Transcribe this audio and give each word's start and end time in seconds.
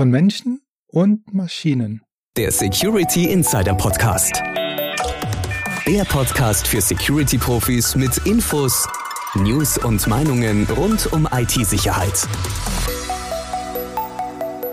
von 0.00 0.10
Menschen 0.10 0.62
und 0.86 1.34
Maschinen. 1.34 2.00
Der 2.34 2.50
Security 2.52 3.30
Insider 3.30 3.74
Podcast. 3.74 4.32
Der 5.86 6.04
Podcast 6.06 6.66
für 6.66 6.80
Security-Profis 6.80 7.96
mit 7.96 8.16
Infos, 8.26 8.88
News 9.34 9.76
und 9.76 10.06
Meinungen 10.06 10.66
rund 10.74 11.12
um 11.12 11.28
IT-Sicherheit. 11.30 12.26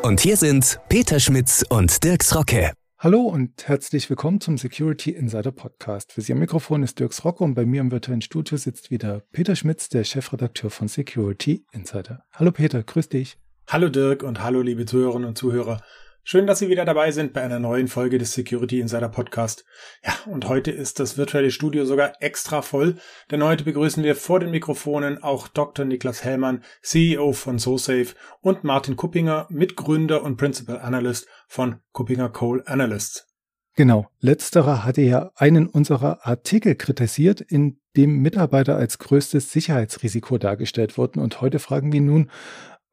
Und 0.01 0.21
hier 0.21 0.37
sind 0.37 0.79
Peter 0.87 1.19
Schmitz 1.19 1.65
und 1.67 2.05
Dirks 2.05 2.33
Rocke. 2.33 2.71
Hallo 2.97 3.23
und 3.23 3.67
herzlich 3.67 4.09
willkommen 4.09 4.39
zum 4.39 4.57
Security 4.57 5.11
Insider 5.11 5.51
Podcast. 5.51 6.13
Für 6.13 6.21
Sie 6.21 6.31
am 6.31 6.39
Mikrofon 6.39 6.83
ist 6.83 6.99
Dirks 6.99 7.25
Rocke 7.25 7.43
und 7.43 7.53
bei 7.53 7.65
mir 7.65 7.81
im 7.81 7.91
virtuellen 7.91 8.21
Studio 8.21 8.57
sitzt 8.57 8.91
wieder 8.91 9.23
Peter 9.33 9.57
Schmitz, 9.57 9.89
der 9.89 10.05
Chefredakteur 10.05 10.69
von 10.69 10.87
Security 10.87 11.65
Insider. 11.73 12.23
Hallo 12.31 12.53
Peter, 12.53 12.81
grüß 12.81 13.09
dich. 13.09 13.37
Hallo 13.69 13.89
Dirk 13.89 14.23
und 14.23 14.41
hallo 14.41 14.61
liebe 14.61 14.85
Zuhörerinnen 14.85 15.27
und 15.27 15.37
Zuhörer. 15.37 15.81
Schön, 16.23 16.47
dass 16.47 16.59
Sie 16.59 16.69
wieder 16.69 16.85
dabei 16.85 17.11
sind 17.11 17.33
bei 17.33 17.41
einer 17.41 17.59
neuen 17.59 17.89
Folge 17.89 18.17
des 18.17 18.31
Security 18.31 18.79
Insider 18.79 19.09
Podcast. 19.09 19.65
Ja, 20.05 20.13
und 20.31 20.47
heute 20.47 20.71
ist 20.71 21.01
das 21.01 21.17
virtuelle 21.17 21.51
Studio 21.51 21.83
sogar 21.83 22.13
extra 22.21 22.61
voll, 22.61 22.95
denn 23.29 23.43
heute 23.43 23.65
begrüßen 23.65 24.05
wir 24.05 24.15
vor 24.15 24.39
den 24.39 24.51
Mikrofonen 24.51 25.21
auch 25.21 25.49
Dr. 25.49 25.83
Niklas 25.83 26.23
Hellmann, 26.23 26.63
CEO 26.81 27.33
von 27.33 27.59
SoSafe 27.59 28.15
und 28.39 28.63
Martin 28.63 28.95
Kuppinger, 28.95 29.47
Mitgründer 29.49 30.23
und 30.23 30.37
Principal 30.37 30.79
Analyst 30.79 31.27
von 31.49 31.81
Kuppinger 31.91 32.29
Coal 32.29 32.63
Analysts. 32.67 33.27
Genau, 33.75 34.07
letzterer 34.21 34.85
hatte 34.85 35.01
ja 35.01 35.31
einen 35.35 35.67
unserer 35.67 36.25
Artikel 36.25 36.75
kritisiert, 36.75 37.41
in 37.41 37.81
dem 37.97 38.21
Mitarbeiter 38.21 38.77
als 38.77 38.97
größtes 38.97 39.51
Sicherheitsrisiko 39.51 40.37
dargestellt 40.37 40.97
wurden. 40.97 41.19
Und 41.19 41.41
heute 41.41 41.59
fragen 41.59 41.91
wir 41.91 42.01
nun, 42.01 42.31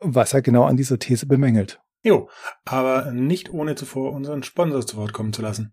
was 0.04 0.34
er 0.34 0.42
genau 0.42 0.64
an 0.64 0.76
dieser 0.76 0.98
These 0.98 1.26
bemängelt. 1.26 1.80
Jo, 2.02 2.28
aber 2.64 3.12
nicht 3.12 3.50
ohne 3.50 3.74
zuvor 3.74 4.12
unseren 4.12 4.42
Sponsor 4.42 4.86
zu 4.86 4.96
Wort 4.98 5.12
kommen 5.12 5.32
zu 5.32 5.40
lassen. 5.40 5.72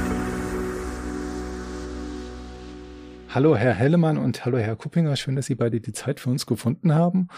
Hallo 3.33 3.55
Herr 3.55 3.73
Hellemann 3.73 4.17
und 4.17 4.43
hallo 4.43 4.57
Herr 4.57 4.75
Kuppinger, 4.75 5.15
schön, 5.15 5.37
dass 5.37 5.45
Sie 5.45 5.55
beide 5.55 5.79
die 5.79 5.93
Zeit 5.93 6.19
für 6.19 6.29
uns 6.29 6.45
gefunden 6.45 6.93
haben. 6.93 7.29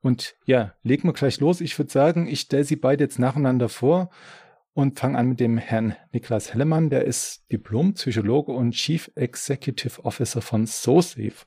Und 0.00 0.36
ja, 0.46 0.72
legen 0.82 1.06
wir 1.06 1.12
gleich 1.12 1.38
los. 1.38 1.60
Ich 1.60 1.78
würde 1.78 1.92
sagen, 1.92 2.26
ich 2.26 2.40
stelle 2.40 2.64
Sie 2.64 2.76
beide 2.76 3.04
jetzt 3.04 3.18
nacheinander 3.18 3.68
vor 3.68 4.08
und 4.72 4.98
fange 4.98 5.18
an 5.18 5.28
mit 5.28 5.38
dem 5.38 5.58
Herrn 5.58 5.94
Niklas 6.12 6.54
Hellemann. 6.54 6.88
Der 6.88 7.04
ist 7.04 7.44
Diplom-Psychologe 7.52 8.52
und 8.52 8.70
Chief 8.70 9.10
Executive 9.16 10.02
Officer 10.02 10.40
von 10.40 10.66
SoSafe. 10.66 11.44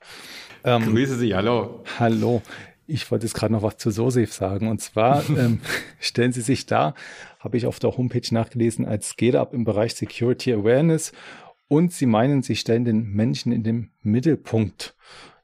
Ähm, 0.62 0.84
Grüße 0.84 1.16
Sie, 1.16 1.34
hallo. 1.34 1.82
Hallo. 1.98 2.40
Ich 2.86 3.10
wollte 3.10 3.26
jetzt 3.26 3.34
gerade 3.34 3.52
noch 3.52 3.62
was 3.64 3.78
zu 3.78 3.90
SoSafe 3.90 4.32
sagen. 4.32 4.68
Und 4.68 4.80
zwar 4.80 5.28
ähm, 5.36 5.60
stellen 5.98 6.30
Sie 6.30 6.42
sich 6.42 6.66
da, 6.66 6.94
habe 7.40 7.56
ich 7.56 7.66
auf 7.66 7.80
der 7.80 7.96
Homepage 7.96 8.32
nachgelesen, 8.32 8.86
als 8.86 9.08
Scale-Up 9.08 9.52
im 9.52 9.64
Bereich 9.64 9.96
Security 9.96 10.52
Awareness 10.52 11.10
und 11.72 11.90
sie 11.90 12.04
meinen, 12.04 12.42
sie 12.42 12.54
stellen 12.54 12.84
den 12.84 13.14
Menschen 13.14 13.50
in 13.50 13.62
den 13.62 13.92
Mittelpunkt. 14.02 14.94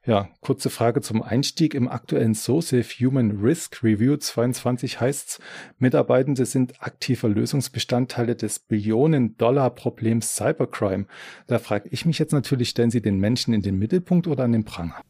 Ja, 0.05 0.29
kurze 0.43 0.69
Frage 0.69 1.01
zum 1.01 1.23
Einstieg. 1.23 1.73
Im 1.73 1.89
aktuellen 1.89 2.35
SOSAFE 2.35 3.03
Human 3.03 3.41
Risk 3.43 3.83
Review 3.83 4.15
22 4.19 5.01
heißt's, 5.01 5.41
Mitarbeitende 5.79 6.45
sind 6.45 6.83
aktive 6.83 7.29
Lösungsbestandteile 7.29 8.37
des 8.37 8.59
Billionen-Dollar-Problems 8.59 10.37
Cybercrime. 10.37 11.07
Da 11.47 11.59
frage 11.59 11.89
ich 11.93 12.05
mich 12.05 12.19
jetzt 12.19 12.33
natürlich, 12.33 12.69
stellen 12.69 12.91
Sie 12.91 13.01
den 13.01 13.19
Menschen 13.19 13.55
in 13.55 13.63
den 13.63 13.79
Mittelpunkt 13.79 14.27
oder 14.27 14.45
an 14.45 14.53
den 14.53 14.67
Pranger? 14.67 15.01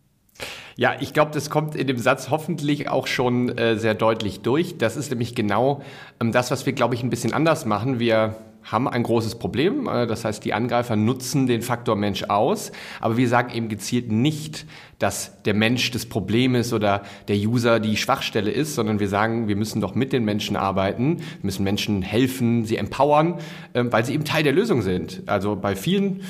Ja, 0.76 0.94
ich 1.00 1.12
glaube, 1.12 1.32
das 1.32 1.50
kommt 1.50 1.75
in 1.75 1.88
dem 1.88 1.98
Satz 1.98 2.31
hoffentlich 2.31 2.88
auch 2.88 3.09
schon 3.09 3.59
äh, 3.59 3.76
sehr 3.76 3.94
deutlich 3.94 4.42
durch. 4.42 4.78
Das 4.78 4.97
ist 4.97 5.10
nämlich 5.10 5.34
genau 5.34 5.82
ähm, 6.21 6.31
das, 6.31 6.53
was 6.53 6.65
wir, 6.65 6.75
glaube 6.75 6.94
ich, 6.94 7.03
ein 7.03 7.10
bisschen 7.10 7.32
anders 7.32 7.66
machen. 7.66 7.98
Wir 7.98 8.37
haben 8.70 8.88
ein 8.88 9.02
großes 9.02 9.36
Problem. 9.38 9.88
Äh, 9.88 10.06
das 10.06 10.24
heißt, 10.24 10.44
die 10.44 10.54
Angreifer 10.54 10.96
nutzen 10.96 11.46
den 11.46 11.62
Faktor 11.62 11.96
Mensch 11.96 12.24
aus. 12.24 12.72
Aber 13.00 13.16
wir 13.16 13.28
sagen 13.28 13.54
eben 13.54 13.68
gezielt 13.68 14.12
nicht, 14.12 14.66
dass 14.98 15.42
der 15.42 15.54
Mensch 15.54 15.90
das 15.90 16.06
Problem 16.06 16.54
ist 16.54 16.72
oder 16.72 17.02
der 17.28 17.36
User 17.36 17.80
die 17.80 17.96
Schwachstelle 17.96 18.50
ist, 18.50 18.74
sondern 18.74 19.00
wir 19.00 19.08
sagen, 19.08 19.48
wir 19.48 19.56
müssen 19.56 19.80
doch 19.80 19.94
mit 19.94 20.12
den 20.12 20.24
Menschen 20.24 20.56
arbeiten, 20.56 21.18
müssen 21.42 21.64
Menschen 21.64 22.02
helfen, 22.02 22.64
sie 22.64 22.76
empowern, 22.76 23.38
ähm, 23.74 23.92
weil 23.92 24.04
sie 24.04 24.14
eben 24.14 24.24
Teil 24.24 24.42
der 24.42 24.52
Lösung 24.52 24.82
sind. 24.82 25.22
Also 25.26 25.56
bei 25.56 25.76
vielen 25.76 26.22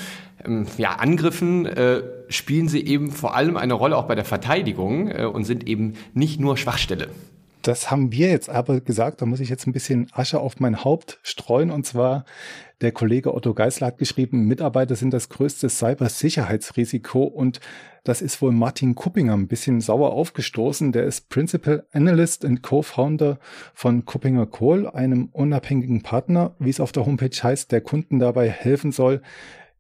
ähm, 0.45 0.67
ja, 0.77 0.93
Angriffen 0.97 1.67
äh, 1.67 2.03
spielen 2.29 2.69
sie 2.69 2.85
eben 2.87 3.11
vor 3.11 3.35
allem 3.35 3.57
eine 3.57 3.75
Rolle 3.75 3.97
auch 3.97 4.07
bei 4.07 4.15
der 4.15 4.25
Verteidigung 4.25 5.11
äh, 5.11 5.25
und 5.25 5.45
sind 5.45 5.67
eben 5.67 5.95
nicht 6.13 6.41
nur 6.41 6.57
Schwachstelle. 6.57 7.09
Das 7.63 7.91
haben 7.91 8.13
wir 8.13 8.29
jetzt 8.29 8.49
aber 8.49 8.81
gesagt, 8.81 9.21
da 9.21 9.27
muss 9.27 9.41
ich 9.41 9.49
jetzt 9.49 9.67
ein 9.67 9.73
bisschen 9.73 10.09
Asche 10.13 10.41
auf 10.41 10.61
mein 10.61 10.85
Haupt 10.85 11.19
streuen. 11.23 11.71
Und 11.71 11.87
zwar, 11.87 12.25
der 12.81 12.93
Kollege 12.93 13.35
Otto 13.35 13.55
Geisler 13.55 13.89
hat 13.89 13.99
geschrieben, 13.99 14.47
Mitarbeiter 14.47 14.95
sind 14.95 15.13
das 15.13 15.29
größte 15.29 15.69
Cybersicherheitsrisiko. 15.69 17.25
Und 17.25 17.61
das 18.05 18.23
ist 18.23 18.41
wohl 18.41 18.53
Martin 18.53 18.95
Kuppinger 18.95 19.35
ein 19.35 19.49
bisschen 19.49 19.81
sauer 19.81 20.13
aufgestoßen. 20.13 20.93
Der 20.93 21.05
ist 21.05 21.29
Principal 21.29 21.87
Analyst 21.93 22.45
und 22.45 22.63
Co-Founder 22.63 23.39
von 23.75 24.05
Kuppinger 24.05 24.47
Kohl, 24.47 24.89
einem 24.89 25.29
unabhängigen 25.33 26.03
Partner, 26.03 26.55
wie 26.59 26.71
es 26.71 26.81
auf 26.81 26.93
der 26.93 27.07
Homepage 27.07 27.37
heißt, 27.43 27.73
der 27.73 27.81
Kunden 27.81 28.19
dabei 28.19 28.49
helfen 28.49 28.93
soll, 28.93 29.21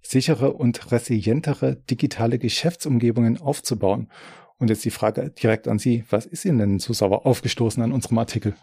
sichere 0.02 0.52
und 0.52 0.90
resilientere 0.90 1.76
digitale 1.76 2.38
Geschäftsumgebungen 2.38 3.40
aufzubauen. 3.40 4.08
Und 4.58 4.70
jetzt 4.70 4.84
die 4.84 4.90
Frage 4.90 5.30
direkt 5.30 5.68
an 5.68 5.78
Sie. 5.78 6.04
Was 6.10 6.26
ist 6.26 6.44
Ihnen 6.44 6.58
denn 6.58 6.78
so 6.78 6.92
sauer 6.92 7.26
aufgestoßen 7.26 7.82
an 7.82 7.92
unserem 7.92 8.18
Artikel? 8.18 8.54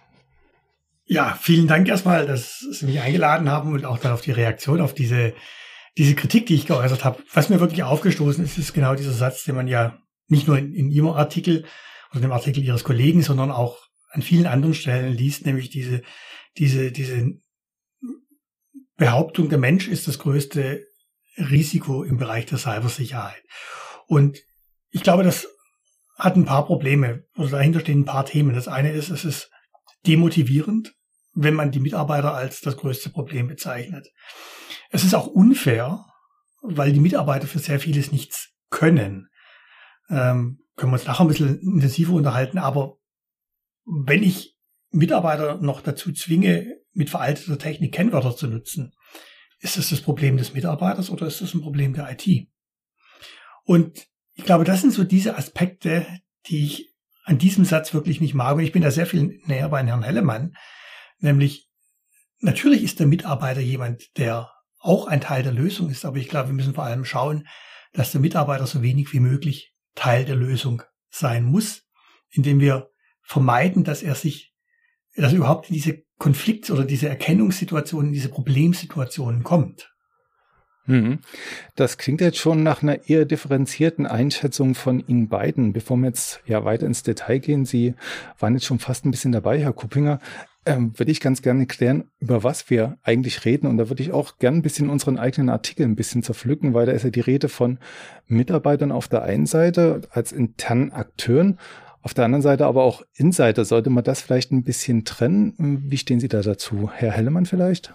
Ja, 1.05 1.37
vielen 1.39 1.67
Dank 1.67 1.87
erstmal, 1.87 2.25
dass 2.25 2.59
Sie 2.59 2.85
mich 2.85 2.99
eingeladen 2.99 3.49
haben 3.49 3.71
und 3.71 3.85
auch 3.85 3.99
dann 3.99 4.11
auf 4.11 4.21
die 4.21 4.31
Reaktion 4.31 4.81
auf 4.81 4.93
diese, 4.93 5.33
diese 5.97 6.15
Kritik, 6.15 6.47
die 6.47 6.55
ich 6.55 6.65
geäußert 6.65 7.05
habe. 7.05 7.23
Was 7.33 7.49
mir 7.49 7.59
wirklich 7.59 7.83
aufgestoßen 7.83 8.43
ist, 8.43 8.57
ist 8.57 8.73
genau 8.73 8.95
dieser 8.95 9.13
Satz, 9.13 9.43
den 9.43 9.55
man 9.55 9.67
ja 9.67 9.99
nicht 10.27 10.47
nur 10.47 10.57
in, 10.57 10.73
in 10.73 10.89
Ihrem 10.89 11.09
Artikel 11.09 11.65
oder 12.11 12.21
dem 12.21 12.31
Artikel 12.31 12.63
Ihres 12.63 12.83
Kollegen, 12.83 13.21
sondern 13.21 13.51
auch 13.51 13.77
an 14.09 14.21
vielen 14.21 14.47
anderen 14.47 14.73
Stellen 14.73 15.13
liest, 15.13 15.45
nämlich 15.45 15.69
diese, 15.69 16.01
diese, 16.57 16.91
diese 16.91 17.33
Behauptung, 18.97 19.49
der 19.49 19.57
Mensch 19.57 19.87
ist 19.87 20.07
das 20.07 20.19
größte 20.19 20.85
Risiko 21.37 22.03
im 22.03 22.17
Bereich 22.17 22.45
der 22.45 22.57
Cybersicherheit. 22.57 23.43
Und 24.07 24.39
ich 24.89 25.03
glaube, 25.03 25.23
das 25.23 25.47
hat 26.15 26.35
ein 26.35 26.45
paar 26.45 26.65
Probleme. 26.65 27.25
Also 27.35 27.51
dahinter 27.51 27.81
stehen 27.81 28.01
ein 28.01 28.05
paar 28.05 28.25
Themen. 28.25 28.55
Das 28.55 28.67
eine 28.67 28.91
ist, 28.91 29.09
es 29.09 29.25
ist 29.25 29.51
demotivierend, 30.07 30.93
wenn 31.33 31.53
man 31.53 31.71
die 31.71 31.79
Mitarbeiter 31.79 32.33
als 32.33 32.61
das 32.61 32.77
größte 32.77 33.09
Problem 33.09 33.47
bezeichnet. 33.47 34.07
Es 34.89 35.03
ist 35.03 35.13
auch 35.13 35.27
unfair, 35.27 36.05
weil 36.61 36.93
die 36.93 36.99
Mitarbeiter 36.99 37.47
für 37.47 37.59
sehr 37.59 37.79
vieles 37.79 38.11
nichts 38.11 38.53
können. 38.69 39.27
Ähm, 40.09 40.59
können 40.75 40.91
wir 40.91 40.97
uns 40.97 41.05
nachher 41.05 41.25
ein 41.25 41.27
bisschen 41.27 41.59
intensiver 41.59 42.13
unterhalten, 42.13 42.57
aber 42.57 42.97
wenn 43.85 44.23
ich 44.23 44.57
Mitarbeiter 44.91 45.57
noch 45.57 45.81
dazu 45.81 46.11
zwinge, 46.11 46.79
mit 46.93 47.09
veralteter 47.09 47.57
Technik 47.57 47.93
Kennwörter 47.93 48.35
zu 48.35 48.47
nutzen, 48.47 48.93
ist 49.59 49.77
das 49.77 49.89
das 49.89 50.01
Problem 50.01 50.37
des 50.37 50.53
Mitarbeiters 50.53 51.09
oder 51.09 51.27
ist 51.27 51.41
das 51.41 51.53
ein 51.53 51.61
Problem 51.61 51.93
der 51.93 52.09
IT? 52.11 52.47
Und 53.63 54.07
ich 54.35 54.43
glaube, 54.43 54.65
das 54.65 54.81
sind 54.81 54.93
so 54.93 55.03
diese 55.03 55.37
Aspekte, 55.37 56.05
die 56.47 56.65
ich 56.65 56.95
an 57.23 57.37
diesem 57.37 57.65
Satz 57.65 57.93
wirklich 57.93 58.21
nicht 58.21 58.33
mag. 58.33 58.55
Und 58.55 58.63
ich 58.63 58.71
bin 58.71 58.83
da 58.83 58.91
sehr 58.91 59.07
viel 59.07 59.41
näher 59.45 59.69
bei 59.69 59.83
Herrn 59.83 60.03
Hellemann. 60.03 60.55
Nämlich, 61.19 61.69
natürlich 62.39 62.83
ist 62.83 62.99
der 62.99 63.07
Mitarbeiter 63.07 63.61
jemand, 63.61 64.17
der 64.17 64.51
auch 64.79 65.07
ein 65.07 65.21
Teil 65.21 65.41
der 65.41 65.53
Lösung 65.53 65.89
ist. 65.89 66.05
Aber 66.05 66.17
ich 66.17 66.29
glaube, 66.29 66.49
wir 66.49 66.53
müssen 66.53 66.75
vor 66.75 66.83
allem 66.83 67.05
schauen, 67.05 67.47
dass 67.93 68.11
der 68.11 68.21
Mitarbeiter 68.21 68.67
so 68.67 68.83
wenig 68.83 69.11
wie 69.13 69.19
möglich 69.19 69.73
Teil 69.95 70.25
der 70.25 70.35
Lösung 70.35 70.83
sein 71.09 71.45
muss, 71.45 71.83
indem 72.29 72.59
wir 72.59 72.89
vermeiden, 73.23 73.83
dass 73.83 74.03
er 74.03 74.15
sich, 74.15 74.53
dass 75.15 75.31
er 75.31 75.37
überhaupt 75.37 75.69
in 75.69 75.75
diese 75.75 76.03
Konflikt- 76.19 76.69
oder 76.69 76.83
diese 76.83 77.09
Erkennungssituationen, 77.09 78.11
diese 78.11 78.29
Problemsituationen 78.29 79.43
kommt. 79.43 79.94
Mhm. 80.87 81.19
Das 81.75 81.97
klingt 81.97 82.21
jetzt 82.21 82.37
schon 82.37 82.63
nach 82.63 82.83
einer 82.83 83.09
eher 83.09 83.25
differenzierten 83.25 84.05
Einschätzung 84.05 84.75
von 84.75 85.03
Ihnen 85.07 85.27
beiden. 85.27 85.73
Bevor 85.73 85.97
wir 85.97 86.07
jetzt 86.07 86.41
ja 86.45 86.63
weiter 86.63 86.85
ins 86.85 87.03
Detail 87.03 87.39
gehen, 87.39 87.65
Sie 87.65 87.95
waren 88.39 88.53
jetzt 88.53 88.65
schon 88.65 88.79
fast 88.79 89.05
ein 89.05 89.11
bisschen 89.11 89.31
dabei, 89.31 89.59
Herr 89.59 89.73
Kuppinger. 89.73 90.19
ähm, 90.67 90.97
würde 90.97 91.11
ich 91.11 91.21
ganz 91.21 91.41
gerne 91.43 91.67
klären, 91.67 92.05
über 92.19 92.43
was 92.43 92.69
wir 92.69 92.97
eigentlich 93.03 93.45
reden. 93.45 93.67
Und 93.67 93.77
da 93.77 93.89
würde 93.89 94.01
ich 94.01 94.11
auch 94.11 94.39
gerne 94.39 94.57
ein 94.57 94.61
bisschen 94.63 94.89
unseren 94.89 95.17
eigenen 95.19 95.49
Artikel 95.49 95.83
ein 95.85 95.95
bisschen 95.95 96.23
zerpflücken, 96.23 96.73
weil 96.73 96.87
da 96.87 96.91
ist 96.91 97.03
ja 97.03 97.11
die 97.11 97.19
Rede 97.19 97.49
von 97.49 97.77
Mitarbeitern 98.27 98.91
auf 98.91 99.07
der 99.07 99.23
einen 99.23 99.45
Seite 99.45 100.01
als 100.09 100.31
internen 100.31 100.91
Akteuren, 100.91 101.59
auf 102.01 102.13
der 102.13 102.25
anderen 102.25 102.41
Seite 102.41 102.65
aber 102.65 102.83
auch 102.83 103.03
Insider. 103.15 103.63
Sollte 103.65 103.89
man 103.91 104.03
das 104.03 104.21
vielleicht 104.21 104.51
ein 104.51 104.63
bisschen 104.63 105.05
trennen? 105.05 105.83
Wie 105.87 105.97
stehen 105.97 106.19
Sie 106.19 106.27
da 106.27 106.41
dazu? 106.41 106.89
Herr 106.91 107.11
Hellemann 107.11 107.45
vielleicht? 107.45 107.93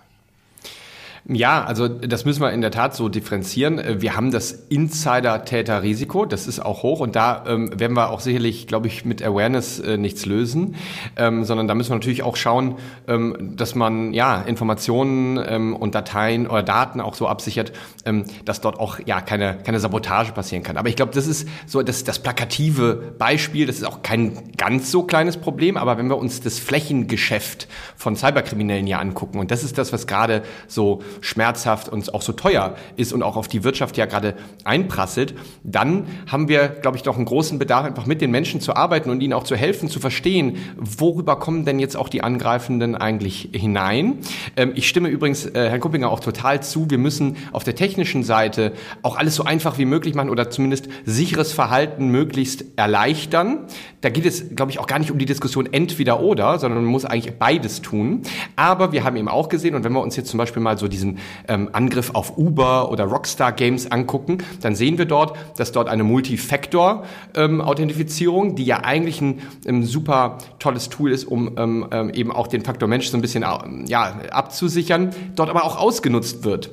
Ja, 1.29 1.65
also 1.65 1.87
das 1.87 2.25
müssen 2.25 2.41
wir 2.41 2.51
in 2.53 2.63
der 2.63 2.71
Tat 2.71 2.95
so 2.95 3.09
differenzieren. 3.09 3.79
Äh, 3.79 4.01
wir 4.01 4.17
haben 4.17 4.31
das 4.31 4.53
Insider-Täter-Risiko, 4.53 6.25
das 6.25 6.47
ist 6.47 6.61
auch 6.61 6.83
hoch 6.83 7.01
und 7.01 7.15
da 7.15 7.45
ähm, 7.47 7.79
werden 7.79 7.95
wir 7.95 8.11
auch 8.11 8.21
sicherlich, 8.21 8.67
glaube 8.67 8.87
ich, 8.87 9.05
mit 9.05 9.23
Awareness 9.23 9.81
äh, 9.81 9.97
nichts 9.97 10.25
lösen, 10.25 10.77
ähm, 11.17 11.45
sondern 11.45 11.69
da 11.69 11.75
müssen 11.75 11.91
wir 11.91 11.97
natürlich 11.97 12.23
auch 12.23 12.37
schauen, 12.37 12.77
ähm, 13.07 13.55
dass 13.57 13.75
man 13.75 14.15
ja 14.15 14.41
Informationen 14.41 15.39
ähm, 15.47 15.77
und 15.77 15.95
Dateien 15.95 16.47
oder 16.47 16.63
Daten 16.63 17.01
auch 17.01 17.15
so 17.15 17.29
absichert, 17.29 17.73
ähm, 18.07 18.25
dass 18.45 18.61
dort 18.61 18.81
auch 18.81 18.99
ja 19.05 19.21
keine 19.21 19.59
keine 19.63 19.79
Sabotage 19.79 20.33
passieren 20.33 20.63
kann. 20.63 20.77
Aber 20.79 20.89
ich 20.89 20.97
glaube, 20.97 21.13
das 21.15 21.27
ist 21.27 21.47
so 21.67 21.83
das 21.83 22.05
das 22.05 22.19
plakative 22.21 23.15
Beispiel. 23.19 23.67
Das 23.67 23.77
ist 23.77 23.85
auch 23.85 24.03
kein 24.03 24.55
ganz 24.57 24.91
so 24.91 25.03
kleines 25.03 25.37
Problem, 25.37 25.77
aber 25.77 25.99
wenn 25.99 26.09
wir 26.09 26.17
uns 26.17 26.41
das 26.41 26.59
Flächengeschäft 26.59 27.69
von 27.97 28.17
Cyberkriminellen 28.17 28.87
ja 28.87 28.99
angucken 28.99 29.39
und 29.39 29.51
das 29.51 29.63
ist 29.63 29.77
das, 29.77 29.93
was 29.93 30.07
gerade 30.07 30.43
so 30.67 31.03
schmerzhaft 31.21 31.89
und 31.89 32.13
auch 32.15 32.23
so 32.23 32.33
teuer 32.33 32.77
ist 32.97 33.13
und 33.13 33.23
auch 33.23 33.37
auf 33.37 33.49
die 33.49 33.65
Wirtschaft 33.65 33.97
ja 33.97 34.07
gerade 34.07 34.35
einprasselt, 34.65 35.35
dann 35.63 36.07
haben 36.27 36.49
wir, 36.49 36.69
glaube 36.69 36.97
ich, 36.97 37.03
doch 37.03 37.17
einen 37.17 37.25
großen 37.25 37.59
Bedarf, 37.59 37.85
einfach 37.85 38.07
mit 38.07 38.21
den 38.21 38.31
Menschen 38.31 38.61
zu 38.61 38.75
arbeiten 38.75 39.11
und 39.11 39.21
ihnen 39.21 39.33
auch 39.33 39.45
zu 39.45 39.57
helfen, 39.57 39.89
zu 39.89 40.01
verstehen, 40.01 40.57
worüber 40.77 41.37
kommen 41.39 41.65
denn 41.65 41.79
jetzt 41.79 41.97
auch 41.97 42.09
die 42.09 42.23
Angreifenden 42.23 42.95
eigentlich 42.95 43.51
hinein. 43.53 44.19
Ähm, 44.57 44.73
ich 44.75 44.89
stimme 44.89 45.09
übrigens 45.09 45.47
äh, 45.47 45.69
Herrn 45.69 45.81
Kuppinger 45.81 46.11
auch 46.11 46.21
total 46.21 46.63
zu. 46.63 46.91
Wir 46.91 46.99
müssen 46.99 47.37
auf 47.53 47.65
der 47.65 47.75
technischen 47.75 48.23
Seite 48.23 48.73
auch 49.03 49.17
alles 49.17 49.35
so 49.35 49.45
einfach 49.45 49.79
wie 49.79 49.85
möglich 49.85 50.15
machen 50.15 50.31
oder 50.31 50.51
zumindest 50.51 50.89
sicheres 51.05 51.53
Verhalten 51.53 52.09
möglichst 52.09 52.65
erleichtern. 52.77 53.67
Da 54.01 54.09
geht 54.09 54.27
es, 54.27 54.55
glaube 54.55 54.71
ich, 54.71 54.79
auch 54.79 54.87
gar 54.87 54.99
nicht 54.99 55.11
um 55.11 55.19
die 55.19 55.27
Diskussion 55.27 55.69
entweder 55.71 56.21
oder, 56.21 56.59
sondern 56.59 56.83
man 56.83 56.91
muss 56.91 57.05
eigentlich 57.05 57.39
beides 57.39 57.83
tun. 57.83 58.23
Aber 58.57 58.93
wir 58.93 59.05
haben 59.05 59.17
eben 59.17 59.29
auch 59.29 59.49
gesehen, 59.49 59.75
und 59.75 59.85
wenn 59.85 59.93
wir 59.93 60.01
uns 60.01 60.17
jetzt 60.17 60.31
zum 60.31 60.39
Beispiel 60.39 60.63
mal 60.63 60.79
so 60.79 60.89
die 60.89 60.97
diesen 61.01 61.19
ähm, 61.49 61.71
Angriff 61.73 62.11
auf 62.15 62.37
Uber 62.37 62.91
oder 62.91 63.05
Rockstar 63.05 63.53
Games 63.53 63.91
angucken, 63.91 64.37
dann 64.61 64.75
sehen 64.75 64.99
wir 64.99 65.07
dort, 65.07 65.39
dass 65.57 65.73
dort 65.73 65.89
eine 65.89 66.05
Multifactor-Authentifizierung, 66.05 68.51
ähm, 68.51 68.57
die 68.57 68.65
ja 68.65 68.85
eigentlich 68.85 69.23
ein 69.23 69.41
ähm, 69.65 69.85
super 69.85 70.37
tolles 70.59 70.91
Tool 70.91 71.13
ist, 71.13 71.25
um 71.25 71.57
ähm, 71.57 71.87
ähm 71.91 72.11
eben 72.11 72.31
auch 72.33 72.49
den 72.49 72.63
Faktor 72.63 72.89
Mensch 72.89 73.09
so 73.09 73.17
ein 73.17 73.23
bisschen 73.23 73.47
ja, 73.87 74.21
abzusichern, 74.31 75.11
dort 75.37 75.49
aber 75.49 75.65
auch 75.65 75.79
ausgenutzt 75.79 76.45
wird. 76.45 76.71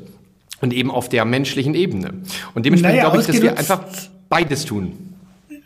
Und 0.60 0.74
eben 0.74 0.90
auf 0.90 1.08
der 1.08 1.24
menschlichen 1.24 1.76
Ebene. 1.76 2.16
Und 2.56 2.66
dementsprechend 2.66 2.98
naja, 2.98 3.12
glaube 3.12 3.22
ich, 3.22 3.28
dass 3.28 3.40
wir 3.40 3.60
einfach 3.60 3.84
beides 4.28 4.66
tun. 4.66 5.14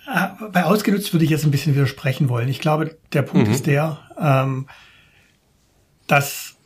Äh, 0.05 0.27
bei 0.51 0.65
ausgenutzt 0.65 1.13
würde 1.13 1.23
ich 1.23 1.31
jetzt 1.31 1.45
ein 1.45 1.51
bisschen 1.51 1.75
widersprechen 1.75 2.27
wollen. 2.27 2.49
Ich 2.49 2.59
glaube, 2.59 2.97
der 3.13 3.21
Punkt 3.21 3.47
mhm. 3.47 3.53
ist 3.53 3.67
der, 3.67 3.99
ähm, 4.19 4.67
dass 6.07 6.57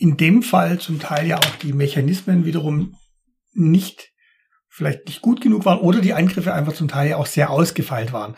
in 0.00 0.16
dem 0.16 0.42
Fall 0.42 0.78
zum 0.78 0.98
Teil 0.98 1.26
ja 1.26 1.36
auch 1.36 1.56
die 1.62 1.74
Mechanismen 1.74 2.46
wiederum 2.46 2.96
nicht 3.52 4.08
vielleicht 4.72 5.06
nicht 5.06 5.20
gut 5.20 5.40
genug 5.40 5.66
waren 5.66 5.80
oder 5.80 6.00
die 6.00 6.14
Angriffe 6.14 6.54
einfach 6.54 6.72
zum 6.72 6.88
Teil 6.88 7.10
ja 7.10 7.16
auch 7.16 7.26
sehr 7.26 7.50
ausgefeilt 7.50 8.12
waren. 8.12 8.34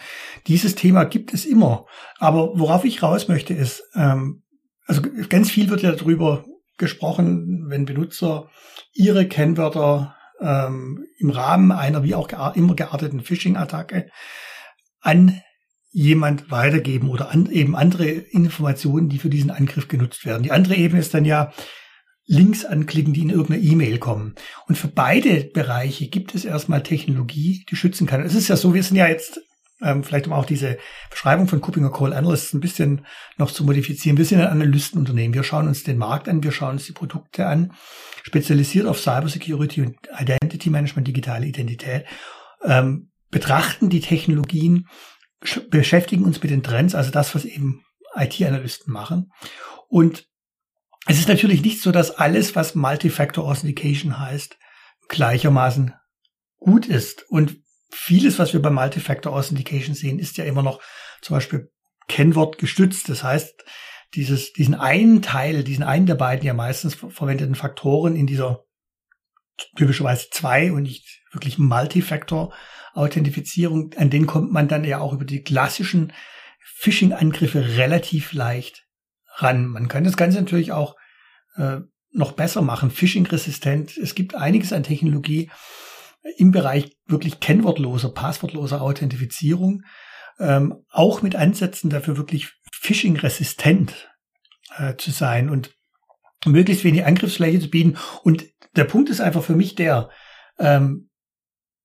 Dieses 0.49 0.75
Thema 0.75 1.05
gibt 1.05 1.32
es 1.32 1.44
immer. 1.44 1.87
Aber 2.19 2.59
worauf 2.59 2.85
ich 2.85 3.03
raus 3.03 3.29
möchte 3.29 3.55
ist, 3.55 3.85
ähm, 3.94 4.43
also 4.87 5.03
ganz 5.29 5.50
viel 5.50 5.70
wird 5.70 5.82
ja 5.82 5.93
darüber 5.93 6.44
gesprochen, 6.79 7.67
wenn 7.69 7.85
Benutzer 7.85 8.50
ihre 8.93 9.29
Kennwörter 9.29 10.17
ähm, 10.41 11.06
im 11.19 11.31
Rahmen 11.31 11.70
einer 11.70 12.03
wie 12.03 12.17
auch 12.17 12.29
immer 12.55 12.75
gearteten 12.75 13.20
Phishing-Attacke 13.20 14.11
an 15.00 15.41
jemand 15.92 16.50
weitergeben 16.50 17.10
oder 17.10 17.30
an, 17.30 17.50
eben 17.50 17.76
andere 17.76 18.08
Informationen, 18.08 19.08
die 19.08 19.18
für 19.18 19.28
diesen 19.28 19.50
Angriff 19.50 19.88
genutzt 19.88 20.24
werden. 20.24 20.42
Die 20.42 20.50
andere 20.50 20.74
Ebene 20.74 21.00
ist 21.00 21.14
dann 21.14 21.26
ja 21.26 21.52
Links 22.26 22.64
anklicken, 22.64 23.12
die 23.12 23.22
in 23.22 23.30
irgendeiner 23.30 23.62
E-Mail 23.62 23.98
kommen. 23.98 24.34
Und 24.66 24.78
für 24.78 24.88
beide 24.88 25.44
Bereiche 25.44 26.08
gibt 26.08 26.34
es 26.34 26.44
erstmal 26.44 26.82
Technologie, 26.82 27.64
die 27.68 27.76
schützen 27.76 28.06
kann. 28.06 28.22
Es 28.22 28.34
ist 28.34 28.48
ja 28.48 28.56
so, 28.56 28.72
wir 28.72 28.82
sind 28.82 28.96
ja 28.96 29.06
jetzt, 29.06 29.40
ähm, 29.82 30.02
vielleicht 30.02 30.28
um 30.28 30.32
auch 30.32 30.46
diese 30.46 30.78
Beschreibung 31.10 31.46
von 31.46 31.60
Kuppinger 31.60 31.90
Call 31.90 32.14
Analysts 32.14 32.54
ein 32.54 32.60
bisschen 32.60 33.04
noch 33.36 33.50
zu 33.50 33.64
modifizieren. 33.64 34.16
Wir 34.16 34.24
sind 34.24 34.40
ein 34.40 34.46
Analystenunternehmen. 34.46 35.34
Wir 35.34 35.42
schauen 35.42 35.68
uns 35.68 35.82
den 35.82 35.98
Markt 35.98 36.28
an, 36.28 36.42
wir 36.42 36.52
schauen 36.52 36.74
uns 36.74 36.86
die 36.86 36.92
Produkte 36.92 37.46
an, 37.46 37.72
spezialisiert 38.22 38.86
auf 38.86 39.00
Cybersecurity 39.00 39.82
und 39.82 39.96
Identity 40.18 40.70
Management, 40.70 41.08
digitale 41.08 41.46
Identität, 41.46 42.06
ähm, 42.64 43.10
betrachten 43.30 43.90
die 43.90 44.00
Technologien 44.00 44.86
beschäftigen 45.70 46.24
uns 46.24 46.42
mit 46.42 46.50
den 46.50 46.62
Trends, 46.62 46.94
also 46.94 47.10
das, 47.10 47.34
was 47.34 47.44
eben 47.44 47.84
IT-Analysten 48.14 48.92
machen. 48.92 49.32
Und 49.88 50.26
es 51.06 51.18
ist 51.18 51.28
natürlich 51.28 51.62
nicht 51.62 51.80
so, 51.80 51.90
dass 51.90 52.12
alles, 52.12 52.54
was 52.54 52.74
Multifactor 52.74 53.44
Authentication 53.44 54.18
heißt, 54.18 54.56
gleichermaßen 55.08 55.94
gut 56.58 56.86
ist. 56.86 57.24
Und 57.28 57.58
vieles, 57.90 58.38
was 58.38 58.52
wir 58.52 58.62
bei 58.62 58.70
Multifactor 58.70 59.32
Authentication 59.32 59.94
sehen, 59.94 60.18
ist 60.18 60.36
ja 60.36 60.44
immer 60.44 60.62
noch 60.62 60.80
zum 61.20 61.36
Beispiel 61.36 61.72
Kennwort 62.08 62.58
gestützt. 62.58 63.08
Das 63.08 63.22
heißt, 63.22 63.64
dieses, 64.14 64.52
diesen 64.52 64.74
einen 64.74 65.22
Teil, 65.22 65.64
diesen 65.64 65.82
einen 65.82 66.06
der 66.06 66.14
beiden 66.14 66.46
ja 66.46 66.54
meistens 66.54 66.94
verwendeten 66.94 67.54
Faktoren 67.54 68.14
in 68.14 68.26
dieser 68.26 68.64
typischerweise 69.76 70.28
zwei 70.30 70.72
und 70.72 70.82
nicht 70.82 71.22
wirklich 71.32 71.58
Multifactor 71.58 72.54
Authentifizierung, 72.94 73.94
an 73.96 74.10
den 74.10 74.26
kommt 74.26 74.52
man 74.52 74.68
dann 74.68 74.84
ja 74.84 74.98
auch 74.98 75.12
über 75.12 75.24
die 75.24 75.42
klassischen 75.42 76.12
Phishing-Angriffe 76.60 77.76
relativ 77.76 78.32
leicht 78.32 78.86
ran. 79.36 79.66
Man 79.66 79.88
kann 79.88 80.04
das 80.04 80.16
Ganze 80.16 80.38
natürlich 80.38 80.72
auch 80.72 80.96
äh, 81.56 81.80
noch 82.12 82.32
besser 82.32 82.62
machen, 82.62 82.90
Phishing-resistent. 82.90 83.96
Es 83.96 84.14
gibt 84.14 84.34
einiges 84.34 84.72
an 84.72 84.82
Technologie 84.82 85.50
im 86.36 86.50
Bereich 86.50 86.96
wirklich 87.06 87.40
kennwortloser, 87.40 88.10
passwortloser 88.10 88.82
Authentifizierung, 88.82 89.82
ähm, 90.38 90.84
auch 90.90 91.22
mit 91.22 91.34
Ansätzen 91.34 91.90
dafür 91.90 92.16
wirklich 92.16 92.52
Phishing-resistent 92.72 94.10
äh, 94.76 94.96
zu 94.96 95.10
sein 95.10 95.50
und 95.50 95.74
möglichst 96.44 96.84
wenig 96.84 97.04
Angriffsfläche 97.04 97.60
zu 97.60 97.70
bieten. 97.70 97.96
Und 98.22 98.44
der 98.76 98.84
Punkt 98.84 99.11
ist 99.11 99.20
einfach 99.20 99.42
für 99.42 99.56
mich 99.56 99.75
der, 99.75 100.11
ähm, 100.58 101.11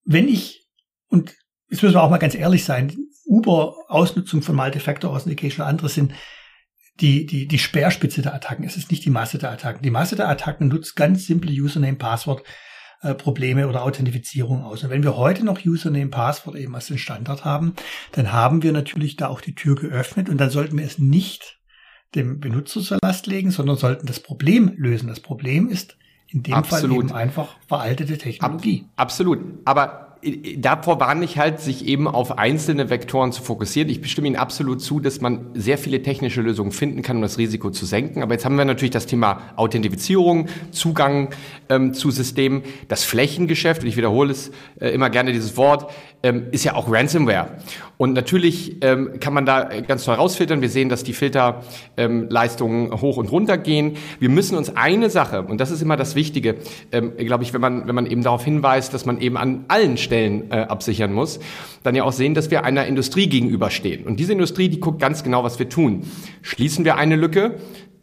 wenn 0.03 0.27
ich 0.27 0.66
und 1.09 1.35
jetzt 1.69 1.83
müssen 1.83 1.95
wir 1.95 2.03
auch 2.03 2.09
mal 2.09 2.17
ganz 2.17 2.35
ehrlich 2.35 2.63
sein, 2.65 2.95
Uber-Ausnutzung 3.25 4.41
von 4.41 4.55
Multifactor 4.55 5.11
Authentication 5.11 5.63
und 5.63 5.69
andere 5.69 5.89
sind 5.89 6.13
die, 6.99 7.25
die, 7.25 7.47
die 7.47 7.59
Speerspitze 7.59 8.21
der 8.21 8.33
Attacken. 8.33 8.65
Es 8.65 8.77
ist 8.77 8.89
nicht 8.89 9.05
die 9.05 9.09
Masse 9.09 9.37
der 9.37 9.51
Attacken. 9.51 9.83
Die 9.83 9.91
Masse 9.91 10.15
der 10.15 10.29
Attacken 10.29 10.67
nutzt 10.67 10.95
ganz 10.95 11.25
simple 11.25 11.51
Username, 11.51 11.97
Passwort, 11.97 12.43
äh, 13.01 13.13
Probleme 13.13 13.67
oder 13.67 13.83
Authentifizierung 13.83 14.63
aus. 14.63 14.83
Und 14.83 14.89
wenn 14.89 15.03
wir 15.03 15.15
heute 15.15 15.45
noch 15.45 15.63
Username, 15.63 16.09
Passwort 16.09 16.55
eben 16.55 16.73
als 16.73 16.87
den 16.87 16.97
Standard 16.97 17.45
haben, 17.45 17.75
dann 18.13 18.31
haben 18.31 18.63
wir 18.63 18.71
natürlich 18.71 19.15
da 19.15 19.27
auch 19.27 19.41
die 19.41 19.53
Tür 19.53 19.75
geöffnet 19.75 20.29
und 20.29 20.37
dann 20.37 20.49
sollten 20.49 20.77
wir 20.77 20.85
es 20.85 20.97
nicht 20.97 21.59
dem 22.15 22.39
Benutzer 22.39 22.81
zur 22.81 22.99
Last 23.03 23.27
legen, 23.27 23.51
sondern 23.51 23.77
sollten 23.77 24.07
das 24.07 24.19
Problem 24.19 24.73
lösen. 24.77 25.07
Das 25.07 25.19
Problem 25.19 25.69
ist 25.69 25.97
in 26.29 26.41
dem 26.41 26.53
Absolut. 26.55 27.09
Fall 27.09 27.09
eben 27.09 27.11
einfach 27.15 27.55
veraltete 27.67 28.17
Technologie. 28.17 28.85
Ab, 28.95 29.03
absolut. 29.03 29.39
Aber 29.65 30.06
davor 30.57 30.99
warne 30.99 31.25
ich 31.25 31.37
halt, 31.37 31.59
sich 31.59 31.85
eben 31.85 32.07
auf 32.07 32.37
einzelne 32.37 32.89
Vektoren 32.89 33.31
zu 33.31 33.41
fokussieren. 33.41 33.89
Ich 33.89 34.01
bestimme 34.01 34.27
Ihnen 34.27 34.35
absolut 34.35 34.81
zu, 34.81 34.99
dass 34.99 35.21
man 35.21 35.47
sehr 35.53 35.77
viele 35.77 36.01
technische 36.01 36.41
Lösungen 36.41 36.71
finden 36.71 37.01
kann, 37.01 37.17
um 37.17 37.21
das 37.21 37.37
Risiko 37.37 37.69
zu 37.69 37.85
senken. 37.85 38.23
Aber 38.23 38.33
jetzt 38.33 38.45
haben 38.45 38.55
wir 38.55 38.65
natürlich 38.65 38.91
das 38.91 39.05
Thema 39.05 39.41
Authentifizierung, 39.55 40.47
Zugang 40.71 41.29
ähm, 41.69 41.93
zu 41.93 42.11
Systemen, 42.11 42.63
das 42.87 43.03
Flächengeschäft, 43.03 43.83
und 43.83 43.87
ich 43.87 43.97
wiederhole 43.97 44.31
es 44.31 44.51
äh, 44.79 44.89
immer 44.89 45.09
gerne 45.09 45.31
dieses 45.31 45.57
Wort, 45.57 45.91
ähm, 46.23 46.47
ist 46.51 46.63
ja 46.63 46.75
auch 46.75 46.91
Ransomware. 46.91 47.57
Und 47.97 48.13
natürlich 48.13 48.77
ähm, 48.81 49.19
kann 49.19 49.33
man 49.33 49.45
da 49.45 49.63
ganz 49.63 50.03
toll 50.03 50.15
rausfiltern. 50.15 50.61
Wir 50.61 50.69
sehen, 50.69 50.89
dass 50.89 51.03
die 51.03 51.13
Filterleistungen 51.13 52.91
ähm, 52.91 53.01
hoch 53.01 53.17
und 53.17 53.31
runter 53.31 53.57
gehen. 53.57 53.97
Wir 54.19 54.29
müssen 54.29 54.55
uns 54.57 54.75
eine 54.75 55.09
Sache, 55.09 55.43
und 55.43 55.59
das 55.59 55.71
ist 55.71 55.81
immer 55.81 55.97
das 55.97 56.15
Wichtige, 56.15 56.55
ähm, 56.91 57.17
glaube 57.17 57.43
ich, 57.43 57.53
wenn 57.53 57.61
man, 57.61 57.87
wenn 57.87 57.95
man 57.95 58.05
eben 58.05 58.23
darauf 58.23 58.43
hinweist, 58.43 58.93
dass 58.93 59.05
man 59.05 59.19
eben 59.19 59.37
an 59.37 59.65
allen 59.67 59.97
Stellen 60.07 60.49
äh, 60.51 60.55
absichern 60.55 61.13
muss, 61.13 61.39
dann 61.83 61.95
ja 61.95 62.03
auch 62.03 62.11
sehen, 62.11 62.33
dass 62.33 62.49
wir 62.49 62.63
einer 62.63 62.85
Industrie 62.85 63.27
gegenüberstehen. 63.27 64.05
Und 64.05 64.19
diese 64.19 64.33
Industrie, 64.33 64.69
die 64.69 64.79
guckt 64.79 64.99
ganz 64.99 65.23
genau, 65.23 65.43
was 65.43 65.59
wir 65.59 65.69
tun. 65.69 66.03
Schließen 66.41 66.83
wir 66.83 66.95
eine 66.95 67.15
Lücke, 67.15 67.55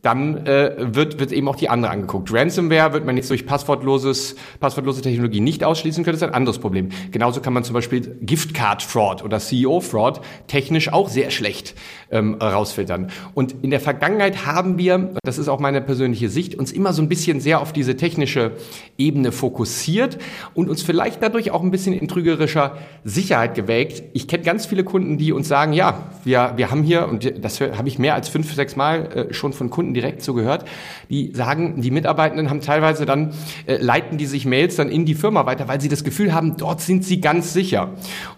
dann 0.05 0.47
äh, 0.47 0.75
wird, 0.79 1.19
wird 1.19 1.33
eben 1.33 1.49
auch 1.49 1.57
die 1.57 1.71
andere 1.71 1.91
angeguckt. 1.91 2.33
Ransomware 2.33 2.93
wird 2.93 3.07
man 3.07 3.17
jetzt 3.17 3.31
durch 3.31 3.47
passwortloses, 3.47 4.37
passwortlose 4.61 5.01
Technologie 5.01 5.41
nicht 5.41 5.65
ausschließen 5.65 6.05
können, 6.05 6.15
das 6.15 6.23
ist 6.23 6.29
ein 6.29 6.35
anderes 6.35 6.59
Problem. 6.59 6.91
Genauso 7.11 7.41
kann 7.41 7.55
man 7.55 7.65
zum 7.65 7.73
Beispiel 7.73 8.19
Giftcard-Fraud 8.21 9.25
oder 9.25 9.39
CEO-Fraud 9.39 10.21
technisch 10.47 10.93
auch 10.93 11.09
sehr 11.09 11.31
schlecht 11.31 11.75
ähm, 12.11 12.35
rausfiltern. 12.35 13.11
Und 13.33 13.55
in 13.63 13.71
der 13.71 13.81
Vergangenheit 13.81 14.45
haben 14.45 14.77
wir, 14.77 15.15
das 15.25 15.39
ist 15.39 15.49
auch 15.49 15.59
meine 15.59 15.81
persönliche 15.81 16.29
Sicht, 16.29 16.55
uns 16.55 16.71
immer 16.71 16.93
so 16.93 17.01
ein 17.01 17.09
bisschen 17.09 17.41
sehr 17.41 17.61
auf 17.61 17.73
diese 17.73 17.97
technische 17.97 18.53
Ebene 18.99 19.33
fokussiert 19.33 20.19
und 20.53 20.69
uns 20.69 20.83
vielleicht 20.83 21.23
dadurch 21.23 21.51
auch 21.51 21.63
ein 21.63 21.71
bisschen 21.71 21.95
in 21.95 22.09
trügerischer 22.09 22.77
Sicherheit 23.05 23.55
gewägt. 23.55 24.03
Ich 24.13 24.29
kenne 24.29 24.45
ganz 24.45 24.67
viele 24.67 24.85
Kunden, 24.85 25.17
die 25.17 25.33
uns 25.33 25.49
sagen, 25.49 25.73
ja, 25.73 26.11
wir, 26.25 26.53
wir 26.57 26.71
haben 26.71 26.83
hier, 26.83 27.09
und 27.09 27.43
das 27.43 27.63
habe 27.63 27.89
ich 27.89 27.99
mehr 27.99 28.15
als 28.15 28.29
fünf, 28.29 28.53
sechs 28.53 28.77
Mal 28.77 29.29
äh, 29.31 29.35
schon 29.35 29.55
von 29.55 29.71
Kunden 29.71 29.94
direkt 29.95 30.23
so 30.23 30.35
gehört, 30.35 30.65
die 31.09 31.33
sagen, 31.33 31.81
die 31.81 31.91
Mitarbeitenden 31.91 32.51
haben 32.51 32.61
teilweise 32.61 33.07
dann, 33.07 33.33
äh, 33.67 33.77
leiten 33.77 34.19
die 34.19 34.27
sich 34.27 34.47
Mails 34.47 34.77
dann 34.77 34.89
in 34.89 35.07
die 35.07 35.15
Firma 35.15 35.47
weiter, 35.47 35.69
weil 35.69 35.81
sie 35.81 35.89
das 35.89 36.05
Gefühl 36.05 36.35
haben, 36.35 36.57
dort 36.57 36.81
sind 36.81 37.05
sie 37.05 37.21
ganz 37.21 37.53
sicher. 37.53 37.93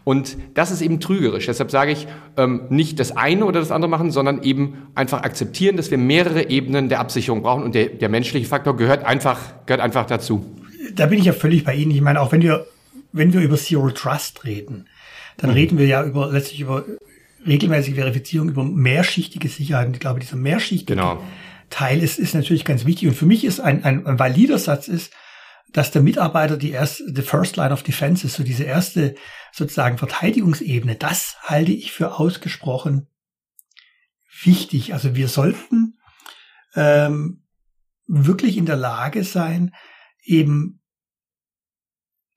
Und 0.05 0.37
das 0.55 0.71
ist 0.71 0.83
eben 0.83 1.01
trügerisch. 1.01 1.47
Deshalb 1.47 1.71
sage 1.71 1.93
ich, 1.93 2.07
ähm, 2.37 2.63
nicht 2.69 3.01
das 3.01 3.17
eine 3.17 3.45
oder 3.45 3.61
das 3.61 3.71
andere 3.71 3.91
machen, 3.91 4.11
sondern 4.11 4.43
eben 4.43 4.89
einfach 4.95 5.23
akzeptieren, 5.23 5.77
dass 5.77 5.91
wir 5.91 5.99
mehrere 5.99 6.49
Ebenen 6.51 6.89
der 6.89 7.01
Absicherung 7.01 7.43
brauchen 7.43 7.63
und 7.63 7.75
der, 7.75 7.87
der 7.87 8.09
menschliche 8.09 8.47
Faktor 8.47 8.77
gehört 8.77 9.05
einfach, 9.05 9.67
gehört 9.67 9.81
einfach 9.81 10.07
dazu. 10.07 10.45
Da 10.95 11.07
bin 11.07 11.19
ich 11.19 11.25
ja 11.25 11.33
völlig 11.33 11.65
bei 11.65 11.75
Ihnen. 11.75 11.91
Ich 11.91 12.01
meine, 12.01 12.21
auch 12.21 12.33
wenn 12.33 12.43
wir, 12.43 12.67
wenn 13.13 13.33
wir 13.33 13.41
über 13.41 13.57
Zero 13.57 13.91
Trust 13.91 14.45
reden, 14.45 14.87
dann 15.37 15.51
mhm. 15.51 15.57
reden 15.57 15.79
wir 15.79 15.87
ja 15.87 16.05
über, 16.05 16.31
letztlich 16.31 16.61
über 16.61 16.85
regelmäßige 17.47 17.95
Verifizierung 17.95 18.49
über 18.49 18.65
mehrschichtige 18.65 19.49
Sicherheit. 19.49 19.89
Und 19.89 19.95
ich 19.95 20.01
glaube, 20.01 20.21
dieser 20.21 20.37
mehrschichtige 20.37 20.95
genau. 20.95 21.23
Teil 21.71 22.03
ist, 22.03 22.19
ist 22.19 22.35
natürlich 22.35 22.65
ganz 22.65 22.85
wichtig. 22.85 23.09
Und 23.09 23.15
für 23.15 23.27
mich 23.27 23.45
ist 23.45 23.61
ein, 23.61 23.85
ein, 23.85 24.07
ein 24.07 24.19
valider 24.19 24.59
Satz 24.59 24.89
ist, 24.89 25.13
dass 25.73 25.91
der 25.91 26.03
Mitarbeiter 26.03 26.57
die 26.57 26.71
erste, 26.71 27.05
the 27.15 27.23
first 27.23 27.57
line 27.57 27.73
of 27.73 27.83
defense 27.83 28.27
ist, 28.27 28.35
so 28.35 28.45
diese 28.45 28.65
erste 28.65 29.15
sozusagen 29.53 29.99
Verteidigungsebene. 29.99 30.97
Das 30.97 31.37
halte 31.43 31.73
ich 31.73 31.93
für 31.93 32.19
ausgesprochen 32.19 33.09
wichtig. 34.43 34.95
Also 34.95 35.15
wir 35.15 35.29
sollten 35.29 35.99
ähm, 36.75 37.45
wirklich 38.07 38.57
in 38.57 38.67
der 38.67 38.77
Lage 38.77 39.25
sein, 39.25 39.75
eben, 40.23 40.83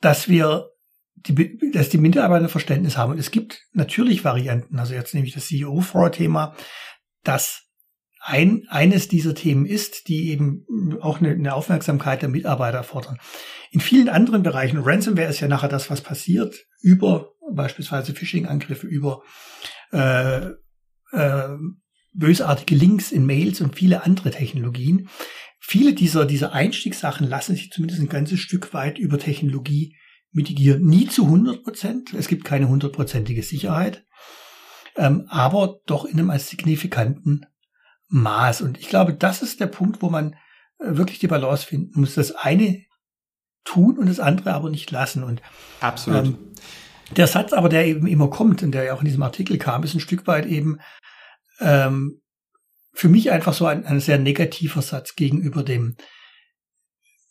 dass 0.01 0.27
wir 0.27 0.69
die, 1.15 1.71
dass 1.74 1.89
die 1.89 1.98
Mitarbeiter 1.98 2.50
Verständnis 2.50 2.98
haben. 2.98 3.12
Und 3.12 3.19
es 3.19 3.31
gibt 3.31 3.67
natürlich 3.74 4.24
Varianten. 4.24 4.79
Also 4.79 4.93
jetzt 4.93 5.13
nehme 5.13 5.27
ich 5.27 5.33
das 5.33 5.48
CEO-Thema, 5.48 6.55
dass 7.24 7.68
ein, 8.29 8.67
eines 8.69 9.07
dieser 9.07 9.33
Themen 9.33 9.65
ist, 9.65 10.07
die 10.07 10.29
eben 10.29 10.65
auch 11.01 11.19
eine, 11.19 11.31
eine 11.31 11.55
Aufmerksamkeit 11.55 12.21
der 12.21 12.29
Mitarbeiter 12.29 12.83
fordern. 12.83 13.17
In 13.71 13.79
vielen 13.79 14.07
anderen 14.07 14.43
Bereichen, 14.43 14.77
Ransomware 14.77 15.29
ist 15.29 15.39
ja 15.39 15.48
nachher 15.48 15.67
das, 15.67 15.89
was 15.89 16.01
passiert, 16.01 16.55
über 16.79 17.31
beispielsweise 17.51 18.13
Phishing-Angriffe, 18.13 18.86
über 18.86 19.24
äh, 19.91 20.50
äh, 21.12 21.57
bösartige 22.13 22.75
Links 22.75 23.12
in 23.12 23.25
Mails 23.25 23.62
und 23.62 23.75
viele 23.75 24.03
andere 24.03 24.29
Technologien. 24.29 25.09
Viele 25.59 25.93
dieser, 25.93 26.27
dieser 26.27 26.53
Einstiegssachen 26.53 27.27
lassen 27.27 27.55
sich 27.55 27.71
zumindest 27.71 28.00
ein 28.00 28.09
ganzes 28.09 28.39
Stück 28.39 28.75
weit 28.75 29.00
über 29.00 29.17
Technologie 29.17 29.95
mitigieren. 30.31 30.86
Nie 30.86 31.07
zu 31.07 31.25
100 31.25 31.63
Prozent. 31.63 32.13
Es 32.13 32.27
gibt 32.27 32.43
keine 32.45 32.69
hundertprozentige 32.69 33.41
Sicherheit, 33.41 34.05
ähm, 34.95 35.25
aber 35.29 35.79
doch 35.88 36.05
in 36.05 36.19
einem 36.19 36.29
als 36.29 36.48
signifikanten 36.48 37.48
Maß. 38.10 38.62
Und 38.62 38.78
ich 38.78 38.89
glaube, 38.89 39.13
das 39.13 39.42
ist 39.42 39.60
der 39.60 39.68
Punkt, 39.68 40.01
wo 40.01 40.10
man 40.10 40.34
äh, 40.80 40.98
wirklich 40.98 41.20
die 41.20 41.28
Balance 41.28 41.66
finden 41.66 42.01
muss. 42.01 42.16
Das 42.16 42.32
eine 42.32 42.84
tun 43.63 43.98
und 43.98 44.08
das 44.08 44.20
andere 44.20 44.54
aber 44.54 44.70
nicht 44.70 44.92
lassen. 44.92 45.24
Und 45.24 45.42
absolut. 45.80 46.25
Ähm, 46.25 46.38
der 47.16 47.28
Satz 47.28 47.54
aber, 47.54 47.70
der 47.70 47.86
eben 47.86 48.08
immer 48.08 48.30
kommt 48.30 48.62
und 48.63 48.72
der 48.72 48.84
ja 48.84 48.94
auch 48.94 49.01
in 49.01 49.06
diesem 49.06 49.24
Artikel 49.24 49.58
kam, 49.58 49.84
ist 49.84 49.94
ein 49.94 50.00
Stück 50.00 50.28
weit 50.28 50.46
eben 50.46 50.80
ähm, 51.60 52.22
für 52.94 53.10
mich 53.10 53.32
einfach 53.32 53.54
so 53.54 53.66
ein, 53.66 53.86
ein 53.86 54.00
sehr 54.00 54.20
negativer 54.20 54.82
Satz 54.82 55.16
gegenüber 55.16 55.63
dem 55.63 55.96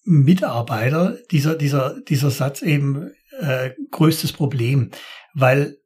Mitarbeiter. 0.05 1.19
Dieser 1.31 1.55
dieser 1.55 2.01
dieser 2.01 2.31
Satz 2.31 2.63
eben 2.63 3.11
äh, 3.41 3.71
größtes 3.91 4.33
Problem, 4.33 4.91
weil 5.35 5.77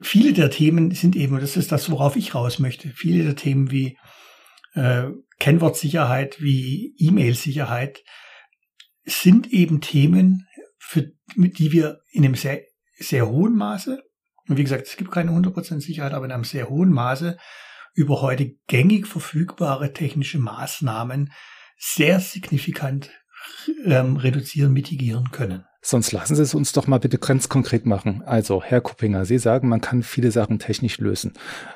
viele 0.00 0.32
der 0.32 0.50
Themen 0.50 0.90
sind 0.92 1.16
eben, 1.16 1.34
und 1.34 1.42
das 1.42 1.56
ist 1.56 1.72
das, 1.72 1.90
worauf 1.90 2.16
ich 2.16 2.34
raus 2.34 2.58
möchte, 2.58 2.88
viele 2.88 3.24
der 3.24 3.36
Themen 3.36 3.70
wie 3.70 3.98
äh, 4.74 5.08
Kennwortsicherheit, 5.38 6.40
wie 6.40 6.94
E-Mail-Sicherheit, 6.98 8.02
sind 9.04 9.52
eben 9.52 9.80
Themen, 9.80 10.46
für 10.78 11.12
die 11.36 11.72
wir 11.72 12.00
in 12.10 12.24
einem 12.24 12.34
sehr, 12.34 12.62
sehr 12.98 13.28
hohen 13.28 13.56
Maße, 13.56 14.02
und 14.48 14.56
wie 14.56 14.62
gesagt, 14.62 14.86
es 14.86 14.96
gibt 14.96 15.10
keine 15.10 15.32
100% 15.32 15.80
Sicherheit, 15.80 16.12
aber 16.12 16.26
in 16.26 16.32
einem 16.32 16.44
sehr 16.44 16.68
hohen 16.68 16.90
Maße 16.90 17.36
über 17.94 18.20
heute 18.20 18.54
gängig 18.68 19.06
verfügbare 19.06 19.92
technische 19.92 20.38
Maßnahmen 20.38 21.32
sehr 21.78 22.20
signifikant 22.20 23.10
ähm, 23.84 24.16
reduzieren, 24.16 24.72
mitigieren 24.72 25.30
können. 25.30 25.64
Sonst 25.80 26.10
lassen 26.10 26.34
Sie 26.34 26.42
es 26.42 26.54
uns 26.54 26.72
doch 26.72 26.88
mal 26.88 26.98
bitte 26.98 27.18
ganz 27.18 27.48
konkret 27.48 27.86
machen. 27.86 28.22
Also, 28.24 28.60
Herr 28.60 28.80
Kuppinger, 28.80 29.24
Sie 29.24 29.38
sagen, 29.38 29.68
man 29.68 29.80
kann 29.80 30.02
viele 30.02 30.32
Sachen 30.32 30.58
technisch 30.58 30.98
lösen. 30.98 31.34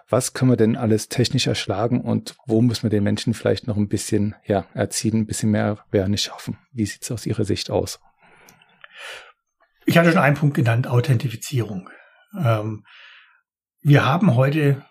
Was 0.09 0.33
können 0.33 0.51
wir 0.51 0.57
denn 0.57 0.77
alles 0.77 1.09
technisch 1.09 1.47
erschlagen 1.47 2.01
und 2.01 2.35
wo 2.45 2.61
müssen 2.61 2.83
wir 2.83 2.91
den 2.91 3.05
Menschen 3.05 3.35
vielleicht 3.35 3.69
noch 3.69 3.77
ein 3.77 3.89
bisschen 3.89 4.35
ja, 4.45 4.67
erziehen, 4.75 5.19
ein 5.21 5.27
bisschen 5.27 5.53
mehr 5.53 5.85
Awareness 5.93 6.23
schaffen? 6.23 6.59
Wie 6.73 6.87
sieht 6.87 7.03
es 7.03 7.13
aus 7.13 7.25
Ihrer 7.25 7.45
Sicht 7.45 7.71
aus? 7.71 8.01
Ich 9.87 9.97
hatte 9.97 10.11
schon 10.11 10.21
einen 10.21 10.37
Punkt 10.37 10.57
genannt, 10.57 10.89
Authentifizierung. 10.89 11.89
Ähm, 12.37 12.85
wir 13.83 14.05
haben 14.05 14.35
heute 14.35 14.85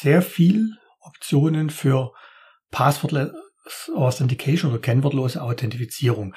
sehr 0.00 0.22
viel 0.22 0.76
Optionen 1.00 1.68
für 1.68 2.12
Passwortless 2.70 3.32
Authentication 3.94 4.70
oder 4.70 4.80
kennwortlose 4.80 5.42
Authentifizierung 5.42 6.34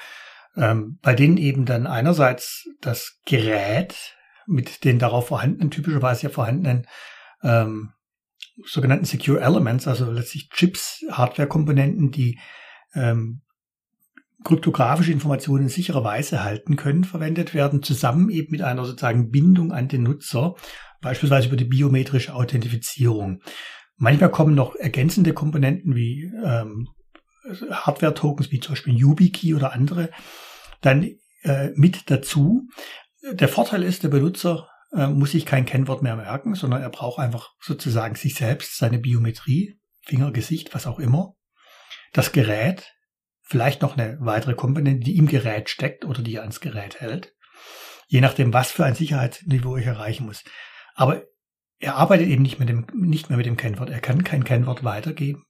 ähm, 0.56 1.00
bei 1.02 1.14
denen 1.14 1.38
eben 1.38 1.66
dann 1.66 1.88
einerseits 1.88 2.70
das 2.82 3.20
Gerät 3.26 4.16
mit 4.46 4.84
den 4.84 5.00
darauf 5.00 5.28
vorhandenen, 5.28 5.72
typischerweise 5.72 6.24
ja 6.24 6.30
vorhandenen 6.30 6.86
ähm, 7.44 7.92
sogenannten 8.66 9.06
Secure 9.06 9.40
Elements, 9.40 9.88
also 9.88 10.12
letztlich 10.12 10.50
Chips, 10.50 11.04
Hardware-Komponenten, 11.10 12.12
die 12.12 12.40
ähm, 12.94 13.42
kryptografische 14.44 15.12
Informationen 15.12 15.64
in 15.64 15.70
sicherer 15.70 16.04
Weise 16.04 16.44
halten 16.44 16.76
können, 16.76 17.06
verwendet 17.06 17.54
werden, 17.54 17.82
zusammen 17.82 18.30
eben 18.30 18.52
mit 18.52 18.62
einer 18.62 18.86
sozusagen 18.86 19.32
Bindung 19.32 19.72
an 19.72 19.88
den 19.88 20.04
Nutzer, 20.04 20.56
beispielsweise 21.02 21.48
über 21.48 21.56
die 21.56 21.66
biometrische 21.66 22.36
Authentifizierung. 22.36 23.42
Manchmal 23.96 24.32
kommen 24.32 24.54
noch 24.54 24.76
ergänzende 24.76 25.34
Komponenten 25.34 25.96
wie 25.96 26.32
ähm, 26.44 26.90
Hardware-Tokens 27.46 28.52
wie 28.52 28.60
zum 28.60 28.74
Beispiel 28.74 28.96
YubiKey 28.96 29.54
oder 29.54 29.74
andere 29.74 30.10
dann 30.82 31.04
äh, 31.44 31.70
mit 31.76 32.10
dazu. 32.10 32.68
Der 33.22 33.48
Vorteil 33.48 33.84
ist, 33.84 34.04
der 34.04 34.10
Benutzer 34.10 34.68
äh, 34.94 35.08
muss 35.08 35.32
sich 35.32 35.46
kein 35.46 35.66
Kennwort 35.66 36.04
mehr 36.04 36.16
merken, 36.16 36.56
sondern 36.56 36.82
er 36.82 36.90
braucht 36.90 37.20
einfach 37.20 37.52
sozusagen 37.60 38.16
sich 38.16 38.36
selbst, 38.36 38.78
seine 38.78 39.00
Biometrie, 39.00 39.80
Finger, 40.02 40.32
Gesicht, 40.32 40.74
was 40.74 40.88
auch 40.88 41.00
immer. 41.00 41.36
Das 42.12 42.32
Gerät, 42.32 42.94
vielleicht 43.42 43.82
noch 43.82 43.98
eine 43.98 44.18
weitere 44.20 44.54
Komponente, 44.54 45.06
die 45.06 45.18
im 45.18 45.28
Gerät 45.28 45.70
steckt 45.70 46.06
oder 46.06 46.22
die 46.22 46.36
er 46.36 46.42
ans 46.42 46.60
Gerät 46.60 47.00
hält. 47.00 47.34
Je 48.08 48.22
nachdem, 48.22 48.54
was 48.54 48.72
für 48.72 48.86
ein 48.86 48.96
Sicherheitsniveau 48.96 49.78
ich 49.78 49.86
erreichen 49.86 50.26
muss. 50.26 50.44
Aber 50.96 51.24
er 51.80 51.96
arbeitet 51.96 52.28
eben 52.28 52.44
nicht, 52.44 52.60
mit 52.60 52.70
dem, 52.70 52.86
nicht 52.94 53.30
mehr 53.30 53.38
mit 53.38 53.46
dem 53.46 53.58
Kennwort. 53.58 53.90
Er 53.90 54.00
kann 54.00 54.24
kein 54.24 54.44
Kennwort 54.44 54.84
weitergeben. 54.84 55.44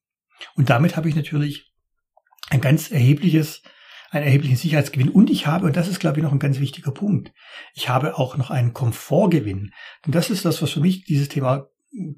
Und 0.56 0.70
damit 0.70 0.96
habe 0.96 1.10
ich 1.10 1.16
natürlich 1.16 1.73
ein 2.54 2.62
ganz 2.62 2.92
erhebliches, 2.92 3.64
einen 4.12 4.26
erheblichen 4.26 4.56
Sicherheitsgewinn. 4.56 5.10
Und 5.10 5.30
ich 5.30 5.48
habe, 5.48 5.66
und 5.66 5.76
das 5.76 5.88
ist, 5.88 6.00
glaube 6.00 6.20
ich, 6.20 6.24
noch 6.24 6.32
ein 6.32 6.40
ganz 6.40 6.60
wichtiger 6.60 6.92
Punkt, 6.92 7.34
ich 7.74 7.90
habe 7.90 8.18
auch 8.18 8.38
noch 8.38 8.52
einen 8.52 8.74
Komfortgewinn. 8.74 9.72
Und 10.06 10.16
das 10.16 10.30
ist 10.30 10.46
das, 10.46 10.62
was 10.62 10.72
für 10.72 10.80
mich 10.80 11.04
dieses 11.04 11.30
Thema 11.30 11.68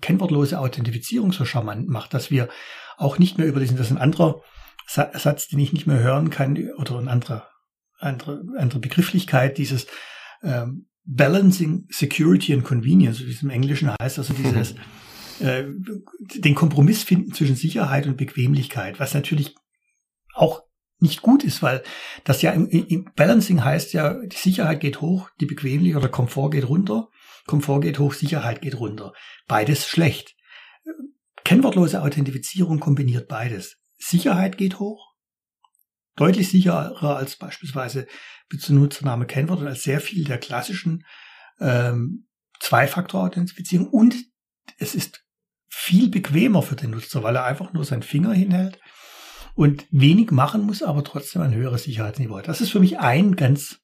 kennwortlose 0.01 0.59
Authentifizierung 0.59 1.31
so 1.31 1.45
charmant 1.45 1.87
macht, 1.87 2.13
dass 2.13 2.31
wir 2.31 2.49
auch 2.97 3.17
nicht 3.17 3.37
mehr 3.37 3.47
über 3.47 3.59
diesen, 3.59 3.77
das 3.77 3.87
ist 3.87 3.93
ein 3.93 4.01
anderer 4.01 4.41
Satz, 4.87 5.47
den 5.47 5.59
ich 5.59 5.73
nicht 5.73 5.87
mehr 5.87 5.99
hören 5.99 6.29
kann, 6.29 6.57
oder 6.77 6.99
ein 6.99 7.07
anderer, 7.07 7.47
andere, 7.99 8.43
andere 8.57 8.79
Begrifflichkeit, 8.79 9.57
dieses 9.57 9.87
ähm, 10.43 10.87
Balancing 11.05 11.87
Security 11.89 12.53
and 12.53 12.63
Convenience, 12.63 13.25
wie 13.25 13.31
es 13.31 13.41
im 13.41 13.49
Englischen 13.49 13.91
heißt, 14.01 14.17
also 14.17 14.33
dieses, 14.33 14.75
äh, 15.39 15.63
den 16.35 16.55
Kompromiss 16.55 17.03
finden 17.03 17.33
zwischen 17.33 17.55
Sicherheit 17.55 18.05
und 18.05 18.17
Bequemlichkeit, 18.17 18.99
was 18.99 19.13
natürlich 19.13 19.55
auch 20.35 20.63
nicht 20.99 21.21
gut 21.21 21.43
ist, 21.43 21.61
weil 21.61 21.83
das 22.23 22.41
ja 22.41 22.51
im, 22.51 22.67
im 22.67 23.11
Balancing 23.15 23.63
heißt 23.63 23.93
ja, 23.93 24.13
die 24.13 24.35
Sicherheit 24.35 24.79
geht 24.79 25.01
hoch, 25.01 25.29
die 25.39 25.45
Bequemlichkeit 25.45 26.01
oder 26.01 26.11
Komfort 26.11 26.51
geht 26.51 26.67
runter, 26.67 27.09
Komfort 27.45 27.81
geht 27.81 27.99
hoch, 27.99 28.13
Sicherheit 28.13 28.61
geht 28.61 28.79
runter. 28.79 29.13
Beides 29.47 29.87
schlecht. 29.87 30.35
Kennwortlose 31.43 32.01
Authentifizierung 32.01 32.79
kombiniert 32.79 33.27
beides. 33.27 33.77
Sicherheit 33.97 34.57
geht 34.57 34.79
hoch, 34.79 35.13
deutlich 36.15 36.49
sicherer 36.49 37.17
als 37.17 37.35
beispielsweise 37.35 38.07
Benutzername 38.49 39.25
Kennwort 39.25 39.59
und 39.59 39.67
als 39.67 39.83
sehr 39.83 39.99
viel 39.99 40.23
der 40.23 40.37
klassischen 40.37 41.05
ähm, 41.59 42.27
Zwei-Faktor-Authentifizierung 42.59 43.89
und 43.89 44.15
es 44.77 44.95
ist 44.95 45.23
viel 45.67 46.09
bequemer 46.09 46.61
für 46.61 46.75
den 46.75 46.91
Nutzer, 46.91 47.21
weil 47.21 47.35
er 47.35 47.45
einfach 47.45 47.73
nur 47.73 47.83
seinen 47.83 48.03
Finger 48.03 48.33
hinhält 48.33 48.79
und 49.55 49.85
wenig 49.89 50.31
machen 50.31 50.63
muss, 50.63 50.83
aber 50.83 51.03
trotzdem 51.03 51.41
ein 51.41 51.53
höheres 51.53 51.83
Sicherheitsniveau. 51.83 52.41
Das 52.41 52.61
ist 52.61 52.71
für 52.71 52.79
mich 52.79 52.99
ein 52.99 53.35
ganz 53.35 53.79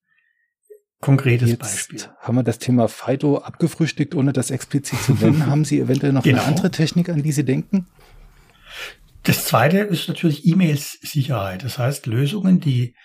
konkretes 1.00 1.50
Jetzt 1.50 1.60
Beispiel. 1.60 2.02
Haben 2.20 2.38
wir 2.38 2.44
das 2.44 2.60
Thema 2.60 2.88
FIDO 2.88 3.40
abgefrühstückt, 3.40 4.14
ohne 4.14 4.34
das 4.34 4.52
explizit 4.52 5.02
zu 5.02 5.14
nennen? 5.14 5.46
haben 5.48 5.66
Sie 5.66 5.80
eventuell 5.80 6.14
noch 6.14 6.24
genau. 6.24 6.40
eine 6.40 6.48
andere 6.48 6.72
Technik, 6.72 7.10
an 7.10 7.24
die 7.24 7.32
Sie 7.32 7.46
denken? 7.46 7.88
Das 9.24 9.46
zweite 9.46 9.80
ist 9.80 10.08
natürlich 10.08 10.46
E-Mails-Sicherheit. 10.46 11.64
Das 11.64 11.78
heißt, 11.78 12.06
Lösungen, 12.06 12.60
die 12.60 12.96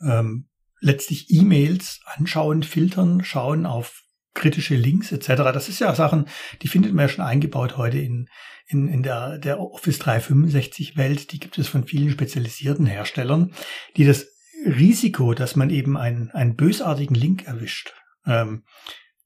ähm, 0.00 0.48
letztlich 0.80 1.30
E-Mails 1.30 2.00
anschauen, 2.04 2.62
filtern, 2.62 3.22
schauen 3.24 3.66
auf 3.66 4.02
kritische 4.38 4.76
Links 4.76 5.12
etc. 5.12 5.28
Das 5.52 5.68
ist 5.68 5.80
ja 5.80 5.94
Sachen, 5.94 6.26
die 6.62 6.68
findet 6.68 6.94
man 6.94 7.06
ja 7.06 7.08
schon 7.08 7.24
eingebaut 7.24 7.76
heute 7.76 7.98
in, 7.98 8.28
in, 8.66 8.88
in 8.88 9.02
der, 9.02 9.38
der 9.38 9.60
Office 9.60 9.98
365 9.98 10.96
Welt. 10.96 11.32
Die 11.32 11.38
gibt 11.38 11.58
es 11.58 11.68
von 11.68 11.86
vielen 11.86 12.10
spezialisierten 12.10 12.86
Herstellern, 12.86 13.52
die 13.96 14.04
das 14.04 14.26
Risiko, 14.64 15.34
dass 15.34 15.56
man 15.56 15.70
eben 15.70 15.96
einen, 15.96 16.30
einen 16.30 16.56
bösartigen 16.56 17.14
Link 17.14 17.46
erwischt, 17.46 17.92
ähm, 18.26 18.64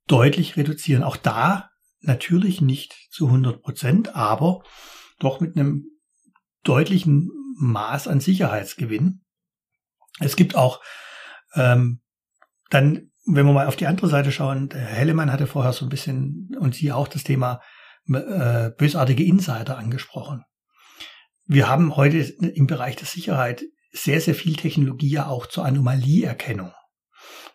deutlich 0.07 0.57
reduzieren. 0.57 1.03
Auch 1.03 1.17
da 1.17 1.71
natürlich 2.01 2.61
nicht 2.61 2.95
zu 3.11 3.27
100 3.27 3.63
Prozent, 3.63 4.17
aber 4.17 4.63
doch 5.19 5.41
mit 5.41 5.57
einem 5.57 5.87
deutlichen 6.65 7.31
Maß 7.57 8.09
an 8.09 8.21
Sicherheitsgewinn. 8.21 9.25
Es 10.21 10.37
gibt 10.37 10.57
auch 10.57 10.81
ähm, 11.55 12.01
dann, 12.71 13.12
wenn 13.25 13.47
wir 13.47 13.53
mal 13.53 13.67
auf 13.67 13.77
die 13.77 13.87
andere 13.87 14.09
Seite 14.09 14.33
schauen, 14.33 14.69
der 14.69 14.81
Hellemann 14.81 15.33
hatte 15.33 15.47
vorher 15.47 15.73
so 15.73 15.87
ein 15.87 15.91
bisschen 15.91 16.57
und 16.59 16.75
Sie 16.75 16.93
auch 16.93 17.09
das 17.09 17.25
Thema 17.25 17.61
äh, 18.09 18.71
bösartige 18.71 19.25
Insider 19.25 19.79
angesprochen. 19.79 20.45
Wir 21.47 21.69
haben 21.69 21.97
heute 21.97 22.19
im 22.19 22.67
Bereich 22.67 22.97
der 22.97 23.07
Sicherheit 23.07 23.63
sehr, 23.93 24.21
sehr 24.21 24.35
viel 24.35 24.57
Technologie 24.57 25.11
ja 25.11 25.27
auch 25.27 25.47
zur 25.47 25.65
Anomalieerkennung. 25.65 26.73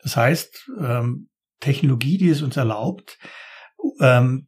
Das 0.03 0.15
heißt, 0.15 0.71
ähm, 0.79 1.29
Technologie, 1.59 2.17
die 2.17 2.29
es 2.29 2.41
uns 2.41 2.55
erlaubt, 2.55 3.17
ähm, 3.99 4.47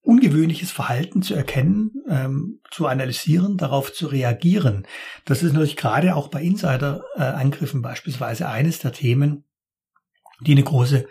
ungewöhnliches 0.00 0.72
Verhalten 0.72 1.22
zu 1.22 1.34
erkennen, 1.34 1.92
ähm, 2.08 2.60
zu 2.70 2.88
analysieren, 2.88 3.56
darauf 3.56 3.92
zu 3.92 4.08
reagieren. 4.08 4.86
Das 5.24 5.42
ist 5.42 5.52
natürlich 5.52 5.76
gerade 5.76 6.16
auch 6.16 6.28
bei 6.28 6.42
Insider-Angriffen 6.42 7.82
beispielsweise 7.82 8.48
eines 8.48 8.80
der 8.80 8.92
Themen, 8.92 9.44
die 10.46 10.52
eine 10.52 10.62
große 10.62 11.06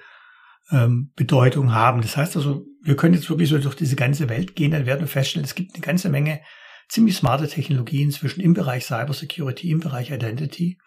ähm, 0.71 1.11
Bedeutung 1.15 1.73
haben. 1.73 2.01
Das 2.01 2.17
heißt 2.17 2.35
also, 2.35 2.65
wir 2.83 2.95
können 2.95 3.13
jetzt 3.13 3.29
wirklich 3.29 3.49
so 3.49 3.57
durch 3.57 3.75
diese 3.75 3.95
ganze 3.95 4.29
Welt 4.29 4.55
gehen, 4.55 4.71
dann 4.71 4.85
werden 4.85 5.01
wir 5.01 5.07
feststellen, 5.07 5.45
es 5.45 5.55
gibt 5.55 5.73
eine 5.73 5.81
ganze 5.81 6.09
Menge 6.09 6.41
ziemlich 6.89 7.15
smarte 7.15 7.47
Technologien 7.47 8.07
inzwischen 8.07 8.41
im 8.41 8.53
Bereich 8.53 8.85
Cybersecurity, 8.85 9.71
im 9.71 9.79
Bereich 9.79 10.11
Identity, 10.11 10.77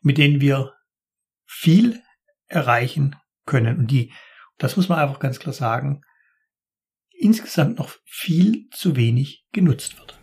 mit 0.00 0.18
denen 0.18 0.40
wir 0.40 0.72
viel 1.46 2.00
erreichen 2.46 3.16
können. 3.44 3.78
Und 3.78 3.90
die, 3.90 4.12
das 4.58 4.76
muss 4.76 4.88
man 4.88 4.98
einfach 4.98 5.18
ganz 5.18 5.38
klar 5.38 5.52
sagen, 5.52 6.02
insgesamt 7.10 7.78
noch 7.78 7.96
viel 8.04 8.68
zu 8.70 8.96
wenig 8.96 9.44
genutzt 9.52 9.98
wird. 9.98 10.18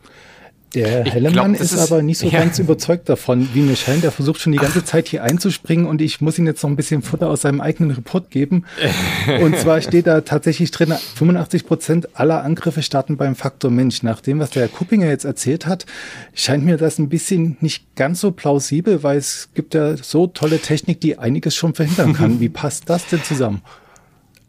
Der 0.75 1.03
Hellemann 1.05 1.55
ist, 1.55 1.73
ist, 1.73 1.79
aber 1.79 2.01
nicht 2.01 2.19
so 2.19 2.27
ja. 2.29 2.39
ganz 2.39 2.59
überzeugt 2.59 3.09
davon, 3.09 3.49
wie 3.53 3.61
mir 3.61 3.75
scheint. 3.75 4.03
Er 4.03 4.11
versucht 4.11 4.39
schon 4.39 4.51
die 4.51 4.59
ganze 4.59 4.83
Zeit 4.83 5.07
hier 5.07 5.23
einzuspringen 5.23 5.85
und 5.85 6.01
ich 6.01 6.21
muss 6.21 6.37
ihm 6.37 6.45
jetzt 6.45 6.61
noch 6.61 6.69
ein 6.69 6.75
bisschen 6.75 7.01
Futter 7.01 7.29
aus 7.29 7.41
seinem 7.41 7.61
eigenen 7.61 7.91
Report 7.91 8.29
geben. 8.29 8.65
und 9.41 9.57
zwar 9.57 9.81
steht 9.81 10.05
da 10.07 10.21
tatsächlich 10.21 10.71
drin, 10.71 10.93
85 11.15 11.65
Prozent 11.65 12.19
aller 12.19 12.43
Angriffe 12.43 12.83
starten 12.83 13.17
beim 13.17 13.35
Faktor 13.35 13.71
Mensch. 13.71 14.03
Nach 14.03 14.21
dem, 14.21 14.39
was 14.39 14.51
der 14.51 14.63
Herr 14.63 14.69
Kuppinger 14.69 15.07
jetzt 15.07 15.25
erzählt 15.25 15.65
hat, 15.65 15.85
scheint 16.33 16.63
mir 16.63 16.77
das 16.77 16.99
ein 16.99 17.09
bisschen 17.09 17.57
nicht 17.61 17.95
ganz 17.95 18.21
so 18.21 18.31
plausibel, 18.31 19.01
weil 19.03 19.17
es 19.17 19.49
gibt 19.55 19.73
ja 19.73 19.97
so 19.97 20.27
tolle 20.27 20.59
Technik, 20.59 21.01
die 21.01 21.17
einiges 21.17 21.55
schon 21.55 21.73
verhindern 21.73 22.13
kann. 22.13 22.39
Wie 22.39 22.49
passt 22.49 22.89
das 22.89 23.07
denn 23.07 23.23
zusammen? 23.23 23.61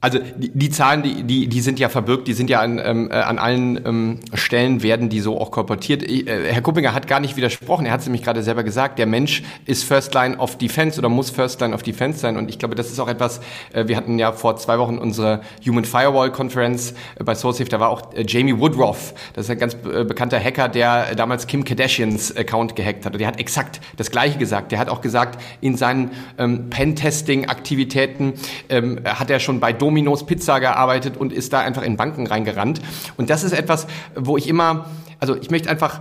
Also 0.02 0.18
die, 0.18 0.50
die 0.54 0.70
Zahlen, 0.70 1.02
die, 1.02 1.24
die, 1.24 1.46
die 1.46 1.60
sind 1.60 1.78
ja 1.78 1.90
verbirgt, 1.90 2.26
die 2.26 2.32
sind 2.32 2.48
ja 2.48 2.60
an, 2.60 2.80
ähm, 2.82 3.10
äh, 3.10 3.16
an 3.16 3.38
allen 3.38 3.84
ähm, 3.84 4.20
Stellen, 4.32 4.82
werden 4.82 5.10
die 5.10 5.20
so 5.20 5.38
auch 5.38 5.50
kolportiert. 5.50 6.02
Äh, 6.02 6.24
Herr 6.50 6.62
Kuppinger 6.62 6.94
hat 6.94 7.06
gar 7.06 7.20
nicht 7.20 7.36
widersprochen, 7.36 7.84
er 7.84 7.92
hat 7.92 8.00
es 8.00 8.06
nämlich 8.06 8.22
gerade 8.22 8.42
selber 8.42 8.62
gesagt, 8.64 8.98
der 8.98 9.04
Mensch 9.04 9.42
ist 9.66 9.84
First 9.84 10.14
Line 10.14 10.38
of 10.38 10.56
Defense 10.56 10.98
oder 10.98 11.10
muss 11.10 11.28
First 11.28 11.60
Line 11.60 11.74
of 11.74 11.82
Defense 11.82 12.18
sein. 12.18 12.38
Und 12.38 12.48
ich 12.48 12.58
glaube, 12.58 12.76
das 12.76 12.90
ist 12.90 12.98
auch 12.98 13.08
etwas, 13.08 13.42
äh, 13.74 13.88
wir 13.88 13.96
hatten 13.98 14.18
ja 14.18 14.32
vor 14.32 14.56
zwei 14.56 14.78
Wochen 14.78 14.96
unsere 14.96 15.42
Human 15.66 15.84
Firewall 15.84 16.32
Conference 16.32 16.94
äh, 17.16 17.24
bei 17.24 17.34
SourceSafe, 17.34 17.68
da 17.68 17.78
war 17.78 17.90
auch 17.90 18.14
äh, 18.14 18.24
Jamie 18.26 18.58
Woodruff, 18.58 19.12
das 19.34 19.44
ist 19.44 19.50
ein 19.50 19.58
ganz 19.58 19.74
äh, 19.74 20.04
bekannter 20.04 20.42
Hacker, 20.42 20.70
der 20.70 21.14
damals 21.14 21.46
Kim 21.46 21.62
Kardashians 21.62 22.34
Account 22.34 22.74
gehackt 22.74 23.04
hat. 23.04 23.12
Und 23.12 23.18
der 23.18 23.28
hat 23.28 23.38
exakt 23.38 23.82
das 23.98 24.10
Gleiche 24.10 24.38
gesagt. 24.38 24.72
Der 24.72 24.78
hat 24.78 24.88
auch 24.88 25.02
gesagt, 25.02 25.42
in 25.60 25.76
seinen 25.76 26.12
ähm, 26.38 26.70
Pentesting-Aktivitäten 26.70 28.32
ähm, 28.70 29.00
hat 29.04 29.28
er 29.28 29.40
schon 29.40 29.60
bei 29.60 29.74
Dom 29.74 29.89
Domino's 29.90 30.24
Pizza 30.24 30.60
gearbeitet 30.60 31.16
und 31.16 31.32
ist 31.32 31.52
da 31.52 31.58
einfach 31.58 31.82
in 31.82 31.96
Banken 31.96 32.28
reingerannt. 32.28 32.80
Und 33.16 33.28
das 33.28 33.42
ist 33.42 33.50
etwas, 33.50 33.88
wo 34.14 34.36
ich 34.36 34.46
immer, 34.46 34.86
also 35.18 35.34
ich 35.34 35.50
möchte 35.50 35.68
einfach 35.68 35.98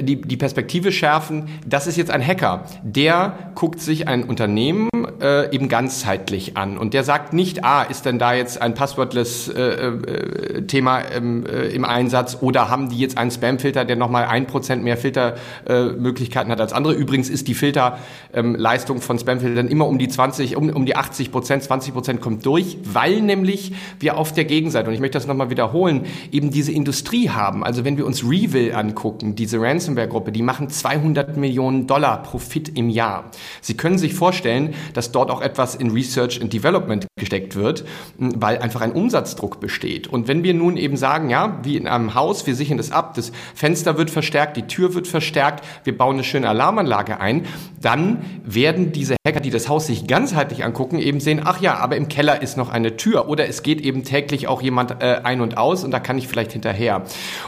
die, 0.00 0.20
die 0.20 0.36
Perspektive 0.36 0.92
schärfen. 0.92 1.48
Das 1.66 1.86
ist 1.86 1.96
jetzt 1.96 2.10
ein 2.10 2.24
Hacker, 2.24 2.64
der 2.82 3.52
guckt 3.54 3.80
sich 3.80 4.08
ein 4.08 4.24
Unternehmen 4.24 4.88
äh, 5.20 5.54
eben 5.54 5.68
ganzheitlich 5.68 6.56
an 6.56 6.78
und 6.78 6.94
der 6.94 7.04
sagt 7.04 7.32
nicht, 7.32 7.64
ah, 7.64 7.82
ist 7.82 8.04
denn 8.04 8.18
da 8.18 8.34
jetzt 8.34 8.60
ein 8.60 8.74
passwortless 8.74 9.48
äh, 9.48 9.62
äh, 9.62 10.62
Thema 10.66 11.00
ähm, 11.14 11.46
äh, 11.46 11.68
im 11.68 11.84
Einsatz 11.84 12.38
oder 12.40 12.68
haben 12.68 12.88
die 12.88 12.98
jetzt 12.98 13.16
einen 13.18 13.30
Spamfilter, 13.30 13.84
der 13.84 13.96
nochmal 13.96 14.26
ein 14.26 14.46
Prozent 14.46 14.84
mehr 14.84 14.96
Filtermöglichkeiten 14.96 16.50
hat 16.50 16.60
als 16.60 16.72
andere. 16.72 16.94
Übrigens 16.94 17.28
ist 17.28 17.48
die 17.48 17.54
Filterleistung 17.54 18.96
ähm, 18.96 19.02
von 19.02 19.18
Spamfiltern 19.18 19.68
immer 19.68 19.86
um 19.86 19.98
die 19.98 20.08
20, 20.08 20.56
um, 20.56 20.68
um 20.70 20.86
die 20.86 20.96
80 20.96 21.32
Prozent, 21.32 21.62
20 21.62 21.92
Prozent 21.92 22.20
kommt 22.20 22.44
durch, 22.46 22.78
weil 22.84 23.20
nämlich 23.20 23.72
wir 24.00 24.16
auf 24.18 24.32
der 24.32 24.44
Gegenseite, 24.44 24.88
und 24.88 24.94
ich 24.94 25.00
möchte 25.00 25.18
das 25.18 25.26
nochmal 25.26 25.50
wiederholen, 25.50 26.06
eben 26.30 26.50
diese 26.50 26.72
Industrie 26.72 27.30
haben. 27.30 27.64
Also 27.64 27.84
wenn 27.84 27.96
wir 27.96 28.06
uns 28.06 28.24
Revil 28.24 28.74
angucken, 28.74 29.34
diese 29.34 29.60
Ransomware-Gruppe, 29.76 30.32
die 30.32 30.42
machen 30.42 30.70
200 30.70 31.36
Millionen 31.36 31.86
Dollar 31.86 32.22
Profit 32.22 32.76
im 32.76 32.88
Jahr. 32.88 33.30
Sie 33.60 33.76
können 33.76 33.98
sich 33.98 34.14
vorstellen, 34.14 34.74
dass 34.94 35.12
dort 35.12 35.30
auch 35.30 35.42
etwas 35.42 35.74
in 35.74 35.90
Research 35.90 36.40
and 36.40 36.52
Development 36.52 37.06
gesteckt 37.18 37.56
wird, 37.56 37.84
weil 38.18 38.58
einfach 38.58 38.80
ein 38.80 38.92
Umsatzdruck 38.92 39.60
besteht. 39.60 40.06
Und 40.06 40.28
wenn 40.28 40.42
wir 40.42 40.54
nun 40.54 40.76
eben 40.76 40.96
sagen, 40.96 41.30
ja, 41.30 41.58
wie 41.62 41.76
in 41.76 41.86
einem 41.86 42.14
Haus, 42.14 42.46
wir 42.46 42.54
sichern 42.54 42.78
das 42.78 42.90
ab, 42.90 43.14
das 43.14 43.32
Fenster 43.54 43.98
wird 43.98 44.10
verstärkt, 44.10 44.56
die 44.56 44.66
Tür 44.66 44.94
wird 44.94 45.06
verstärkt, 45.06 45.64
wir 45.84 45.96
bauen 45.96 46.16
eine 46.16 46.24
schöne 46.24 46.48
Alarmanlage 46.48 47.20
ein, 47.20 47.44
dann 47.80 48.24
werden 48.44 48.92
diese 48.92 49.16
Hacker, 49.26 49.40
die 49.40 49.50
das 49.50 49.68
Haus 49.68 49.86
sich 49.86 50.06
ganzheitlich 50.06 50.64
angucken, 50.64 50.98
eben 50.98 51.20
sehen, 51.20 51.42
ach 51.44 51.60
ja, 51.60 51.76
aber 51.76 51.96
im 51.96 52.08
Keller 52.08 52.42
ist 52.42 52.56
noch 52.56 52.70
eine 52.70 52.96
Tür 52.96 53.28
oder 53.28 53.48
es 53.48 53.62
geht 53.62 53.80
eben 53.80 54.04
täglich 54.04 54.48
auch 54.48 54.62
jemand 54.62 55.02
äh, 55.02 55.20
ein 55.22 55.40
und 55.40 55.58
aus 55.58 55.84
und 55.84 55.90
da 55.90 56.00
kann 56.00 56.16
ich 56.16 56.28
vielleicht 56.28 56.52
hinterher. 56.52 57.02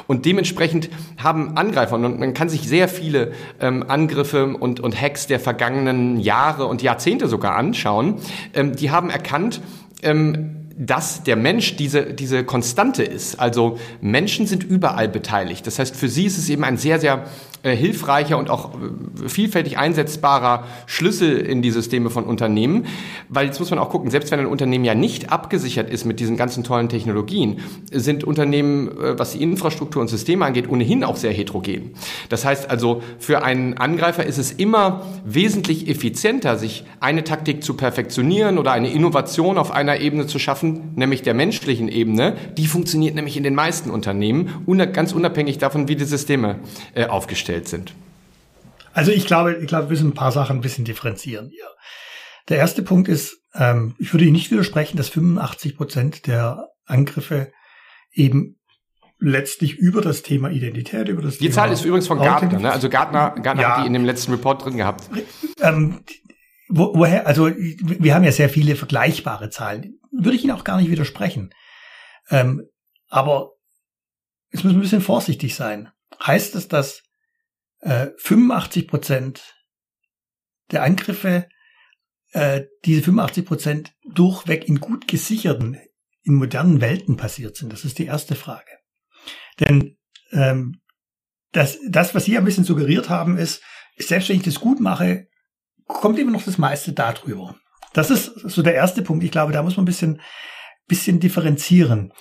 Und 0.07 0.27
dementsprechend 0.27 0.91
haben 1.17 1.57
Angreifer, 1.57 1.97
und 1.97 2.08
man 2.09 2.35
kann 2.35 2.49
sich 2.49 2.69
sehr 2.69 2.89
viele 2.89 3.33
ähm, 3.61 3.85
Angriffe 3.89 4.47
und, 4.47 4.81
und 4.81 5.01
Hacks 5.01 5.27
der 5.27 5.41
vergangenen 5.41 6.19
Jahre 6.19 6.67
und 6.67 6.83
Jahrzehnte 6.83 7.29
sogar 7.29 7.57
anschauen, 7.57 8.17
ähm, 8.55 8.75
die 8.75 8.91
haben 8.91 9.11
erkannt, 9.11 9.61
ähm, 10.03 10.55
dass 10.79 11.25
der 11.25 11.35
Mensch 11.35 11.77
diese, 11.77 12.15
diese 12.15 12.45
Konstante 12.45 13.03
ist. 13.03 13.41
Also 13.41 13.79
Menschen 14.01 14.47
sind 14.47 14.63
überall 14.63 15.09
beteiligt. 15.09 15.67
Das 15.67 15.81
heißt, 15.81 15.97
für 15.97 16.09
sie 16.09 16.25
ist 16.27 16.39
es 16.39 16.49
eben 16.49 16.63
ein 16.63 16.77
sehr, 16.77 17.01
sehr 17.01 17.25
hilfreicher 17.63 18.39
und 18.39 18.51
auch 18.51 18.75
äh, 18.75 19.29
vielfältig 19.29 19.79
einsetzbarer 19.79 20.65
Schlüssel 20.87 21.39
in 21.39 21.61
die 21.61 21.71
Systeme 21.71 22.09
von 22.09 22.25
Unternehmen. 22.25 22.87
Weil 23.29 23.47
jetzt 23.47 23.59
muss 23.59 23.71
man 23.71 23.79
auch 23.79 23.91
gucken, 23.91 24.11
selbst 24.11 24.31
wenn 24.31 24.41
ein 24.41 24.47
Unternehmen 24.47 24.85
ja 24.85 24.95
nicht 24.95 25.33
abgesichert 25.33 25.91
ist 25.91 26.05
mit 26.05 26.21
diesen 26.21 26.37
ganzen 26.37 26.63
tollen 26.63 26.89
Technologien, 26.89 27.61
sind 27.91 28.23
Unternehmen, 28.23 28.89
äh, 28.89 29.19
was 29.19 29.33
die 29.33 29.43
Infrastruktur 29.43 30.01
und 30.01 30.09
Systeme 30.09 30.45
angeht, 30.45 30.69
ohnehin 30.69 31.03
auch 31.03 31.17
sehr 31.17 31.33
heterogen. 31.33 31.91
Das 32.29 32.45
heißt 32.45 32.71
also, 32.71 33.03
für 33.19 33.43
einen 33.43 33.77
Angreifer 33.77 34.25
ist 34.25 34.39
es 34.39 34.53
immer 34.53 35.03
wesentlich 35.25 35.89
effizienter, 35.89 36.59
sich 36.59 36.85
eine 37.01 37.25
Taktik 37.25 37.65
zu 37.65 37.75
perfektionieren 37.75 38.59
oder 38.59 38.73
eine 38.73 38.91
Innovation 38.93 39.59
auf 39.59 39.73
einer 39.73 40.01
Ebene 40.01 40.27
zu 40.27 40.39
schaffen, 40.39 40.93
nämlich 40.95 41.23
der 41.23 41.35
menschlichen 41.35 41.89
Ebene. 41.89 42.37
Die 42.57 42.67
funktioniert 42.67 43.17
nämlich 43.17 43.37
in 43.37 43.43
den 43.43 43.55
meisten 43.55 43.91
Unternehmen, 43.91 44.65
ganz 44.93 45.13
unabhängig 45.13 45.59
davon, 45.59 45.89
wie 45.89 45.97
die 45.97 46.05
Systeme 46.05 46.61
aufgestellt 47.09 47.48
aufgestellt 47.49 47.69
sind? 47.69 47.95
Also 48.93 49.13
ich 49.13 49.27
glaube, 49.27 49.55
ich 49.55 49.67
glaube, 49.67 49.85
wir 49.85 49.91
müssen 49.91 50.09
ein 50.09 50.15
paar 50.15 50.33
Sachen 50.33 50.59
ein 50.59 50.61
bisschen 50.61 50.85
differenzieren 50.85 51.49
hier. 51.51 51.67
Der 52.49 52.59
erste 52.59 52.83
Punkt 52.83 53.09
ist, 53.09 53.37
ähm, 53.55 53.95
ich 53.99 54.13
würde 54.13 54.25
Ihnen 54.25 54.35
nicht 54.35 54.51
widersprechen, 54.51 54.97
dass 54.97 55.09
85 55.11 55.77
Prozent 55.77 56.27
der 56.27 56.69
Angriffe 56.87 57.53
eben 58.13 58.57
letztlich 59.21 59.75
über 59.77 60.01
das 60.01 60.23
Thema 60.23 60.51
Identität, 60.51 61.09
über 61.09 61.23
das 61.23 61.39
die 61.39 61.45
Thema 61.45 61.55
Zahl 61.55 61.73
ist 61.73 61.85
übrigens 61.85 62.07
von 62.07 62.19
Gartner, 62.19 62.59
ne? 62.59 62.73
Also 62.73 62.89
Gartner, 62.89 63.35
Gartner 63.43 63.63
ja. 63.63 63.77
hat 63.77 63.83
die 63.83 63.87
in 63.87 63.93
dem 63.93 64.05
letzten 64.05 64.33
Report 64.33 64.65
drin 64.65 64.77
gehabt. 64.77 65.11
Ähm, 65.61 66.05
wo, 66.69 66.95
woher, 66.95 67.27
also 67.27 67.51
wir 67.51 68.15
haben 68.15 68.25
ja 68.25 68.33
sehr 68.33 68.49
viele 68.49 68.77
vergleichbare 68.77 69.51
Zahlen. 69.51 69.99
Würde 70.13 70.37
ich 70.37 70.45
Ihnen 70.45 70.53
auch 70.53 70.65
gar 70.65 70.79
nicht 70.79 70.91
widersprechen. 70.91 71.51
Ähm, 72.31 72.63
aber 73.09 73.51
es 74.51 74.65
muss 74.65 74.73
ein 74.73 74.81
bisschen 74.81 75.01
vorsichtig 75.01 75.55
sein. 75.55 75.91
Heißt 76.25 76.55
es, 76.55 76.69
dass 76.69 77.03
äh, 77.81 78.09
85 78.19 78.89
Prozent 78.89 79.55
der 80.71 80.83
Angriffe, 80.83 81.49
äh, 82.33 82.63
diese 82.85 83.03
85 83.03 83.45
Prozent 83.45 83.95
durchweg 84.05 84.69
in 84.69 84.81
gut 84.81 85.09
gesicherten, 85.09 85.79
in 86.23 86.35
modernen 86.35 86.81
Welten 86.81 87.17
passiert 87.17 87.57
sind? 87.57 87.73
Das 87.73 87.85
ist 87.85 87.99
die 87.99 88.07
erste 88.07 88.35
Frage. 88.35 88.71
Denn 89.61 89.97
ähm, 90.33 90.81
das, 91.53 91.79
das, 91.89 92.15
was 92.15 92.25
Sie 92.25 92.37
ein 92.37 92.45
bisschen 92.45 92.65
suggeriert 92.65 93.09
haben, 93.09 93.39
ist, 93.39 93.63
ist 93.97 94.09
selbst 94.09 94.29
wenn 94.29 94.37
ich 94.37 94.43
das 94.43 94.61
gut 94.61 94.81
mache, 94.81 95.29
kommt 95.87 96.19
immer 96.19 96.33
noch 96.33 96.45
das 96.45 96.59
meiste 96.59 96.93
darüber. 96.93 97.57
Das 97.95 98.11
ist 98.11 98.27
so 98.27 98.63
der 98.63 98.75
erste 98.75 99.03
Punkt. 99.03 99.25
Ich 99.25 99.31
glaube, 99.31 99.53
da 99.53 99.63
muss 99.63 99.77
man 99.77 99.85
ein 99.85 99.87
bisschen, 99.87 100.21
bisschen 100.87 101.21
differenzieren. 101.21 102.13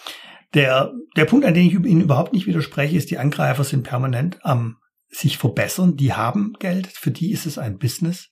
Der, 0.54 0.94
der 1.18 1.26
Punkt, 1.26 1.46
an 1.46 1.54
den 1.54 1.68
ich 1.68 1.74
Ihnen 1.74 2.02
überhaupt 2.02 2.34
nicht 2.34 2.48
widerspreche, 2.48 2.96
ist, 2.96 3.12
die 3.12 3.18
Angreifer 3.18 3.66
sind 3.66 3.84
permanent 3.84 4.40
am 4.44 4.78
sich 5.10 5.38
verbessern. 5.38 5.96
Die 5.96 6.14
haben 6.14 6.54
Geld. 6.60 6.88
Für 6.88 7.12
die 7.12 7.32
ist 7.32 7.46
es 7.46 7.58
ein 7.58 7.78
Business. 7.78 8.30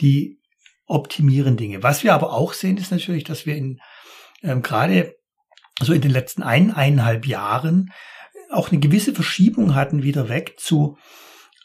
Die 0.00 0.40
optimieren 0.86 1.56
Dinge. 1.56 1.82
Was 1.82 2.04
wir 2.04 2.14
aber 2.14 2.32
auch 2.32 2.52
sehen, 2.52 2.76
ist 2.76 2.90
natürlich, 2.90 3.24
dass 3.24 3.46
wir 3.46 3.56
in, 3.56 3.80
ähm, 4.42 4.62
gerade 4.62 5.14
so 5.80 5.92
in 5.92 6.00
den 6.00 6.10
letzten 6.10 6.42
ein, 6.42 6.72
eineinhalb 6.72 7.26
Jahren 7.26 7.92
auch 8.50 8.70
eine 8.70 8.80
gewisse 8.80 9.14
Verschiebung 9.14 9.74
hatten 9.74 10.02
wieder 10.02 10.28
weg 10.28 10.54
zu 10.58 10.98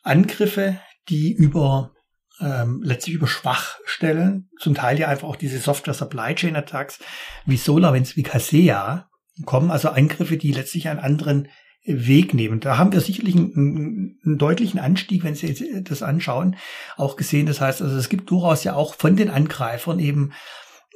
Angriffe, 0.03 0.79
die 1.09 1.33
über 1.33 1.93
ähm, 2.39 2.81
letztlich 2.83 3.15
über 3.15 3.27
Schwachstellen, 3.27 4.49
zum 4.59 4.75
Teil 4.75 4.99
ja 4.99 5.07
einfach 5.07 5.27
auch 5.27 5.35
diese 5.35 5.59
Software 5.59 5.93
Supply 5.93 6.35
Chain 6.35 6.55
Attacks 6.55 6.99
wie 7.45 7.57
SolarWinds, 7.57 8.15
wie 8.15 8.23
Kaseya 8.23 9.09
kommen, 9.45 9.71
also 9.71 9.89
Angriffe, 9.89 10.37
die 10.37 10.51
letztlich 10.51 10.87
einen 10.87 10.99
anderen 10.99 11.49
Weg 11.88 12.34
nehmen. 12.34 12.60
Da 12.60 12.78
haben 12.78 12.91
wir 12.91 13.00
sicherlich 13.00 13.36
einen, 13.36 14.19
einen, 14.23 14.38
deutlichen 14.38 14.80
Anstieg, 14.80 15.23
wenn 15.23 15.36
Sie 15.36 15.84
das 15.84 16.04
anschauen, 16.04 16.58
auch 16.97 17.15
gesehen. 17.15 17.45
Das 17.45 17.62
heißt, 17.62 17.82
also 17.82 17.95
es 17.95 18.10
gibt 18.10 18.30
durchaus 18.30 18.65
ja 18.65 18.76
auch 18.76 18.95
von 18.95 19.15
den 19.15 19.30
Angreifern 19.30 20.00
eben 20.00 20.34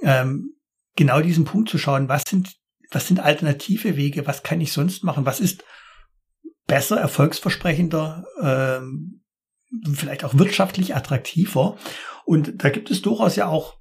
ähm, 0.03 0.53
genau 0.97 1.21
diesen 1.21 1.45
Punkt 1.45 1.69
zu 1.69 1.77
schauen, 1.77 2.09
was 2.09 2.23
sind, 2.27 2.57
was 2.91 3.07
sind 3.07 3.21
alternative 3.21 3.95
Wege, 3.95 4.27
was 4.27 4.43
kann 4.43 4.59
ich 4.59 4.73
sonst 4.73 5.03
machen, 5.05 5.25
was 5.25 5.39
ist 5.39 5.63
besser, 6.67 6.99
erfolgsversprechender, 6.99 8.25
ähm, 8.41 9.23
vielleicht 9.93 10.25
auch 10.25 10.37
wirtschaftlich 10.37 10.93
attraktiver. 10.93 11.77
Und 12.25 12.63
da 12.63 12.69
gibt 12.69 12.91
es 12.91 13.01
durchaus 13.01 13.37
ja 13.37 13.47
auch, 13.47 13.77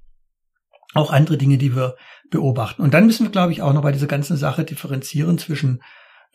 auch 0.93 1.11
andere 1.11 1.37
Dinge, 1.37 1.57
die 1.57 1.75
wir 1.75 1.97
beobachten. 2.29 2.81
Und 2.81 2.93
dann 2.93 3.05
müssen 3.05 3.25
wir, 3.25 3.31
glaube 3.31 3.51
ich, 3.51 3.61
auch 3.61 3.73
noch 3.73 3.81
bei 3.81 3.91
dieser 3.91 4.07
ganzen 4.07 4.37
Sache 4.37 4.63
differenzieren 4.63 5.37
zwischen 5.37 5.81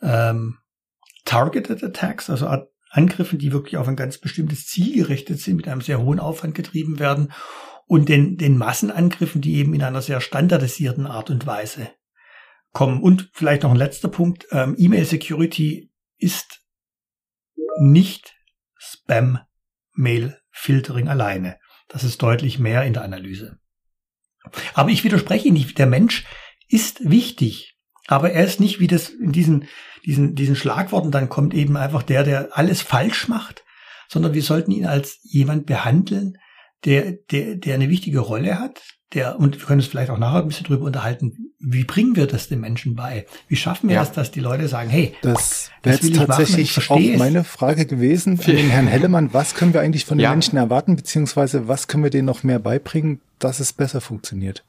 ähm, 0.01 0.59
Targeted 1.27 1.83
Attacks, 1.83 2.29
also 2.29 2.47
Angriffen, 2.89 3.37
die 3.37 3.51
wirklich 3.51 3.77
auf 3.77 3.87
ein 3.87 3.95
ganz 3.95 4.17
bestimmtes 4.17 4.65
Ziel 4.65 4.95
gerichtet 4.95 5.39
sind, 5.39 5.57
mit 5.57 5.67
einem 5.67 5.81
sehr 5.81 6.01
hohen 6.01 6.19
Aufwand 6.19 6.55
getrieben 6.55 6.99
werden, 6.99 7.33
und 7.85 8.09
den, 8.09 8.37
den 8.37 8.57
Massenangriffen, 8.57 9.41
die 9.41 9.55
eben 9.55 9.73
in 9.73 9.81
einer 9.81 10.01
sehr 10.01 10.19
standardisierten 10.19 11.07
Art 11.07 11.29
und 11.29 11.45
Weise 11.45 11.89
kommen. 12.73 13.01
Und 13.01 13.29
vielleicht 13.33 13.63
noch 13.63 13.71
ein 13.71 13.77
letzter 13.77 14.09
Punkt. 14.09 14.45
Ähm, 14.51 14.75
E-Mail 14.77 15.05
Security 15.05 15.89
ist 16.17 16.61
nicht 17.79 18.35
Spam 18.75 19.39
Mail 19.93 20.37
Filtering 20.51 21.07
alleine. 21.07 21.59
Das 21.87 22.03
ist 22.03 22.21
deutlich 22.21 22.59
mehr 22.59 22.83
in 22.83 22.93
der 22.93 23.03
Analyse. 23.03 23.57
Aber 24.73 24.89
ich 24.89 25.03
widerspreche 25.03 25.51
nicht. 25.51 25.77
Der 25.77 25.87
Mensch 25.87 26.25
ist 26.67 27.09
wichtig. 27.09 27.76
Aber 28.07 28.31
er 28.31 28.45
ist 28.45 28.59
nicht 28.59 28.79
wie 28.79 28.87
das 28.87 29.09
in 29.09 29.31
diesen, 29.31 29.65
diesen, 30.05 30.35
diesen 30.35 30.55
Schlagworten 30.55 31.11
dann 31.11 31.29
kommt 31.29 31.53
eben 31.53 31.77
einfach 31.77 32.03
der, 32.03 32.23
der 32.23 32.49
alles 32.57 32.81
falsch 32.81 33.27
macht, 33.27 33.63
sondern 34.07 34.33
wir 34.33 34.43
sollten 34.43 34.71
ihn 34.71 34.85
als 34.85 35.19
jemand 35.23 35.65
behandeln, 35.65 36.37
der, 36.85 37.13
der, 37.31 37.55
der 37.55 37.75
eine 37.75 37.89
wichtige 37.89 38.19
Rolle 38.19 38.59
hat, 38.59 38.81
der, 39.13 39.39
und 39.39 39.57
wir 39.57 39.65
können 39.65 39.79
uns 39.79 39.87
vielleicht 39.87 40.09
auch 40.09 40.17
nachher 40.17 40.41
ein 40.41 40.47
bisschen 40.47 40.65
drüber 40.67 40.85
unterhalten, 40.85 41.53
wie 41.59 41.85
bringen 41.85 42.15
wir 42.15 42.27
das 42.27 42.49
den 42.49 42.59
Menschen 42.59 42.95
bei? 42.95 43.25
Wie 43.47 43.55
schaffen 43.55 43.89
wir 43.89 43.95
ja. 43.95 44.01
das, 44.01 44.11
dass 44.11 44.31
die 44.31 44.41
Leute 44.41 44.67
sagen, 44.67 44.89
hey, 44.89 45.15
das 45.21 45.71
wäre 45.81 45.95
jetzt 45.95 46.15
tatsächlich 46.15 46.89
auch 46.89 46.99
meine 47.17 47.43
Frage 47.43 47.85
gewesen 47.85 48.39
an 48.39 48.45
den 48.45 48.69
Herrn 48.69 48.87
Hellemann, 48.87 49.33
was 49.33 49.55
können 49.55 49.73
wir 49.73 49.81
eigentlich 49.81 50.05
von 50.05 50.17
den 50.17 50.23
ja. 50.23 50.31
Menschen 50.31 50.57
erwarten, 50.57 50.95
beziehungsweise 50.95 51.67
was 51.67 51.87
können 51.87 52.03
wir 52.03 52.11
denen 52.11 52.25
noch 52.25 52.43
mehr 52.43 52.59
beibringen, 52.59 53.21
dass 53.39 53.59
es 53.59 53.71
besser 53.71 54.01
funktioniert? 54.01 54.65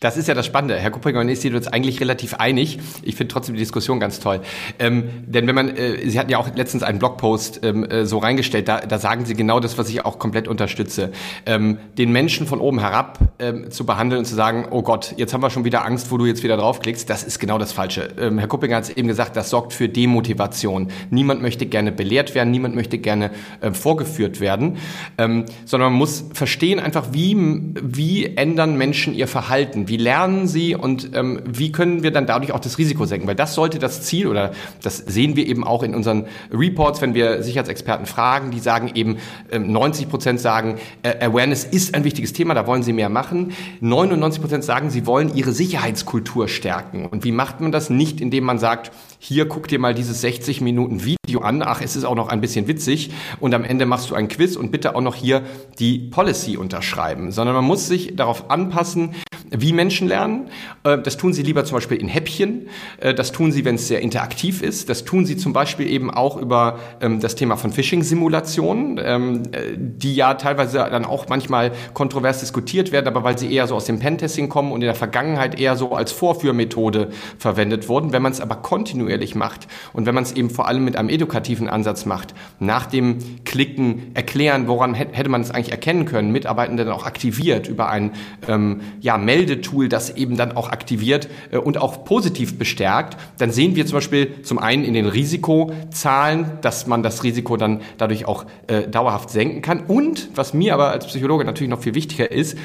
Das 0.00 0.16
ist 0.16 0.28
ja 0.28 0.34
das 0.34 0.46
Spannende. 0.46 0.76
Herr 0.76 0.90
Kuppinger 0.90 1.20
und 1.20 1.28
ich 1.28 1.40
sind 1.40 1.54
uns 1.54 1.68
eigentlich 1.68 2.00
relativ 2.00 2.34
einig. 2.34 2.78
Ich 3.02 3.16
finde 3.16 3.32
trotzdem 3.32 3.54
die 3.54 3.60
Diskussion 3.60 4.00
ganz 4.00 4.20
toll. 4.20 4.40
Ähm, 4.78 5.08
denn 5.26 5.46
wenn 5.46 5.54
man, 5.54 5.76
äh, 5.76 6.08
Sie 6.08 6.18
hatten 6.18 6.30
ja 6.30 6.38
auch 6.38 6.54
letztens 6.54 6.82
einen 6.82 6.98
Blogpost 6.98 7.60
ähm, 7.64 7.84
äh, 7.84 8.04
so 8.04 8.18
reingestellt, 8.18 8.68
da, 8.68 8.80
da 8.80 8.98
sagen 8.98 9.24
Sie 9.24 9.34
genau 9.34 9.60
das, 9.60 9.78
was 9.78 9.88
ich 9.88 10.04
auch 10.04 10.18
komplett 10.18 10.48
unterstütze. 10.48 11.12
Ähm, 11.46 11.78
den 11.98 12.12
Menschen 12.12 12.46
von 12.46 12.60
oben 12.60 12.80
herab 12.80 13.18
ähm, 13.38 13.70
zu 13.70 13.86
behandeln 13.86 14.20
und 14.20 14.24
zu 14.24 14.34
sagen, 14.34 14.66
oh 14.70 14.82
Gott, 14.82 15.14
jetzt 15.16 15.32
haben 15.34 15.42
wir 15.42 15.50
schon 15.50 15.64
wieder 15.64 15.84
Angst, 15.84 16.10
wo 16.10 16.18
du 16.18 16.26
jetzt 16.26 16.42
wieder 16.42 16.56
draufklickst, 16.56 17.08
das 17.08 17.22
ist 17.22 17.38
genau 17.38 17.58
das 17.58 17.72
Falsche. 17.72 18.08
Ähm, 18.18 18.38
Herr 18.38 18.48
Kuppinger 18.48 18.76
hat 18.76 18.84
es 18.84 18.90
eben 18.90 19.08
gesagt, 19.08 19.36
das 19.36 19.50
sorgt 19.50 19.72
für 19.72 19.88
Demotivation. 19.88 20.88
Niemand 21.10 21.42
möchte 21.42 21.66
gerne 21.66 21.92
belehrt 21.92 22.34
werden, 22.34 22.50
niemand 22.50 22.74
möchte 22.74 22.98
gerne 22.98 23.30
äh, 23.60 23.72
vorgeführt 23.72 24.40
werden, 24.40 24.78
ähm, 25.18 25.46
sondern 25.64 25.92
man 25.92 25.98
muss 25.98 26.24
verstehen 26.32 26.80
einfach, 26.80 27.08
wie, 27.12 27.36
wie 27.82 28.36
ändern 28.36 28.76
Menschen 28.76 29.14
ihr 29.14 29.28
Verhalten 29.28 29.61
Verhalten? 29.62 29.88
Wie 29.88 29.96
lernen 29.96 30.48
sie 30.48 30.74
und 30.74 31.10
ähm, 31.14 31.40
wie 31.44 31.70
können 31.70 32.02
wir 32.02 32.10
dann 32.10 32.26
dadurch 32.26 32.52
auch 32.52 32.60
das 32.60 32.78
Risiko 32.78 33.04
senken? 33.04 33.28
Weil 33.28 33.36
das 33.36 33.54
sollte 33.54 33.78
das 33.78 34.02
Ziel 34.02 34.26
oder 34.26 34.52
das 34.82 34.98
sehen 34.98 35.36
wir 35.36 35.46
eben 35.46 35.64
auch 35.64 35.82
in 35.82 35.94
unseren 35.94 36.26
Reports, 36.52 37.00
wenn 37.00 37.14
wir 37.14 37.42
Sicherheitsexperten 37.42 38.06
fragen, 38.06 38.50
die 38.50 38.58
sagen 38.58 38.90
eben, 38.94 39.18
ähm, 39.50 39.70
90 39.70 40.08
Prozent 40.08 40.40
sagen, 40.40 40.78
äh, 41.02 41.24
Awareness 41.24 41.64
ist 41.64 41.94
ein 41.94 42.04
wichtiges 42.04 42.32
Thema, 42.32 42.54
da 42.54 42.66
wollen 42.66 42.82
sie 42.82 42.92
mehr 42.92 43.08
machen. 43.08 43.52
99 43.80 44.40
Prozent 44.40 44.64
sagen, 44.64 44.90
sie 44.90 45.06
wollen 45.06 45.34
ihre 45.34 45.52
Sicherheitskultur 45.52 46.48
stärken. 46.48 47.06
Und 47.06 47.24
wie 47.24 47.32
macht 47.32 47.60
man 47.60 47.72
das? 47.72 47.90
Nicht, 47.90 48.20
indem 48.20 48.44
man 48.44 48.58
sagt, 48.58 48.90
hier 49.24 49.46
guck 49.46 49.68
dir 49.68 49.78
mal 49.78 49.94
dieses 49.94 50.20
60 50.20 50.60
Minuten 50.62 51.04
Video 51.04 51.42
an, 51.42 51.62
ach, 51.62 51.80
es 51.80 51.94
ist 51.94 52.02
auch 52.02 52.16
noch 52.16 52.28
ein 52.28 52.40
bisschen 52.40 52.66
witzig 52.66 53.12
und 53.38 53.54
am 53.54 53.62
Ende 53.62 53.86
machst 53.86 54.10
du 54.10 54.16
ein 54.16 54.26
Quiz 54.26 54.56
und 54.56 54.72
bitte 54.72 54.96
auch 54.96 55.00
noch 55.00 55.14
hier 55.14 55.44
die 55.78 56.00
Policy 56.00 56.56
unterschreiben, 56.56 57.30
sondern 57.30 57.54
man 57.54 57.64
muss 57.64 57.86
sich 57.86 58.16
darauf 58.16 58.50
anpassen, 58.50 59.14
wie 59.52 59.72
Menschen 59.72 60.08
lernen. 60.08 60.48
Äh, 60.82 60.98
das 60.98 61.16
tun 61.16 61.32
sie 61.32 61.42
lieber 61.42 61.64
zum 61.64 61.76
Beispiel 61.76 61.98
in 61.98 62.08
Häppchen. 62.08 62.68
Äh, 62.98 63.14
das 63.14 63.32
tun 63.32 63.52
sie, 63.52 63.64
wenn 63.64 63.76
es 63.76 63.88
sehr 63.88 64.00
interaktiv 64.00 64.62
ist. 64.62 64.88
Das 64.88 65.04
tun 65.04 65.26
sie 65.26 65.36
zum 65.36 65.52
Beispiel 65.52 65.88
eben 65.88 66.10
auch 66.10 66.36
über 66.36 66.78
ähm, 67.00 67.20
das 67.20 67.34
Thema 67.34 67.56
von 67.56 67.72
Phishing-Simulationen, 67.72 69.00
ähm, 69.02 69.42
äh, 69.52 69.76
die 69.76 70.14
ja 70.14 70.34
teilweise 70.34 70.78
dann 70.78 71.04
auch 71.04 71.28
manchmal 71.28 71.72
kontrovers 71.92 72.40
diskutiert 72.40 72.92
werden, 72.92 73.06
aber 73.06 73.24
weil 73.24 73.38
sie 73.38 73.52
eher 73.52 73.66
so 73.66 73.74
aus 73.74 73.84
dem 73.84 73.98
Pentesting 73.98 74.48
kommen 74.48 74.72
und 74.72 74.80
in 74.80 74.86
der 74.86 74.94
Vergangenheit 74.94 75.60
eher 75.60 75.76
so 75.76 75.92
als 75.92 76.12
Vorführmethode 76.12 77.10
verwendet 77.38 77.88
wurden. 77.88 78.12
Wenn 78.12 78.22
man 78.22 78.32
es 78.32 78.40
aber 78.40 78.56
kontinuierlich 78.56 79.11
macht 79.34 79.68
und 79.92 80.06
wenn 80.06 80.14
man 80.14 80.24
es 80.24 80.32
eben 80.32 80.50
vor 80.50 80.66
allem 80.66 80.84
mit 80.84 80.96
einem 80.96 81.08
edukativen 81.08 81.68
Ansatz 81.68 82.06
macht, 82.06 82.34
nach 82.58 82.86
dem 82.86 83.18
Klicken 83.44 84.12
erklären, 84.14 84.66
woran 84.66 84.94
hätte 84.94 85.28
man 85.28 85.40
es 85.40 85.50
eigentlich 85.50 85.72
erkennen 85.72 86.06
können, 86.06 86.32
Mitarbeitende 86.32 86.84
dann 86.84 86.94
auch 86.94 87.06
aktiviert 87.06 87.68
über 87.68 87.88
ein 87.90 88.12
ähm, 88.48 88.80
ja, 89.00 89.18
Meld 89.18 89.42
Meldetool 89.42 89.88
das 89.88 90.16
eben 90.16 90.36
dann 90.36 90.52
auch 90.52 90.70
aktiviert 90.70 91.28
äh, 91.50 91.58
und 91.58 91.78
auch 91.78 92.04
positiv 92.04 92.58
bestärkt, 92.58 93.16
dann 93.38 93.50
sehen 93.50 93.74
wir 93.76 93.86
zum 93.86 93.96
Beispiel 93.96 94.42
zum 94.42 94.58
einen 94.58 94.84
in 94.84 94.94
den 94.94 95.06
Risikozahlen, 95.06 96.58
dass 96.60 96.86
man 96.86 97.02
das 97.02 97.24
Risiko 97.24 97.56
dann 97.56 97.80
dadurch 97.98 98.26
auch 98.26 98.44
äh, 98.66 98.88
dauerhaft 98.88 99.30
senken 99.30 99.62
kann. 99.62 99.84
Und 99.86 100.30
was 100.34 100.54
mir 100.54 100.74
aber 100.74 100.90
als 100.90 101.06
Psychologe 101.06 101.44
natürlich 101.44 101.70
noch 101.70 101.82
viel 101.82 101.94
wichtiger 101.94 102.30
ist, 102.30 102.56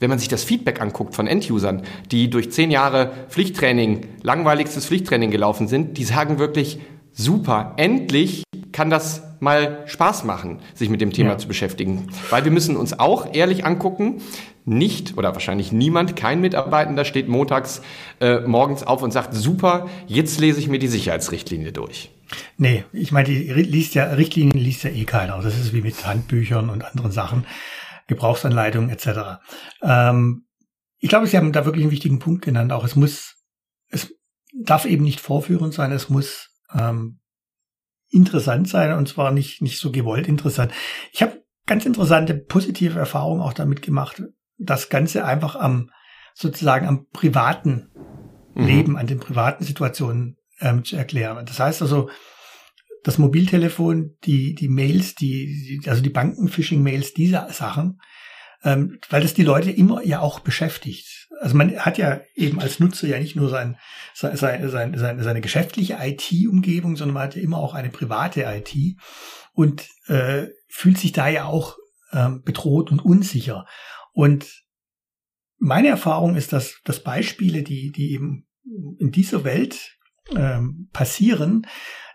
wenn 0.00 0.10
man 0.10 0.18
sich 0.18 0.28
das 0.28 0.44
Feedback 0.44 0.80
anguckt 0.80 1.14
von 1.14 1.26
Endusern, 1.26 1.82
die 2.10 2.30
durch 2.30 2.52
zehn 2.52 2.70
Jahre 2.70 3.12
Pflichttraining, 3.28 4.06
langweiligstes 4.22 4.86
Pflichttraining 4.86 5.30
gelaufen 5.30 5.68
sind, 5.68 5.98
die 5.98 6.04
sagen 6.04 6.38
wirklich, 6.38 6.78
super, 7.12 7.74
endlich 7.76 8.44
kann 8.72 8.90
das 8.90 9.22
mal 9.40 9.84
Spaß 9.86 10.24
machen, 10.24 10.58
sich 10.74 10.88
mit 10.88 11.00
dem 11.00 11.12
Thema 11.12 11.30
ja. 11.30 11.38
zu 11.38 11.46
beschäftigen. 11.46 12.08
Weil 12.30 12.44
wir 12.44 12.50
müssen 12.50 12.76
uns 12.76 12.98
auch 12.98 13.34
ehrlich 13.34 13.64
angucken, 13.64 14.20
nicht 14.64 15.18
oder 15.18 15.34
wahrscheinlich 15.34 15.72
niemand, 15.72 16.16
kein 16.16 16.40
Mitarbeitender 16.40 17.04
steht 17.04 17.28
montags 17.28 17.82
äh, 18.20 18.40
morgens 18.40 18.82
auf 18.82 19.02
und 19.02 19.12
sagt, 19.12 19.34
super, 19.34 19.88
jetzt 20.06 20.40
lese 20.40 20.58
ich 20.58 20.68
mir 20.68 20.78
die 20.78 20.88
Sicherheitsrichtlinie 20.88 21.72
durch. 21.72 22.10
Nee, 22.56 22.84
ich 22.92 23.12
meine, 23.12 23.28
die 23.28 23.52
liest 23.52 23.94
ja, 23.94 24.04
Richtlinien 24.06 24.58
liest 24.58 24.84
ja 24.84 24.90
eh 24.90 25.04
keiner. 25.04 25.40
Das 25.42 25.58
ist 25.58 25.72
wie 25.74 25.82
mit 25.82 26.06
Handbüchern 26.06 26.70
und 26.70 26.84
anderen 26.84 27.12
Sachen, 27.12 27.44
Gebrauchsanleitungen 28.06 28.90
etc. 28.90 29.40
Ähm, 29.82 30.46
ich 30.98 31.08
glaube, 31.08 31.26
Sie 31.26 31.36
haben 31.36 31.52
da 31.52 31.64
wirklich 31.64 31.84
einen 31.84 31.92
wichtigen 31.92 32.18
Punkt 32.18 32.44
genannt. 32.44 32.72
Auch 32.72 32.84
es 32.84 32.96
muss, 32.96 33.36
es 33.88 34.14
darf 34.52 34.84
eben 34.84 35.04
nicht 35.04 35.20
vorführend 35.20 35.74
sein, 35.74 35.92
es 35.92 36.08
muss 36.08 36.50
ähm, 36.72 37.20
interessant 38.10 38.68
sein 38.68 38.92
und 38.92 39.08
zwar 39.08 39.30
nicht, 39.32 39.60
nicht 39.60 39.78
so 39.78 39.90
gewollt 39.90 40.28
interessant. 40.28 40.72
Ich 41.12 41.22
habe 41.22 41.42
ganz 41.66 41.84
interessante 41.84 42.34
positive 42.34 42.98
Erfahrungen 42.98 43.42
auch 43.42 43.52
damit 43.52 43.82
gemacht, 43.82 44.22
das 44.56 44.88
Ganze 44.88 45.24
einfach 45.24 45.56
am 45.56 45.90
sozusagen 46.34 46.86
am 46.86 47.06
privaten 47.10 47.90
mhm. 48.54 48.66
Leben, 48.66 48.96
an 48.96 49.06
den 49.06 49.20
privaten 49.20 49.64
Situationen 49.64 50.36
ähm, 50.60 50.84
zu 50.84 50.96
erklären. 50.96 51.44
Das 51.46 51.58
heißt 51.60 51.82
also, 51.82 52.10
das 53.04 53.18
Mobiltelefon, 53.18 54.16
die, 54.24 54.54
die 54.54 54.68
Mails, 54.68 55.14
die, 55.14 55.80
also 55.86 56.02
die 56.02 56.10
Banken-Phishing-Mails, 56.10 57.12
diese 57.12 57.46
Sachen, 57.50 58.00
ähm, 58.64 58.98
weil 59.10 59.22
das 59.22 59.34
die 59.34 59.44
Leute 59.44 59.70
immer 59.70 60.02
ja 60.04 60.20
auch 60.20 60.40
beschäftigt. 60.40 61.28
Also 61.40 61.54
man 61.54 61.78
hat 61.78 61.98
ja 61.98 62.22
eben 62.34 62.60
als 62.60 62.80
Nutzer 62.80 63.06
ja 63.06 63.18
nicht 63.18 63.36
nur 63.36 63.50
sein, 63.50 63.76
sein, 64.14 64.36
sein, 64.36 64.98
sein, 64.98 65.22
seine 65.22 65.40
geschäftliche 65.42 65.98
IT-Umgebung, 66.00 66.96
sondern 66.96 67.14
man 67.14 67.22
hat 67.24 67.36
ja 67.36 67.42
immer 67.42 67.58
auch 67.58 67.74
eine 67.74 67.90
private 67.90 68.42
IT 68.42 68.74
und 69.52 69.86
äh, 70.06 70.46
fühlt 70.68 70.96
sich 70.96 71.12
da 71.12 71.28
ja 71.28 71.44
auch 71.44 71.76
ähm, 72.12 72.42
bedroht 72.42 72.90
und 72.90 73.04
unsicher. 73.04 73.66
Und 74.12 74.64
meine 75.58 75.88
Erfahrung 75.88 76.36
ist, 76.36 76.54
dass, 76.54 76.80
dass 76.84 77.02
Beispiele, 77.02 77.62
die, 77.62 77.92
die 77.92 78.12
eben 78.12 78.46
in 78.98 79.10
dieser 79.10 79.44
Welt 79.44 79.98
ähm, 80.34 80.88
passieren, 80.92 81.66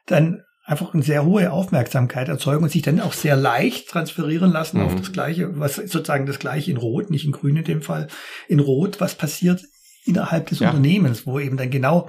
dann 0.08 0.42
einfach 0.70 0.94
eine 0.94 1.02
sehr 1.02 1.26
hohe 1.26 1.52
Aufmerksamkeit 1.52 2.30
erzeugen 2.30 2.64
und 2.64 2.70
sich 2.70 2.84
dann 2.84 3.00
auch 3.00 3.14
sehr 3.14 3.36
leicht 3.36 3.90
transferieren 3.90 4.52
lassen 4.52 4.78
mhm. 4.78 4.86
auf 4.86 4.96
das 4.96 5.12
Gleiche, 5.12 5.58
was 5.60 5.76
sozusagen 5.76 6.28
das 6.28 6.38
Gleiche 6.38 6.70
in 6.70 6.78
Rot, 6.78 7.10
nicht 7.10 7.26
in 7.26 7.32
Grün 7.32 7.58
in 7.58 7.64
dem 7.64 7.82
Fall, 7.82 8.08
in 8.48 8.60
Rot, 8.60 9.02
was 9.02 9.16
passiert 9.16 9.64
innerhalb 10.06 10.48
des 10.48 10.60
ja. 10.60 10.70
Unternehmens, 10.70 11.26
wo 11.26 11.40
eben 11.40 11.58
dann 11.58 11.72
genau 11.72 12.08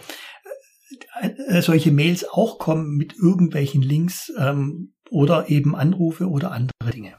äh, 1.22 1.28
äh, 1.48 1.62
solche 1.62 1.90
Mails 1.90 2.28
auch 2.28 2.58
kommen 2.58 2.96
mit 2.96 3.14
irgendwelchen 3.16 3.80
Links 3.80 4.30
ähm, 4.38 4.92
oder 5.08 5.48
eben 5.48 5.74
Anrufe 5.74 6.28
oder 6.28 6.52
andere 6.52 6.90
Dinge. 6.92 7.14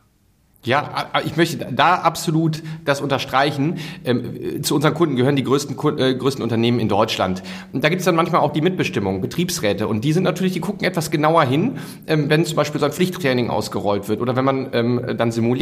Ja, 0.63 1.09
ich 1.25 1.37
möchte 1.37 1.57
da 1.71 1.95
absolut 1.95 2.61
das 2.85 3.01
unterstreichen. 3.01 3.79
Ähm, 4.05 4.61
zu 4.61 4.75
unseren 4.75 4.93
Kunden 4.93 5.15
gehören 5.15 5.35
die 5.35 5.43
größten, 5.43 5.75
äh, 5.97 6.13
größten 6.13 6.43
Unternehmen 6.43 6.79
in 6.79 6.87
Deutschland. 6.87 7.41
Und 7.73 7.83
da 7.83 7.89
gibt 7.89 8.01
es 8.01 8.05
dann 8.05 8.15
manchmal 8.15 8.41
auch 8.41 8.53
die 8.53 8.61
Mitbestimmung, 8.61 9.21
Betriebsräte. 9.21 9.87
Und 9.87 10.03
die 10.03 10.13
sind 10.13 10.21
natürlich, 10.21 10.53
die 10.53 10.59
gucken 10.59 10.85
etwas 10.85 11.09
genauer 11.09 11.45
hin, 11.45 11.79
ähm, 12.05 12.29
wenn 12.29 12.45
zum 12.45 12.57
Beispiel 12.57 12.79
so 12.79 12.85
ein 12.85 12.91
Pflichttraining 12.91 13.49
ausgerollt 13.49 14.07
wird 14.07 14.21
oder 14.21 14.35
wenn 14.35 14.45
man 14.45 14.69
ähm, 14.73 15.15
dann 15.17 15.31
simuliert. 15.31 15.61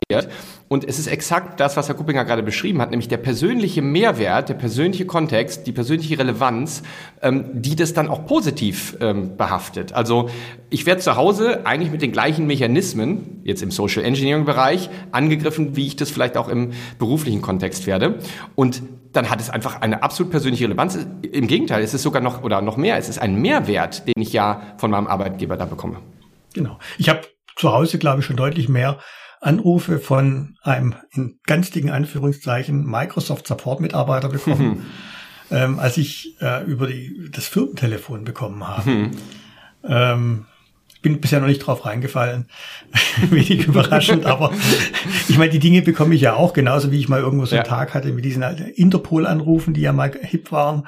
Und 0.68 0.84
es 0.88 1.00
ist 1.00 1.08
exakt 1.08 1.62
das, 1.62 1.78
was 1.78 1.88
Herr 1.88 1.96
Kuppinger 1.96 2.26
gerade 2.26 2.44
beschrieben 2.44 2.82
hat, 2.82 2.92
nämlich 2.92 3.08
der 3.08 3.18
persönliche 3.18 3.82
Mehrwert, 3.82 4.50
der 4.50 4.54
persönliche 4.56 5.06
Kontext, 5.06 5.66
die 5.66 5.72
persönliche 5.72 6.20
Relevanz, 6.20 6.84
die 7.24 7.76
das 7.76 7.94
dann 7.94 8.08
auch 8.08 8.26
positiv 8.28 8.96
behaftet. 9.00 9.94
Also 9.94 10.30
ich 10.70 10.86
werde 10.86 11.02
zu 11.02 11.16
Hause 11.16 11.66
eigentlich 11.66 11.92
mit 11.92 12.02
den 12.02 12.12
gleichen 12.12 12.46
Mechanismen, 12.46 13.42
jetzt 13.44 13.64
im 13.64 13.72
Social 13.72 14.04
Engineering 14.04 14.46
Bereich, 14.46 14.90
angegriffen, 15.12 15.76
wie 15.76 15.88
ich 15.88 15.96
das 15.96 16.12
vielleicht 16.12 16.38
auch 16.38 16.48
im 16.48 16.72
beruflichen 17.00 17.42
Kontext 17.42 17.88
werde. 17.88 18.20
Und 18.56 18.84
dann 19.12 19.30
hat 19.30 19.42
es 19.42 19.50
einfach 19.50 19.82
eine 19.82 20.04
absolut 20.04 20.32
persönliche 20.32 20.66
Relevanz. 20.66 21.00
Im 21.24 21.48
Gegenteil, 21.48 21.84
es 21.84 21.94
ist 21.94 22.04
sogar 22.04 22.22
noch 22.22 22.44
oder 22.44 22.62
noch 22.62 22.78
mehr, 22.78 22.98
es 22.98 23.10
ist 23.10 23.20
ein 23.20 23.36
Mehrwert, 23.42 24.08
den 24.08 24.22
ich 24.22 24.34
ja 24.34 24.62
von 24.78 24.92
meinem 24.92 25.08
Arbeitgeber 25.08 25.58
da 25.58 25.66
bekomme. 25.66 25.98
Genau. 26.54 26.78
Ich 26.98 27.10
habe 27.10 27.22
zu 27.56 27.72
Hause, 27.72 27.98
glaube 27.98 28.20
ich, 28.20 28.26
schon 28.26 28.38
deutlich 28.38 28.70
mehr 28.70 29.00
Anrufe 29.42 30.00
von 30.00 30.56
einem 30.62 30.96
in 31.12 31.40
ganz 31.46 31.72
dicken 31.72 31.90
Anführungszeichen 31.90 32.86
Microsoft 32.86 33.48
Support 33.48 33.80
Mitarbeiter 33.80 34.30
bekommen, 34.30 34.68
mhm. 34.68 34.86
ähm, 35.50 35.80
als 35.80 35.98
ich 35.98 36.36
äh, 36.42 36.64
über 36.66 36.88
die, 36.88 37.30
das 37.32 37.48
Firmentelefon 37.48 38.26
bekommen 38.26 38.68
habe. 38.68 38.90
Mhm. 38.90 39.12
Ähm, 39.84 40.46
bin 41.02 41.22
bisher 41.22 41.40
noch 41.40 41.48
nicht 41.48 41.60
drauf 41.60 41.86
reingefallen. 41.86 42.48
Wenig 43.30 43.68
überraschend, 43.68 44.26
aber 44.26 44.52
ich 45.28 45.38
meine, 45.38 45.52
die 45.52 45.60
Dinge 45.60 45.82
bekomme 45.82 46.16
ich 46.16 46.22
ja 46.22 46.36
auch, 46.36 46.54
genauso 46.54 46.92
wie 46.92 47.00
ich 47.00 47.10
mal 47.10 47.22
irgendwo 47.22 47.46
so 47.46 47.56
einen 47.56 47.66
ja. 47.66 47.70
Tag 47.70 47.94
hatte 47.94 48.12
mit 48.12 48.26
diesen 48.26 48.44
Interpol-Anrufen, 48.44 49.74
die 49.74 49.82
ja 49.82 49.94
mal 49.94 50.12
hip 50.22 50.52
waren 50.52 50.88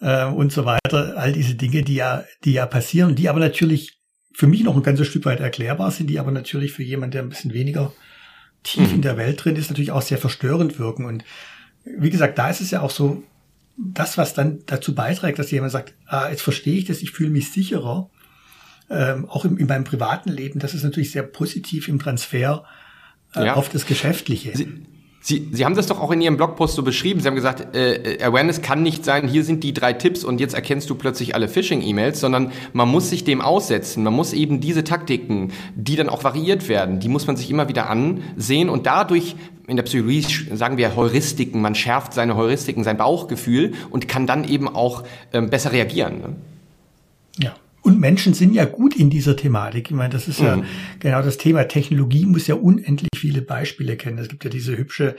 äh, 0.00 0.26
und 0.26 0.52
so 0.52 0.64
weiter. 0.64 1.14
All 1.16 1.32
diese 1.32 1.54
Dinge, 1.54 1.82
die 1.82 1.94
ja, 1.94 2.24
die 2.44 2.52
ja 2.52 2.66
passieren, 2.66 3.14
die 3.14 3.28
aber 3.28 3.40
natürlich 3.40 3.98
für 4.34 4.46
mich 4.46 4.62
noch 4.62 4.76
ein 4.76 4.82
ganzes 4.82 5.08
Stück 5.08 5.24
weit 5.24 5.40
erklärbar 5.40 5.90
sind, 5.90 6.08
die 6.08 6.18
aber 6.18 6.30
natürlich 6.30 6.72
für 6.72 6.82
jemanden, 6.82 7.12
der 7.12 7.22
ein 7.22 7.28
bisschen 7.28 7.54
weniger 7.54 7.92
tief 8.62 8.88
mhm. 8.88 8.96
in 8.96 9.02
der 9.02 9.16
Welt 9.16 9.42
drin 9.42 9.56
ist, 9.56 9.70
natürlich 9.70 9.92
auch 9.92 10.02
sehr 10.02 10.18
verstörend 10.18 10.78
wirken. 10.78 11.06
Und 11.06 11.24
wie 11.84 12.10
gesagt, 12.10 12.38
da 12.38 12.50
ist 12.50 12.60
es 12.60 12.70
ja 12.70 12.82
auch 12.82 12.90
so, 12.90 13.22
das, 13.78 14.18
was 14.18 14.34
dann 14.34 14.60
dazu 14.66 14.94
beiträgt, 14.94 15.38
dass 15.38 15.50
jemand 15.50 15.72
sagt, 15.72 15.94
ah, 16.06 16.28
jetzt 16.28 16.42
verstehe 16.42 16.76
ich 16.76 16.84
das, 16.84 17.00
ich 17.00 17.12
fühle 17.12 17.30
mich 17.30 17.52
sicherer, 17.52 18.10
ähm, 18.90 19.28
auch 19.28 19.44
in, 19.44 19.56
in 19.58 19.66
meinem 19.66 19.84
privaten 19.84 20.30
Leben, 20.30 20.60
das 20.60 20.74
ist 20.74 20.82
natürlich 20.82 21.10
sehr 21.10 21.22
positiv 21.22 21.88
im 21.88 21.98
Transfer 21.98 22.64
äh, 23.34 23.46
ja. 23.46 23.54
auf 23.54 23.68
das 23.68 23.86
Geschäftliche. 23.86 24.56
Sie 24.56 24.86
Sie, 25.20 25.48
Sie 25.52 25.64
haben 25.64 25.74
das 25.74 25.86
doch 25.86 26.00
auch 26.00 26.12
in 26.12 26.20
Ihrem 26.20 26.36
Blogpost 26.36 26.74
so 26.74 26.82
beschrieben. 26.82 27.20
Sie 27.20 27.26
haben 27.26 27.34
gesagt, 27.34 27.76
äh, 27.76 28.18
Awareness 28.22 28.62
kann 28.62 28.82
nicht 28.82 29.04
sein, 29.04 29.26
hier 29.26 29.44
sind 29.44 29.64
die 29.64 29.74
drei 29.74 29.92
Tipps 29.92 30.24
und 30.24 30.40
jetzt 30.40 30.54
erkennst 30.54 30.88
du 30.88 30.94
plötzlich 30.94 31.34
alle 31.34 31.48
Phishing-E-Mails, 31.48 32.20
sondern 32.20 32.52
man 32.72 32.88
muss 32.88 33.10
sich 33.10 33.24
dem 33.24 33.40
aussetzen. 33.40 34.04
Man 34.04 34.14
muss 34.14 34.32
eben 34.32 34.60
diese 34.60 34.84
Taktiken, 34.84 35.52
die 35.74 35.96
dann 35.96 36.08
auch 36.08 36.24
variiert 36.24 36.68
werden, 36.68 37.00
die 37.00 37.08
muss 37.08 37.26
man 37.26 37.36
sich 37.36 37.50
immer 37.50 37.68
wieder 37.68 37.90
ansehen 37.90 38.68
und 38.68 38.86
dadurch 38.86 39.34
in 39.66 39.76
der 39.76 39.82
Psychologie 39.82 40.24
sagen 40.54 40.78
wir 40.78 40.96
Heuristiken, 40.96 41.60
man 41.60 41.74
schärft 41.74 42.14
seine 42.14 42.36
Heuristiken, 42.36 42.84
sein 42.84 42.96
Bauchgefühl 42.96 43.74
und 43.90 44.08
kann 44.08 44.26
dann 44.26 44.48
eben 44.48 44.66
auch 44.66 45.04
ähm, 45.34 45.50
besser 45.50 45.72
reagieren. 45.72 46.20
Ne? 46.20 46.36
Und 47.88 48.00
Menschen 48.00 48.34
sind 48.34 48.52
ja 48.52 48.66
gut 48.66 48.94
in 48.94 49.08
dieser 49.08 49.34
Thematik. 49.34 49.90
Ich 49.90 49.96
meine, 49.96 50.12
das 50.12 50.28
ist 50.28 50.40
mhm. 50.40 50.46
ja 50.46 50.62
genau 50.98 51.22
das 51.22 51.38
Thema. 51.38 51.64
Technologie 51.64 52.26
muss 52.26 52.46
ja 52.46 52.54
unendlich 52.54 53.08
viele 53.16 53.40
Beispiele 53.40 53.96
kennen. 53.96 54.18
Es 54.18 54.28
gibt 54.28 54.44
ja 54.44 54.50
diese 54.50 54.76
hübsche, 54.76 55.16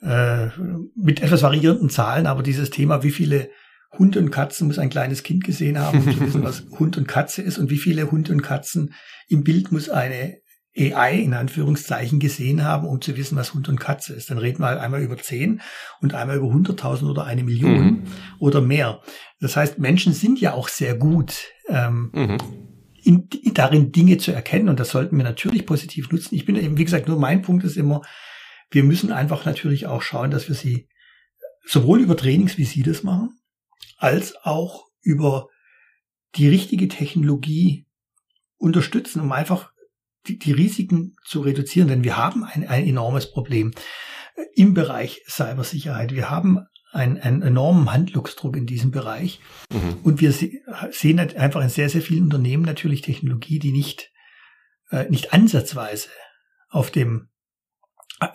äh, 0.00 0.46
mit 0.94 1.20
etwas 1.20 1.42
variierenden 1.42 1.90
Zahlen, 1.90 2.28
aber 2.28 2.44
dieses 2.44 2.70
Thema, 2.70 3.02
wie 3.02 3.10
viele 3.10 3.50
Hunde 3.98 4.20
und 4.20 4.30
Katzen 4.30 4.68
muss 4.68 4.78
ein 4.78 4.90
kleines 4.90 5.24
Kind 5.24 5.42
gesehen 5.42 5.76
haben, 5.76 6.06
um 6.06 6.12
zu 6.12 6.20
wissen, 6.20 6.44
was 6.44 6.66
Hund 6.78 6.96
und 6.96 7.08
Katze 7.08 7.42
ist 7.42 7.58
und 7.58 7.68
wie 7.68 7.78
viele 7.78 8.12
Hunde 8.12 8.30
und 8.32 8.42
Katzen 8.42 8.94
im 9.26 9.42
Bild 9.42 9.72
muss 9.72 9.88
eine 9.88 10.36
AI 10.76 11.14
in 11.18 11.34
Anführungszeichen 11.34 12.20
gesehen 12.20 12.62
haben, 12.62 12.86
um 12.86 13.00
zu 13.00 13.16
wissen, 13.16 13.36
was 13.36 13.54
Hund 13.54 13.68
und 13.68 13.80
Katze 13.80 14.12
ist. 14.12 14.30
Dann 14.30 14.38
reden 14.38 14.60
wir 14.60 14.68
halt 14.68 14.78
einmal 14.78 15.02
über 15.02 15.16
zehn 15.16 15.60
und 16.00 16.14
einmal 16.14 16.36
über 16.36 16.46
100.000 16.46 17.10
oder 17.10 17.24
eine 17.24 17.42
Million 17.42 17.84
mhm. 17.84 18.02
oder 18.38 18.60
mehr. 18.60 19.00
Das 19.40 19.56
heißt, 19.56 19.80
Menschen 19.80 20.12
sind 20.12 20.40
ja 20.40 20.52
auch 20.52 20.68
sehr 20.68 20.94
gut 20.94 21.53
ähm, 21.68 22.10
mhm. 22.12 22.38
in, 23.02 23.28
in, 23.42 23.54
darin, 23.54 23.92
Dinge 23.92 24.18
zu 24.18 24.32
erkennen 24.32 24.68
und 24.68 24.80
das 24.80 24.90
sollten 24.90 25.16
wir 25.16 25.24
natürlich 25.24 25.66
positiv 25.66 26.10
nutzen. 26.10 26.34
Ich 26.34 26.44
bin 26.44 26.56
eben, 26.56 26.78
wie 26.78 26.84
gesagt, 26.84 27.08
nur 27.08 27.18
mein 27.18 27.42
Punkt 27.42 27.64
ist 27.64 27.76
immer, 27.76 28.02
wir 28.70 28.84
müssen 28.84 29.12
einfach 29.12 29.44
natürlich 29.44 29.86
auch 29.86 30.02
schauen, 30.02 30.30
dass 30.30 30.48
wir 30.48 30.54
sie 30.54 30.88
sowohl 31.66 32.00
über 32.00 32.16
Trainings, 32.16 32.58
wie 32.58 32.64
Sie 32.64 32.82
das 32.82 33.02
machen, 33.02 33.38
als 33.96 34.36
auch 34.42 34.86
über 35.00 35.48
die 36.34 36.48
richtige 36.48 36.88
Technologie 36.88 37.86
unterstützen, 38.56 39.20
um 39.20 39.32
einfach 39.32 39.70
die, 40.26 40.38
die 40.38 40.52
Risiken 40.52 41.16
zu 41.24 41.40
reduzieren, 41.40 41.88
denn 41.88 42.04
wir 42.04 42.16
haben 42.16 42.44
ein, 42.44 42.66
ein 42.66 42.86
enormes 42.86 43.30
Problem 43.30 43.72
im 44.54 44.74
Bereich 44.74 45.22
Cybersicherheit. 45.28 46.14
Wir 46.14 46.30
haben 46.30 46.66
einen, 46.94 47.18
einen 47.18 47.42
enormen 47.42 47.92
Handlungsdruck 47.92 48.56
in 48.56 48.66
diesem 48.66 48.90
Bereich. 48.90 49.40
Mhm. 49.72 49.98
Und 50.02 50.20
wir 50.20 50.32
sehen 50.32 51.18
einfach 51.18 51.62
in 51.62 51.68
sehr, 51.68 51.88
sehr 51.88 52.02
vielen 52.02 52.24
Unternehmen 52.24 52.64
natürlich 52.64 53.02
Technologie, 53.02 53.58
die 53.58 53.72
nicht, 53.72 54.12
äh, 54.90 55.08
nicht 55.10 55.32
ansatzweise 55.32 56.08
auf 56.70 56.90
dem 56.90 57.28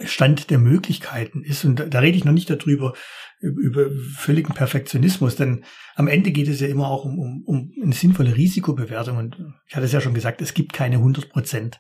Stand 0.05 0.49
der 0.49 0.59
Möglichkeiten 0.59 1.43
ist. 1.43 1.63
Und 1.63 1.79
da, 1.79 1.85
da 1.85 1.99
rede 1.99 2.17
ich 2.17 2.25
noch 2.25 2.33
nicht 2.33 2.49
darüber, 2.49 2.93
über, 3.39 3.61
über 3.61 3.91
völligen 4.17 4.53
Perfektionismus, 4.53 5.37
denn 5.37 5.63
am 5.95 6.07
Ende 6.07 6.31
geht 6.31 6.49
es 6.49 6.59
ja 6.59 6.67
immer 6.67 6.89
auch 6.89 7.05
um, 7.05 7.17
um, 7.17 7.43
um 7.45 7.71
eine 7.81 7.93
sinnvolle 7.93 8.35
Risikobewertung. 8.35 9.17
Und 9.17 9.37
ich 9.67 9.75
hatte 9.75 9.85
es 9.85 9.93
ja 9.93 10.01
schon 10.01 10.13
gesagt, 10.13 10.41
es 10.41 10.53
gibt 10.53 10.73
keine 10.73 10.97
100 10.97 11.29
Prozent 11.29 11.79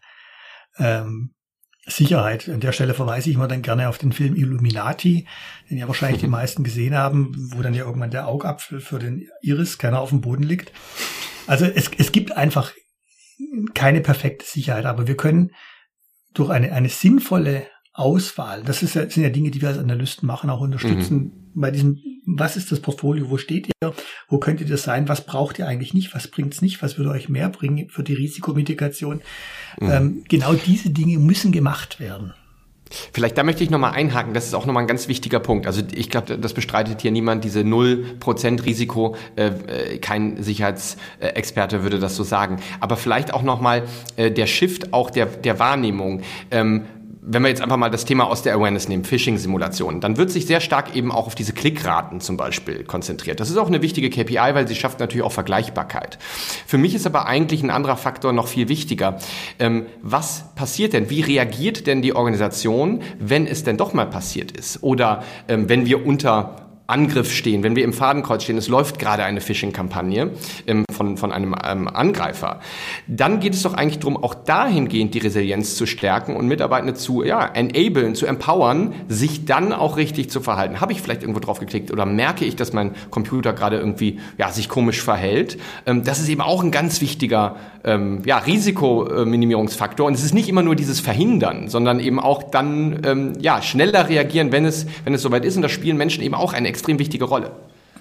ähm, 0.77 1.33
Sicherheit. 1.89 2.49
An 2.49 2.59
der 2.59 2.71
Stelle 2.71 2.93
verweise 2.93 3.29
ich 3.29 3.37
mal 3.37 3.47
dann 3.47 3.61
gerne 3.61 3.89
auf 3.89 3.97
den 3.97 4.11
Film 4.11 4.35
Illuminati, 4.35 5.27
den 5.69 5.77
ja 5.77 5.87
wahrscheinlich 5.87 6.21
die 6.21 6.27
meisten 6.27 6.63
gesehen 6.63 6.95
haben, 6.95 7.33
wo 7.53 7.61
dann 7.61 7.73
ja 7.73 7.85
irgendwann 7.85 8.11
der 8.11 8.27
Augapfel 8.27 8.79
für 8.79 8.99
den 8.99 9.27
Iris 9.41 9.77
keiner 9.77 9.99
auf 9.99 10.09
dem 10.09 10.21
Boden 10.21 10.43
liegt. 10.43 10.71
Also 11.47 11.65
es, 11.65 11.89
es 11.97 12.11
gibt 12.11 12.35
einfach 12.37 12.73
keine 13.73 14.01
perfekte 14.01 14.45
Sicherheit, 14.45 14.85
aber 14.85 15.07
wir 15.07 15.17
können 15.17 15.51
durch 16.33 16.49
eine, 16.49 16.71
eine 16.73 16.89
sinnvolle 16.89 17.67
Auswahl. 17.99 18.63
Das 18.63 18.81
ist 18.81 18.95
ja, 18.95 19.09
sind 19.09 19.23
ja 19.23 19.29
Dinge, 19.29 19.51
die 19.51 19.61
wir 19.61 19.69
als 19.69 19.77
Analysten 19.77 20.25
machen, 20.25 20.49
auch 20.49 20.61
unterstützen. 20.61 21.17
Mhm. 21.17 21.31
Bei 21.61 21.71
diesem, 21.71 21.99
was 22.25 22.55
ist 22.55 22.71
das 22.71 22.79
Portfolio, 22.79 23.29
wo 23.29 23.37
steht 23.37 23.67
ihr, 23.67 23.93
wo 24.29 24.37
könnte 24.37 24.65
das 24.65 24.83
sein, 24.83 25.09
was 25.09 25.25
braucht 25.25 25.59
ihr 25.59 25.67
eigentlich 25.67 25.93
nicht, 25.93 26.15
was 26.15 26.27
bringt's 26.27 26.61
nicht, 26.61 26.81
was 26.81 26.97
würde 26.97 27.11
euch 27.11 27.27
mehr 27.27 27.49
bringen 27.49 27.89
für 27.89 28.03
die 28.03 28.13
Risikomitigation. 28.13 29.21
Mhm. 29.79 29.89
Ähm, 29.89 30.23
genau 30.29 30.53
diese 30.53 30.91
Dinge 30.91 31.19
müssen 31.19 31.51
gemacht 31.51 31.99
werden. 31.99 32.33
Vielleicht 33.13 33.37
da 33.37 33.43
möchte 33.43 33.63
ich 33.63 33.69
nochmal 33.69 33.91
einhaken, 33.91 34.33
das 34.33 34.47
ist 34.47 34.55
auch 34.55 34.65
nochmal 34.65 34.83
ein 34.83 34.87
ganz 34.87 35.07
wichtiger 35.07 35.39
Punkt. 35.39 35.67
Also 35.67 35.81
ich 35.93 36.09
glaube, 36.09 36.39
das 36.39 36.53
bestreitet 36.53 37.01
hier 37.01 37.11
niemand, 37.11 37.43
diese 37.43 37.59
0% 37.59 38.65
Risiko, 38.65 39.15
äh, 39.35 39.47
äh, 39.47 39.97
kein 39.99 40.41
Sicherheitsexperte 40.41 41.83
würde 41.83 41.99
das 41.99 42.15
so 42.15 42.23
sagen. 42.23 42.57
Aber 42.79 42.97
vielleicht 42.97 43.33
auch 43.33 43.43
nochmal 43.43 43.83
äh, 44.15 44.31
der 44.31 44.47
Shift 44.47 44.93
auch 44.93 45.11
der, 45.11 45.27
der 45.27 45.59
Wahrnehmung. 45.59 46.21
Ähm, 46.49 46.85
wenn 47.21 47.41
wir 47.41 47.49
jetzt 47.49 47.61
einfach 47.61 47.77
mal 47.77 47.89
das 47.89 48.05
Thema 48.05 48.27
aus 48.27 48.43
der 48.43 48.55
Awareness 48.55 48.87
nehmen, 48.87 49.03
Phishing-Simulationen, 49.03 49.99
dann 50.01 50.17
wird 50.17 50.31
sich 50.31 50.45
sehr 50.45 50.61
stark 50.61 50.95
eben 50.95 51.11
auch 51.11 51.27
auf 51.27 51.35
diese 51.35 51.53
Klickraten 51.53 52.21
zum 52.21 52.37
Beispiel 52.37 52.83
konzentriert. 52.83 53.39
Das 53.39 53.49
ist 53.49 53.57
auch 53.57 53.67
eine 53.67 53.81
wichtige 53.81 54.09
KPI, 54.09 54.53
weil 54.53 54.67
sie 54.67 54.75
schafft 54.75 54.99
natürlich 54.99 55.25
auch 55.25 55.31
Vergleichbarkeit. 55.31 56.17
Für 56.65 56.77
mich 56.77 56.95
ist 56.95 57.05
aber 57.05 57.25
eigentlich 57.25 57.61
ein 57.61 57.71
anderer 57.71 57.97
Faktor 57.97 58.31
noch 58.31 58.47
viel 58.47 58.69
wichtiger. 58.69 59.17
Ähm, 59.59 59.87
was 60.01 60.45
passiert 60.55 60.93
denn? 60.93 61.09
Wie 61.09 61.21
reagiert 61.21 61.87
denn 61.87 62.01
die 62.01 62.15
Organisation, 62.15 63.01
wenn 63.19 63.47
es 63.47 63.63
denn 63.63 63.77
doch 63.77 63.93
mal 63.93 64.05
passiert 64.05 64.51
ist? 64.51 64.81
Oder 64.81 65.23
ähm, 65.47 65.67
wenn 65.67 65.85
wir 65.85 66.05
unter 66.05 66.68
Angriff 66.89 67.31
stehen, 67.31 67.63
wenn 67.63 67.75
wir 67.75 67.83
im 67.83 67.93
Fadenkreuz 67.93 68.43
stehen, 68.43 68.57
es 68.57 68.67
läuft 68.67 68.99
gerade 68.99 69.23
eine 69.23 69.41
Phishing-Kampagne 69.41 70.31
ähm, 70.67 70.85
von, 70.91 71.17
von 71.17 71.31
einem 71.31 71.55
ähm, 71.63 71.87
Angreifer, 71.87 72.59
dann 73.07 73.39
geht 73.39 73.53
es 73.53 73.63
doch 73.63 73.73
eigentlich 73.73 73.99
darum, 73.99 74.17
auch 74.17 74.33
dahingehend 74.33 75.13
die 75.13 75.19
Resilienz 75.19 75.75
zu 75.75 75.85
stärken 75.85 76.35
und 76.35 76.47
Mitarbeitende 76.47 76.93
zu 76.93 77.23
ja, 77.23 77.45
enablen, 77.45 78.15
zu 78.15 78.25
empowern, 78.25 78.93
sich 79.07 79.45
dann 79.45 79.73
auch 79.73 79.97
richtig 79.97 80.29
zu 80.29 80.41
verhalten. 80.41 80.81
Habe 80.81 80.91
ich 80.91 81.01
vielleicht 81.01 81.21
irgendwo 81.21 81.39
drauf 81.39 81.59
geklickt 81.59 81.91
oder 81.91 82.05
merke 82.05 82.45
ich, 82.45 82.55
dass 82.55 82.73
mein 82.73 82.93
Computer 83.09 83.53
gerade 83.53 83.77
irgendwie 83.77 84.19
ja, 84.37 84.51
sich 84.51 84.69
komisch 84.69 85.01
verhält? 85.01 85.57
Ähm, 85.85 86.03
das 86.03 86.19
ist 86.19 86.29
eben 86.29 86.41
auch 86.41 86.63
ein 86.63 86.71
ganz 86.71 87.01
wichtiger 87.01 87.55
ähm, 87.83 88.21
ja, 88.25 88.37
Risikominimierungsfaktor. 88.37 90.07
Und 90.07 90.13
es 90.13 90.23
ist 90.23 90.33
nicht 90.33 90.49
immer 90.49 90.63
nur 90.63 90.75
dieses 90.75 90.99
Verhindern, 90.99 91.67
sondern 91.67 91.99
eben 91.99 92.19
auch 92.19 92.43
dann 92.43 93.01
ähm, 93.05 93.33
ja, 93.39 93.61
schneller 93.61 94.09
reagieren, 94.09 94.51
wenn 94.51 94.65
es, 94.65 94.85
wenn 95.03 95.13
es 95.13 95.21
soweit 95.21 95.45
ist. 95.45 95.55
Und 95.55 95.61
da 95.61 95.69
spielen 95.69 95.97
Menschen 95.97 96.23
eben 96.23 96.35
auch 96.35 96.53
eine 96.53 96.67
extrem 96.79 96.99
wichtige 96.99 97.25
Rolle. 97.25 97.51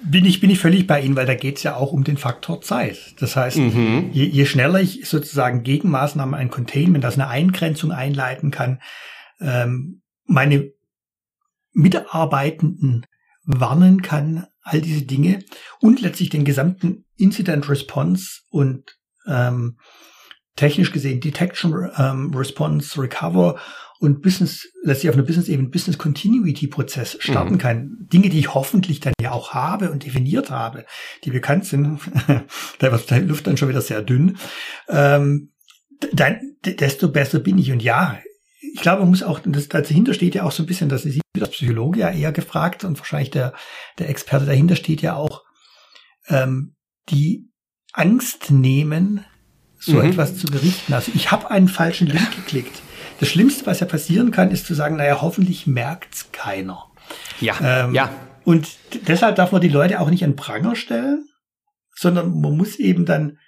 Bin 0.03 0.25
ich, 0.25 0.41
bin 0.41 0.51
ich 0.51 0.61
völlig 0.61 0.87
bei 0.87 1.01
Ihnen, 1.01 1.17
weil 1.17 1.27
da 1.27 1.35
geht 1.35 1.57
es 1.57 1.65
ja 1.65 1.75
auch 1.75 1.93
um 1.93 2.05
den 2.05 2.17
Faktor 2.17 2.61
Zeit. 2.61 3.15
Das 3.19 3.35
heißt, 3.35 3.59
mhm. 3.59 4.11
je, 4.13 4.25
je 4.25 4.47
schneller 4.47 4.81
ich 4.81 5.09
sozusagen 5.09 5.65
Gegenmaßnahmen, 5.65 6.37
ein 6.37 6.51
Containment, 6.51 7.03
das 7.03 7.15
eine 7.15 7.27
Eingrenzung 7.27 7.91
einleiten 7.91 8.53
kann, 8.53 8.81
ähm, 9.41 10.03
meine 10.25 10.71
Mitarbeitenden 11.73 13.07
warnen 13.45 14.03
kann, 14.03 14.47
all 14.63 14.81
diese 14.81 15.03
Dinge 15.03 15.41
und 15.81 16.01
letztlich 16.01 16.29
den 16.29 16.45
gesamten 16.45 17.05
Incident 17.17 17.69
Response 17.69 18.43
und 18.51 18.99
ähm, 19.27 19.79
technisch 20.55 20.93
gesehen 20.93 21.21
Detection, 21.21 21.91
ähm, 21.97 22.33
Response, 22.35 23.01
Recover 23.01 23.59
und 24.01 24.23
Business, 24.23 24.69
letztlich 24.83 25.11
auf 25.11 25.17
einer 25.17 25.25
Business-Ebene 25.25 25.69
Business 25.69 25.99
Continuity-Prozess 25.99 27.17
starten 27.21 27.55
mhm. 27.55 27.59
kann. 27.59 27.97
Dinge, 28.13 28.29
die 28.29 28.39
ich 28.39 28.55
hoffentlich 28.55 29.01
dann 29.01 29.13
ja 29.21 29.33
auch 29.33 29.55
habe 29.55 29.91
und 29.91 30.05
definiert 30.05 30.51
habe, 30.51 30.87
die 31.25 31.31
bekannt 31.31 31.65
sind, 31.65 32.01
da 32.79 32.93
wird 32.93 33.11
die 33.11 33.15
Luft 33.21 33.47
dann 33.47 33.57
schon 33.57 33.69
wieder 33.69 33.81
sehr 33.81 34.03
dünn, 34.03 34.37
ähm, 34.89 35.53
dann, 36.13 36.39
desto 36.65 37.09
besser 37.09 37.41
bin 37.41 37.59
ich. 37.59 37.73
Und 37.73 37.83
ja, 37.83 38.19
ich 38.61 38.81
glaube, 38.81 39.01
man 39.01 39.11
muss 39.11 39.25
auch, 39.25 39.41
das, 39.45 39.69
dahinter 39.69 40.15
steht 40.15 40.37
ja 40.37 40.45
auch 40.45 40.53
so 40.53 40.63
ein 40.63 40.67
bisschen, 40.67 40.89
das 40.89 41.05
ist 41.05 41.21
als 41.41 41.51
Psychologe 41.51 42.01
ja 42.01 42.11
eher 42.11 42.33
gefragt 42.33 42.85
und 42.85 42.99
wahrscheinlich 42.99 43.31
der, 43.31 43.53
der 43.99 44.09
Experte 44.09 44.47
dahinter 44.47 44.77
steht 44.77 45.03
ja 45.03 45.17
auch, 45.17 45.45
ähm, 46.29 46.75
die 47.09 47.49
Angst 47.93 48.51
nehmen, 48.51 49.25
so 49.79 49.95
mhm. 49.95 50.11
etwas 50.11 50.37
zu 50.37 50.47
berichten. 50.47 50.93
Also 50.93 51.13
ich 51.15 51.31
habe 51.31 51.51
einen 51.51 51.69
falschen 51.69 52.07
Link 52.07 52.35
geklickt. 52.37 52.83
Das 53.21 53.29
Schlimmste, 53.29 53.67
was 53.67 53.81
ja 53.81 53.87
passieren 53.87 54.31
kann, 54.31 54.51
ist 54.51 54.67
zu 54.67 54.75
sagen, 54.75 54.97
naja, 54.97 55.21
hoffentlich 55.21 55.67
merkt's 55.67 56.31
keiner. 56.33 56.87
Ja, 57.41 57.57
ähm, 57.63 57.95
ja. 57.95 58.11
Und 58.45 58.79
deshalb 59.07 59.37
darf 59.37 59.53
man 59.53 59.61
die 59.61 59.69
Leute 59.69 60.01
auch 60.01 60.11
nicht 60.11 60.25
an 60.25 60.37
Pranger 60.37 60.77
stellen, 60.77 61.29
sondern 61.95 62.41
man 62.41 62.57
muss 62.57 62.77
eben 62.77 63.05
dann 63.05 63.39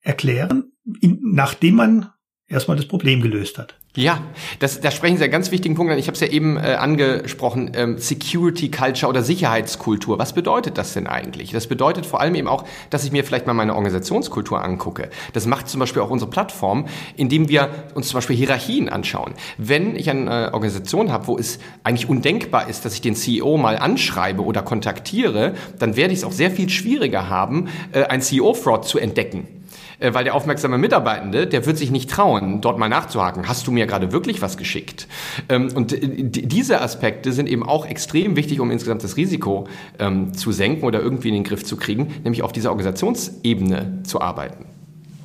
erklären, 0.00 0.72
in, 1.00 1.18
nachdem 1.22 1.74
man 1.74 2.10
erstmal 2.50 2.76
das 2.76 2.86
Problem 2.86 3.22
gelöst 3.22 3.56
hat. 3.56 3.74
Ja, 3.96 4.20
das, 4.58 4.80
da 4.80 4.90
sprechen 4.90 5.16
Sie 5.16 5.24
einen 5.24 5.32
ganz 5.32 5.50
wichtigen 5.50 5.74
Punkt 5.74 5.92
an. 5.92 5.98
Ich 5.98 6.06
habe 6.06 6.14
es 6.14 6.20
ja 6.20 6.28
eben 6.28 6.56
äh, 6.56 6.74
angesprochen, 6.78 7.72
ähm, 7.74 7.98
Security 7.98 8.70
Culture 8.70 9.08
oder 9.08 9.22
Sicherheitskultur. 9.22 10.18
Was 10.18 10.32
bedeutet 10.32 10.78
das 10.78 10.92
denn 10.92 11.06
eigentlich? 11.06 11.50
Das 11.50 11.66
bedeutet 11.66 12.06
vor 12.06 12.20
allem 12.20 12.34
eben 12.34 12.46
auch, 12.46 12.64
dass 12.90 13.04
ich 13.04 13.12
mir 13.12 13.24
vielleicht 13.24 13.46
mal 13.46 13.54
meine 13.54 13.74
Organisationskultur 13.74 14.62
angucke. 14.62 15.10
Das 15.32 15.46
macht 15.46 15.68
zum 15.68 15.80
Beispiel 15.80 16.02
auch 16.02 16.10
unsere 16.10 16.30
Plattform, 16.30 16.86
indem 17.16 17.48
wir 17.48 17.70
uns 17.94 18.08
zum 18.08 18.18
Beispiel 18.18 18.36
Hierarchien 18.36 18.88
anschauen. 18.88 19.34
Wenn 19.58 19.96
ich 19.96 20.10
eine 20.10 20.52
Organisation 20.52 21.10
habe, 21.10 21.26
wo 21.26 21.38
es 21.38 21.58
eigentlich 21.82 22.08
undenkbar 22.08 22.68
ist, 22.68 22.84
dass 22.84 22.94
ich 22.94 23.00
den 23.00 23.14
CEO 23.16 23.56
mal 23.56 23.76
anschreibe 23.76 24.44
oder 24.44 24.62
kontaktiere, 24.62 25.54
dann 25.78 25.96
werde 25.96 26.12
ich 26.12 26.20
es 26.20 26.24
auch 26.24 26.32
sehr 26.32 26.50
viel 26.50 26.68
schwieriger 26.68 27.28
haben, 27.28 27.68
äh, 27.92 28.04
ein 28.04 28.22
CEO-Fraud 28.22 28.86
zu 28.86 28.98
entdecken. 28.98 29.59
Äh, 30.00 30.14
weil 30.14 30.24
der 30.24 30.34
aufmerksame 30.34 30.78
Mitarbeitende, 30.78 31.46
der 31.46 31.66
wird 31.66 31.76
sich 31.76 31.90
nicht 31.90 32.10
trauen, 32.10 32.60
dort 32.60 32.78
mal 32.78 32.88
nachzuhaken. 32.88 33.46
Hast 33.46 33.66
du 33.66 33.70
mir 33.70 33.86
gerade 33.86 34.12
wirklich 34.12 34.42
was 34.42 34.56
geschickt? 34.56 35.06
Ähm, 35.48 35.70
und 35.74 35.94
diese 36.00 36.80
Aspekte 36.80 37.32
sind 37.32 37.48
eben 37.48 37.62
auch 37.62 37.86
extrem 37.86 38.34
wichtig, 38.34 38.60
um 38.60 38.70
insgesamt 38.70 39.04
das 39.04 39.16
Risiko 39.16 39.68
ähm, 39.98 40.32
zu 40.34 40.52
senken 40.52 40.84
oder 40.84 41.00
irgendwie 41.00 41.28
in 41.28 41.34
den 41.34 41.44
Griff 41.44 41.64
zu 41.64 41.76
kriegen, 41.76 42.08
nämlich 42.24 42.42
auf 42.42 42.52
dieser 42.52 42.70
Organisationsebene 42.70 44.00
zu 44.04 44.20
arbeiten. 44.20 44.64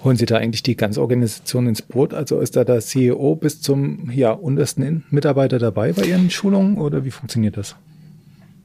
Holen 0.04 0.18
Sie 0.18 0.26
da 0.28 0.38
eigentlich 0.38 0.62
die 0.62 0.76
ganze 0.76 1.02
Organisation 1.02 1.68
ins 1.68 1.82
Boot? 1.82 2.14
Also 2.14 2.40
ist 2.40 2.56
da 2.56 2.64
der 2.64 2.80
CEO 2.82 3.36
bis 3.36 3.62
zum 3.62 4.12
ja, 4.12 4.32
untersten 4.32 5.04
Mitarbeiter 5.10 5.58
dabei 5.58 5.94
bei 5.94 6.04
Ihren 6.04 6.30
Schulungen 6.30 6.78
oder 6.78 7.06
wie 7.06 7.12
funktioniert 7.12 7.58
das? 7.58 7.76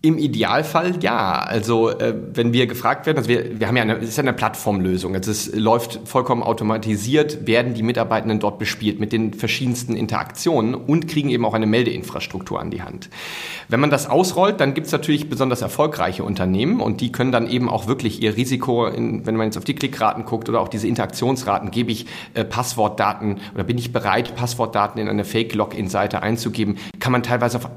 Im 0.03 0.17
Idealfall 0.17 0.95
ja. 1.03 1.41
Also 1.41 1.91
äh, 1.91 2.15
wenn 2.33 2.55
wir 2.55 2.67
gefragt 2.67 3.05
werden, 3.05 3.19
also 3.19 3.29
wir, 3.29 3.61
wir 3.61 3.69
haben 3.69 3.77
ja 3.77 3.83
eine, 3.83 3.99
es 3.99 4.09
ist 4.09 4.17
ja 4.17 4.23
eine 4.23 4.33
Plattformlösung. 4.33 5.15
Also 5.15 5.31
es 5.31 5.55
läuft 5.55 6.01
vollkommen 6.07 6.43
automatisiert, 6.43 7.47
werden 7.47 7.75
die 7.75 7.83
Mitarbeitenden 7.83 8.41
dort 8.41 8.59
bespielt 8.59 8.99
mit 8.99 9.13
den 9.13 9.35
verschiedensten 9.35 9.95
Interaktionen 9.95 10.75
und 10.75 11.07
kriegen 11.07 11.29
eben 11.29 11.45
auch 11.45 11.53
eine 11.53 11.67
Meldeinfrastruktur 11.67 12.59
an 12.59 12.71
die 12.71 12.81
Hand. 12.81 13.11
Wenn 13.69 13.79
man 13.79 13.91
das 13.91 14.09
ausrollt, 14.09 14.59
dann 14.59 14.73
gibt 14.73 14.87
es 14.87 14.93
natürlich 14.93 15.29
besonders 15.29 15.61
erfolgreiche 15.61 16.25
Unternehmen 16.25 16.81
und 16.81 17.03
die 17.03 17.13
können 17.13 17.31
dann 17.31 17.47
eben 17.47 17.69
auch 17.69 17.87
wirklich 17.87 18.23
ihr 18.23 18.39
Risiko, 18.39 18.87
in, 18.87 19.27
wenn 19.27 19.37
man 19.37 19.49
jetzt 19.49 19.59
auf 19.59 19.65
die 19.65 19.75
Klickraten 19.75 20.25
guckt 20.25 20.49
oder 20.49 20.63
auch 20.63 20.69
diese 20.69 20.89
Interaktionsraten, 20.89 21.71
gebe 21.71 21.93
ich 21.93 22.07
äh, 22.33 22.43
Passwortdaten 22.43 23.39
oder 23.55 23.65
bin 23.65 23.77
ich 23.77 23.93
bereit, 23.93 24.35
Passwortdaten 24.35 24.99
in 24.99 25.11
eine 25.11 25.27
Fake-Login-Seite 25.27 26.23
einzugeben, 26.23 26.79
kann 27.01 27.13
man 27.13 27.23
teilweise 27.23 27.59
auf, 27.59 27.69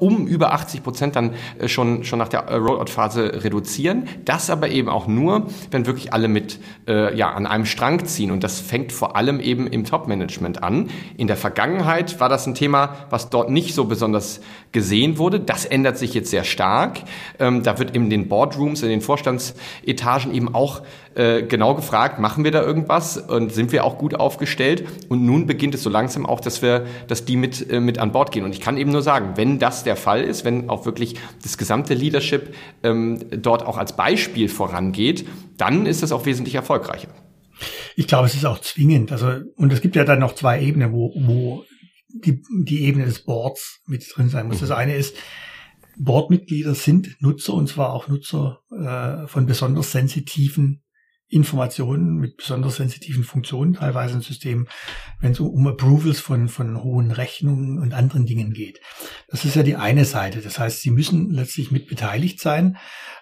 um 0.00 0.26
über 0.26 0.52
80 0.52 0.82
Prozent 0.82 1.16
dann 1.16 1.32
äh, 1.58 1.61
schon, 1.68 2.04
schon 2.04 2.18
nach 2.18 2.28
der 2.28 2.40
äh, 2.40 2.56
Rollout-Phase 2.56 3.44
reduzieren. 3.44 4.08
Das 4.24 4.50
aber 4.50 4.68
eben 4.68 4.88
auch 4.88 5.06
nur, 5.06 5.46
wenn 5.70 5.86
wirklich 5.86 6.12
alle 6.12 6.28
mit 6.28 6.58
äh, 6.88 7.16
ja, 7.16 7.32
an 7.32 7.46
einem 7.46 7.66
Strang 7.66 8.04
ziehen. 8.04 8.30
Und 8.30 8.44
das 8.44 8.60
fängt 8.60 8.92
vor 8.92 9.16
allem 9.16 9.40
eben 9.40 9.66
im 9.66 9.84
Top-Management 9.84 10.62
an. 10.62 10.90
In 11.16 11.26
der 11.26 11.36
Vergangenheit 11.36 12.20
war 12.20 12.28
das 12.28 12.46
ein 12.46 12.54
Thema, 12.54 12.96
was 13.10 13.30
dort 13.30 13.50
nicht 13.50 13.74
so 13.74 13.84
besonders 13.84 14.40
gesehen 14.72 15.18
wurde. 15.18 15.40
Das 15.40 15.64
ändert 15.64 15.98
sich 15.98 16.14
jetzt 16.14 16.30
sehr 16.30 16.44
stark. 16.44 17.00
Ähm, 17.38 17.62
da 17.62 17.78
wird 17.78 17.94
in 17.94 18.10
den 18.10 18.28
Boardrooms, 18.28 18.82
in 18.82 18.88
den 18.88 19.00
Vorstandsetagen 19.00 20.34
eben 20.34 20.54
auch 20.54 20.82
äh, 21.14 21.42
genau 21.42 21.74
gefragt, 21.74 22.18
machen 22.18 22.44
wir 22.44 22.50
da 22.50 22.62
irgendwas 22.62 23.16
und 23.16 23.52
sind 23.52 23.72
wir 23.72 23.84
auch 23.84 23.98
gut 23.98 24.14
aufgestellt? 24.14 24.84
Und 25.08 25.24
nun 25.24 25.46
beginnt 25.46 25.74
es 25.74 25.82
so 25.82 25.90
langsam 25.90 26.26
auch, 26.26 26.40
dass 26.40 26.62
wir, 26.62 26.86
dass 27.08 27.24
die 27.24 27.36
mit, 27.36 27.70
äh, 27.70 27.80
mit 27.80 27.98
an 27.98 28.12
Bord 28.12 28.32
gehen. 28.32 28.44
Und 28.44 28.52
ich 28.52 28.60
kann 28.60 28.76
eben 28.76 28.90
nur 28.90 29.02
sagen, 29.02 29.32
wenn 29.36 29.58
das 29.58 29.84
der 29.84 29.96
Fall 29.96 30.22
ist, 30.22 30.44
wenn 30.44 30.70
auch 30.70 30.86
wirklich 30.86 31.16
das 31.42 31.58
gesamte 31.58 31.94
Leadership 31.94 32.54
ähm, 32.82 33.18
dort 33.30 33.64
auch 33.64 33.78
als 33.78 33.96
Beispiel 33.96 34.48
vorangeht, 34.48 35.26
dann 35.56 35.86
ist 35.86 36.02
das 36.02 36.12
auch 36.12 36.26
wesentlich 36.26 36.54
erfolgreicher. 36.54 37.08
Ich 37.96 38.06
glaube, 38.06 38.26
es 38.26 38.34
ist 38.34 38.46
auch 38.46 38.60
zwingend. 38.60 39.12
Also, 39.12 39.40
und 39.56 39.72
es 39.72 39.80
gibt 39.80 39.96
ja 39.96 40.04
dann 40.04 40.18
noch 40.18 40.34
zwei 40.34 40.60
Ebenen, 40.60 40.92
wo, 40.92 41.12
wo 41.14 41.64
die, 42.08 42.42
die 42.64 42.84
Ebene 42.84 43.04
des 43.04 43.24
Boards 43.24 43.80
mit 43.86 44.04
drin 44.14 44.28
sein 44.28 44.48
muss. 44.48 44.60
Das 44.60 44.70
mhm. 44.70 44.76
eine 44.76 44.96
ist, 44.96 45.16
Boardmitglieder 45.98 46.74
sind 46.74 47.16
Nutzer 47.20 47.54
und 47.54 47.68
zwar 47.68 47.92
auch 47.92 48.08
Nutzer 48.08 48.60
äh, 48.70 49.26
von 49.26 49.46
besonders 49.46 49.92
sensitiven 49.92 50.81
Informationen 51.32 52.16
mit 52.16 52.36
besonders 52.36 52.76
sensitiven 52.76 53.24
Funktionen, 53.24 53.72
teilweise 53.72 54.14
im 54.14 54.20
System, 54.20 54.68
wenn 55.18 55.32
es 55.32 55.40
um 55.40 55.66
Approvals 55.66 56.20
von, 56.20 56.48
von 56.48 56.82
hohen 56.82 57.10
Rechnungen 57.10 57.78
und 57.78 57.94
anderen 57.94 58.26
Dingen 58.26 58.52
geht. 58.52 58.80
Das 59.28 59.46
ist 59.46 59.56
ja 59.56 59.62
die 59.62 59.76
eine 59.76 60.04
Seite. 60.04 60.42
Das 60.42 60.58
heißt, 60.58 60.82
Sie 60.82 60.90
müssen 60.90 61.30
letztlich 61.30 61.70
mit 61.70 61.86
beteiligt 61.88 62.38
sein. 62.38 62.76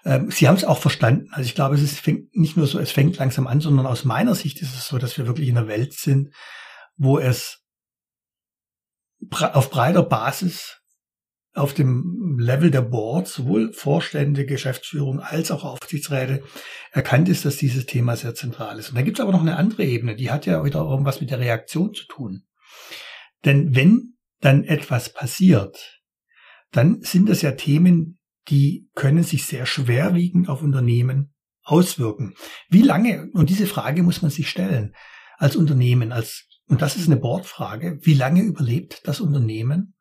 Ähm, 0.05 0.31
Sie 0.31 0.49
haben 0.49 0.57
es 0.57 0.65
auch 0.65 0.79
verstanden. 0.79 1.29
Also 1.31 1.47
ich 1.47 1.55
glaube, 1.55 1.77
es 1.77 1.83
ist, 1.83 2.01
fängt 2.01 2.35
nicht 2.35 2.57
nur 2.57 2.67
so, 2.67 2.81
es 2.81 2.91
fängt 2.91 3.17
langsam 3.19 3.47
an, 3.47 3.61
sondern 3.61 3.87
aus 3.87 4.05
meiner 4.05 4.35
Sicht 4.35 4.61
ist 4.61 4.75
es 4.75 4.89
so, 4.89 4.99
dass 4.99 5.17
wir 5.17 5.29
wirklich 5.29 5.49
in 5.49 5.57
einer 5.57 5.69
Welt 5.69 5.93
sind, 5.93 6.35
wo 6.97 7.19
es 7.19 7.63
auf 9.31 9.71
breiter 9.71 10.03
Basis 10.03 10.80
auf 11.61 11.75
dem 11.75 12.39
Level 12.39 12.71
der 12.71 12.81
Boards, 12.83 13.35
sowohl 13.35 13.73
Vorstände, 13.73 14.47
Geschäftsführung 14.47 15.21
als 15.21 15.51
auch 15.51 15.65
Aufsichtsräte, 15.65 16.43
erkannt 16.91 17.29
ist, 17.29 17.45
dass 17.45 17.57
dieses 17.57 17.87
Thema 17.87 18.17
sehr 18.17 18.35
zentral 18.35 18.79
ist. 18.79 18.89
Und 18.89 18.97
da 18.97 19.03
gibt 19.03 19.19
es 19.19 19.23
aber 19.23 19.33
noch 19.33 19.43
eine 19.43 19.57
andere 19.57 19.85
Ebene, 19.85 20.17
die 20.17 20.31
hat 20.31 20.47
ja 20.47 20.65
wieder 20.65 20.81
irgendwas 20.81 21.21
mit 21.21 21.31
der 21.31 21.39
Reaktion 21.39 21.95
zu 21.95 22.07
tun. 22.07 22.45
Denn 23.45 23.75
wenn 23.75 24.15
dann 24.41 24.65
etwas 24.65 25.13
passiert, 25.13 26.01
dann 26.73 27.03
sind 27.03 27.29
das 27.29 27.43
ja 27.43 27.53
Themen, 27.53 28.19
die 28.49 28.89
können 28.95 29.23
sich 29.23 29.45
sehr 29.45 29.67
schwerwiegend 29.67 30.49
auf 30.49 30.63
Unternehmen 30.63 31.35
auswirken. 31.63 32.35
Wie 32.69 32.83
lange, 32.83 33.29
und 33.33 33.51
diese 33.51 33.67
Frage 33.67 34.03
muss 34.03 34.23
man 34.23 34.31
sich 34.31 34.49
stellen, 34.49 34.95
als 35.37 35.57
Unternehmen, 35.57 36.13
als, 36.13 36.47
und 36.69 36.83
das 36.83 36.97
ist 36.97 37.07
eine 37.07 37.17
Bordfrage, 37.17 37.99
wie 38.03 38.15
lange 38.15 38.43
überlebt 38.43 39.03
das 39.05 39.21
Unternehmen? 39.21 39.95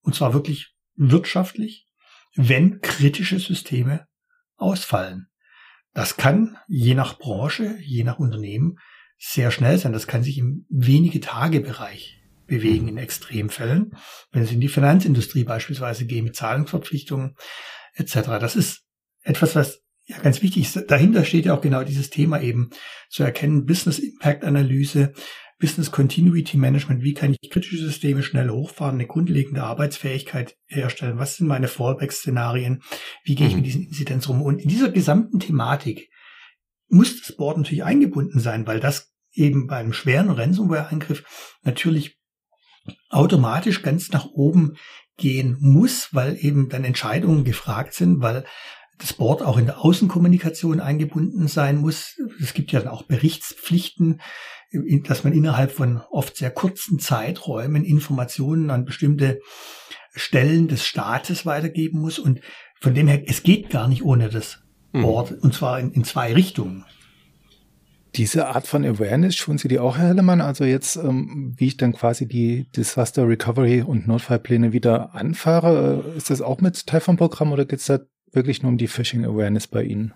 Und 0.00 0.14
zwar 0.14 0.32
wirklich 0.32 0.75
wirtschaftlich, 0.96 1.86
wenn 2.34 2.80
kritische 2.80 3.38
Systeme 3.38 4.06
ausfallen. 4.56 5.28
Das 5.92 6.16
kann 6.16 6.58
je 6.68 6.94
nach 6.94 7.18
Branche, 7.18 7.78
je 7.80 8.04
nach 8.04 8.18
Unternehmen 8.18 8.78
sehr 9.18 9.50
schnell 9.50 9.78
sein. 9.78 9.92
Das 9.92 10.06
kann 10.06 10.22
sich 10.22 10.38
im 10.38 10.66
wenige 10.68 11.20
Tage 11.20 11.60
Bereich 11.60 12.20
bewegen 12.46 12.88
in 12.88 12.98
Extremfällen, 12.98 13.96
wenn 14.30 14.42
es 14.42 14.52
in 14.52 14.60
die 14.60 14.68
Finanzindustrie 14.68 15.44
beispielsweise 15.44 16.06
geht 16.06 16.22
mit 16.22 16.36
Zahlungsverpflichtungen 16.36 17.34
etc. 17.94 18.14
Das 18.40 18.56
ist 18.56 18.84
etwas, 19.22 19.56
was 19.56 19.82
ja 20.04 20.18
ganz 20.18 20.42
wichtig 20.42 20.62
ist. 20.62 20.90
Dahinter 20.90 21.24
steht 21.24 21.46
ja 21.46 21.54
auch 21.54 21.60
genau 21.60 21.82
dieses 21.82 22.10
Thema 22.10 22.40
eben 22.40 22.70
zu 23.08 23.24
erkennen, 23.24 23.66
Business 23.66 23.98
Impact 23.98 24.44
Analyse, 24.44 25.12
Business 25.58 25.90
Continuity 25.90 26.58
Management, 26.58 27.02
wie 27.02 27.14
kann 27.14 27.34
ich 27.40 27.50
kritische 27.50 27.78
Systeme 27.78 28.22
schnell 28.22 28.50
hochfahren, 28.50 28.96
eine 28.96 29.06
grundlegende 29.06 29.62
Arbeitsfähigkeit 29.62 30.56
herstellen, 30.66 31.18
was 31.18 31.36
sind 31.36 31.46
meine 31.46 31.68
Fallback-Szenarien, 31.68 32.82
wie 33.24 33.34
gehe 33.34 33.46
ich 33.46 33.54
mhm. 33.54 33.60
mit 33.60 33.66
diesen 33.66 33.84
Inzidenz 33.84 34.26
um. 34.26 34.42
Und 34.42 34.58
in 34.58 34.68
dieser 34.68 34.90
gesamten 34.90 35.40
Thematik 35.40 36.10
muss 36.88 37.20
das 37.20 37.36
Board 37.36 37.56
natürlich 37.56 37.84
eingebunden 37.84 38.38
sein, 38.38 38.66
weil 38.66 38.80
das 38.80 39.12
eben 39.32 39.66
bei 39.66 39.76
einem 39.76 39.92
schweren 39.92 40.30
Ransomware-Angriff 40.30 41.54
natürlich 41.62 42.18
automatisch 43.08 43.82
ganz 43.82 44.10
nach 44.10 44.26
oben 44.26 44.74
gehen 45.16 45.56
muss, 45.60 46.10
weil 46.12 46.36
eben 46.38 46.68
dann 46.68 46.84
Entscheidungen 46.84 47.44
gefragt 47.44 47.94
sind, 47.94 48.20
weil 48.20 48.44
das 48.98 49.12
Board 49.12 49.42
auch 49.42 49.58
in 49.58 49.66
der 49.66 49.80
Außenkommunikation 49.80 50.80
eingebunden 50.80 51.48
sein 51.48 51.76
muss. 51.76 52.16
Es 52.40 52.54
gibt 52.54 52.72
ja 52.72 52.80
dann 52.80 52.88
auch 52.88 53.02
Berichtspflichten, 53.02 54.20
dass 55.04 55.24
man 55.24 55.32
innerhalb 55.32 55.72
von 55.72 56.00
oft 56.10 56.36
sehr 56.36 56.50
kurzen 56.50 56.98
Zeiträumen 56.98 57.84
Informationen 57.84 58.70
an 58.70 58.84
bestimmte 58.84 59.40
Stellen 60.14 60.68
des 60.68 60.84
Staates 60.84 61.46
weitergeben 61.46 62.00
muss. 62.00 62.18
Und 62.18 62.40
von 62.80 62.94
dem 62.94 63.08
her, 63.08 63.22
es 63.26 63.42
geht 63.42 63.70
gar 63.70 63.88
nicht 63.88 64.02
ohne 64.02 64.28
das 64.28 64.62
hm. 64.92 65.02
Board, 65.02 65.32
mhm. 65.32 65.38
und 65.40 65.54
zwar 65.54 65.78
in, 65.80 65.92
in 65.92 66.04
zwei 66.04 66.32
Richtungen. 66.32 66.84
Diese 68.16 68.48
Art 68.48 68.66
von 68.66 68.84
Awareness, 68.84 69.36
schulen 69.36 69.58
Sie 69.58 69.68
die 69.68 69.78
auch, 69.78 69.98
Herr 69.98 70.08
Hellemann? 70.08 70.40
Also 70.40 70.64
jetzt, 70.64 70.96
ähm, 70.96 71.54
wie 71.58 71.66
ich 71.66 71.76
dann 71.76 71.92
quasi 71.92 72.26
die 72.26 72.66
Disaster 72.74 73.28
Recovery 73.28 73.82
und 73.82 74.08
Notfallpläne 74.08 74.72
wieder 74.72 75.14
anfahre, 75.14 76.02
äh, 76.14 76.16
ist 76.16 76.30
das 76.30 76.40
auch 76.40 76.62
mit 76.62 76.86
Teil 76.86 77.00
vom 77.00 77.18
Programm 77.18 77.52
oder 77.52 77.66
geht 77.66 77.80
es 77.80 77.86
da 77.86 77.98
wirklich 78.32 78.62
nur 78.62 78.72
um 78.72 78.78
die 78.78 78.88
Phishing 78.88 79.26
Awareness 79.26 79.66
bei 79.66 79.82
Ihnen? 79.82 80.14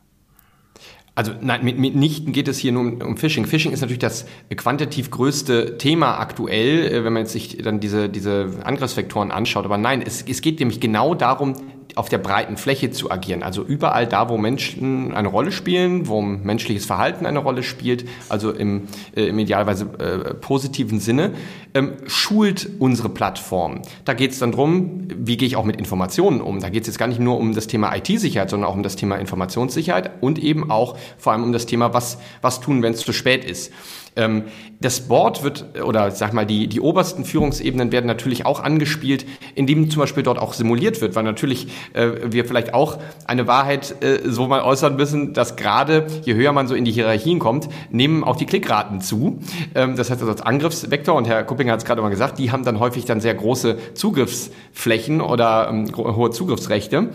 Also 1.14 1.32
nein, 1.40 1.64
mit, 1.64 1.78
mitnichten 1.78 2.32
geht 2.32 2.48
es 2.48 2.58
hier 2.58 2.72
nur 2.72 2.82
um, 2.82 3.02
um 3.02 3.16
Phishing. 3.16 3.44
Phishing 3.44 3.72
ist 3.72 3.80
natürlich 3.80 3.98
das 3.98 4.26
quantitativ 4.56 5.10
größte 5.10 5.76
Thema 5.76 6.18
aktuell, 6.18 6.86
äh, 6.86 7.04
wenn 7.04 7.12
man 7.12 7.22
jetzt 7.22 7.32
sich 7.32 7.58
dann 7.58 7.80
diese, 7.80 8.08
diese 8.08 8.60
Angriffsvektoren 8.64 9.30
anschaut. 9.30 9.64
Aber 9.64 9.76
nein, 9.76 10.02
es, 10.02 10.22
es 10.22 10.40
geht 10.40 10.60
nämlich 10.60 10.80
genau 10.80 11.14
darum, 11.14 11.54
auf 11.96 12.08
der 12.08 12.18
breiten 12.18 12.56
Fläche 12.56 12.90
zu 12.90 13.10
agieren. 13.10 13.42
Also 13.42 13.62
überall 13.62 14.06
da, 14.06 14.28
wo 14.28 14.38
Menschen 14.38 15.12
eine 15.12 15.28
Rolle 15.28 15.52
spielen, 15.52 16.08
wo 16.08 16.20
menschliches 16.22 16.86
Verhalten 16.86 17.26
eine 17.26 17.38
Rolle 17.38 17.62
spielt, 17.62 18.08
also 18.28 18.50
im, 18.50 18.88
äh, 19.16 19.26
im 19.26 19.38
idealweise 19.38 19.84
äh, 19.98 20.34
positiven 20.34 21.00
Sinne, 21.00 21.32
ähm, 21.74 21.94
schult 22.06 22.68
unsere 22.78 23.08
Plattform. 23.08 23.82
Da 24.04 24.14
geht 24.14 24.32
es 24.32 24.38
dann 24.38 24.52
drum, 24.52 25.08
wie 25.14 25.36
gehe 25.36 25.46
ich 25.46 25.56
auch 25.56 25.64
mit 25.64 25.76
Informationen 25.76 26.40
um. 26.40 26.60
Da 26.60 26.68
geht 26.68 26.82
es 26.82 26.88
jetzt 26.88 26.98
gar 26.98 27.06
nicht 27.06 27.20
nur 27.20 27.38
um 27.38 27.54
das 27.54 27.66
Thema 27.66 27.94
IT-Sicherheit, 27.94 28.50
sondern 28.50 28.70
auch 28.70 28.74
um 28.74 28.82
das 28.82 28.96
Thema 28.96 29.16
Informationssicherheit 29.16 30.10
und 30.20 30.38
eben 30.38 30.70
auch 30.70 30.96
vor 31.18 31.32
allem 31.32 31.44
um 31.44 31.52
das 31.52 31.66
Thema, 31.66 31.94
was, 31.94 32.18
was 32.42 32.60
tun, 32.60 32.82
wenn 32.82 32.92
es 32.92 33.00
zu 33.00 33.12
spät 33.12 33.44
ist. 33.44 33.72
Ähm, 34.16 34.44
das 34.80 35.00
Board 35.08 35.42
wird, 35.42 35.80
oder 35.84 36.10
sag 36.10 36.32
mal, 36.32 36.46
die, 36.46 36.66
die 36.66 36.80
obersten 36.80 37.24
Führungsebenen 37.24 37.92
werden 37.92 38.06
natürlich 38.06 38.46
auch 38.46 38.60
angespielt, 38.60 39.26
indem 39.54 39.90
zum 39.90 40.00
Beispiel 40.00 40.22
dort 40.22 40.38
auch 40.38 40.54
simuliert 40.54 41.00
wird, 41.00 41.14
weil 41.14 41.22
natürlich 41.22 41.68
äh, 41.92 42.32
wir 42.32 42.44
vielleicht 42.44 42.74
auch 42.74 42.98
eine 43.26 43.46
Wahrheit 43.46 44.02
äh, 44.02 44.20
so 44.24 44.46
mal 44.46 44.62
äußern 44.62 44.96
müssen, 44.96 45.34
dass 45.34 45.56
gerade 45.56 46.06
je 46.24 46.34
höher 46.34 46.52
man 46.52 46.66
so 46.66 46.74
in 46.74 46.84
die 46.84 46.92
Hierarchien 46.92 47.38
kommt, 47.38 47.68
nehmen 47.90 48.24
auch 48.24 48.36
die 48.36 48.46
Klickraten 48.46 49.00
zu. 49.00 49.40
Ähm, 49.74 49.96
das 49.96 50.10
heißt 50.10 50.20
also 50.20 50.32
als 50.32 50.42
Angriffsvektor, 50.42 51.14
und 51.14 51.28
Herr 51.28 51.44
Kuppinger 51.44 51.72
hat 51.72 51.80
es 51.80 51.84
gerade 51.84 52.02
mal 52.02 52.08
gesagt, 52.08 52.38
die 52.38 52.50
haben 52.50 52.64
dann 52.64 52.80
häufig 52.80 53.04
dann 53.04 53.20
sehr 53.20 53.34
große 53.34 53.76
Zugriffsflächen 53.94 55.20
oder 55.20 55.68
ähm, 55.70 55.94
hohe 55.94 56.30
Zugriffsrechte. 56.30 57.10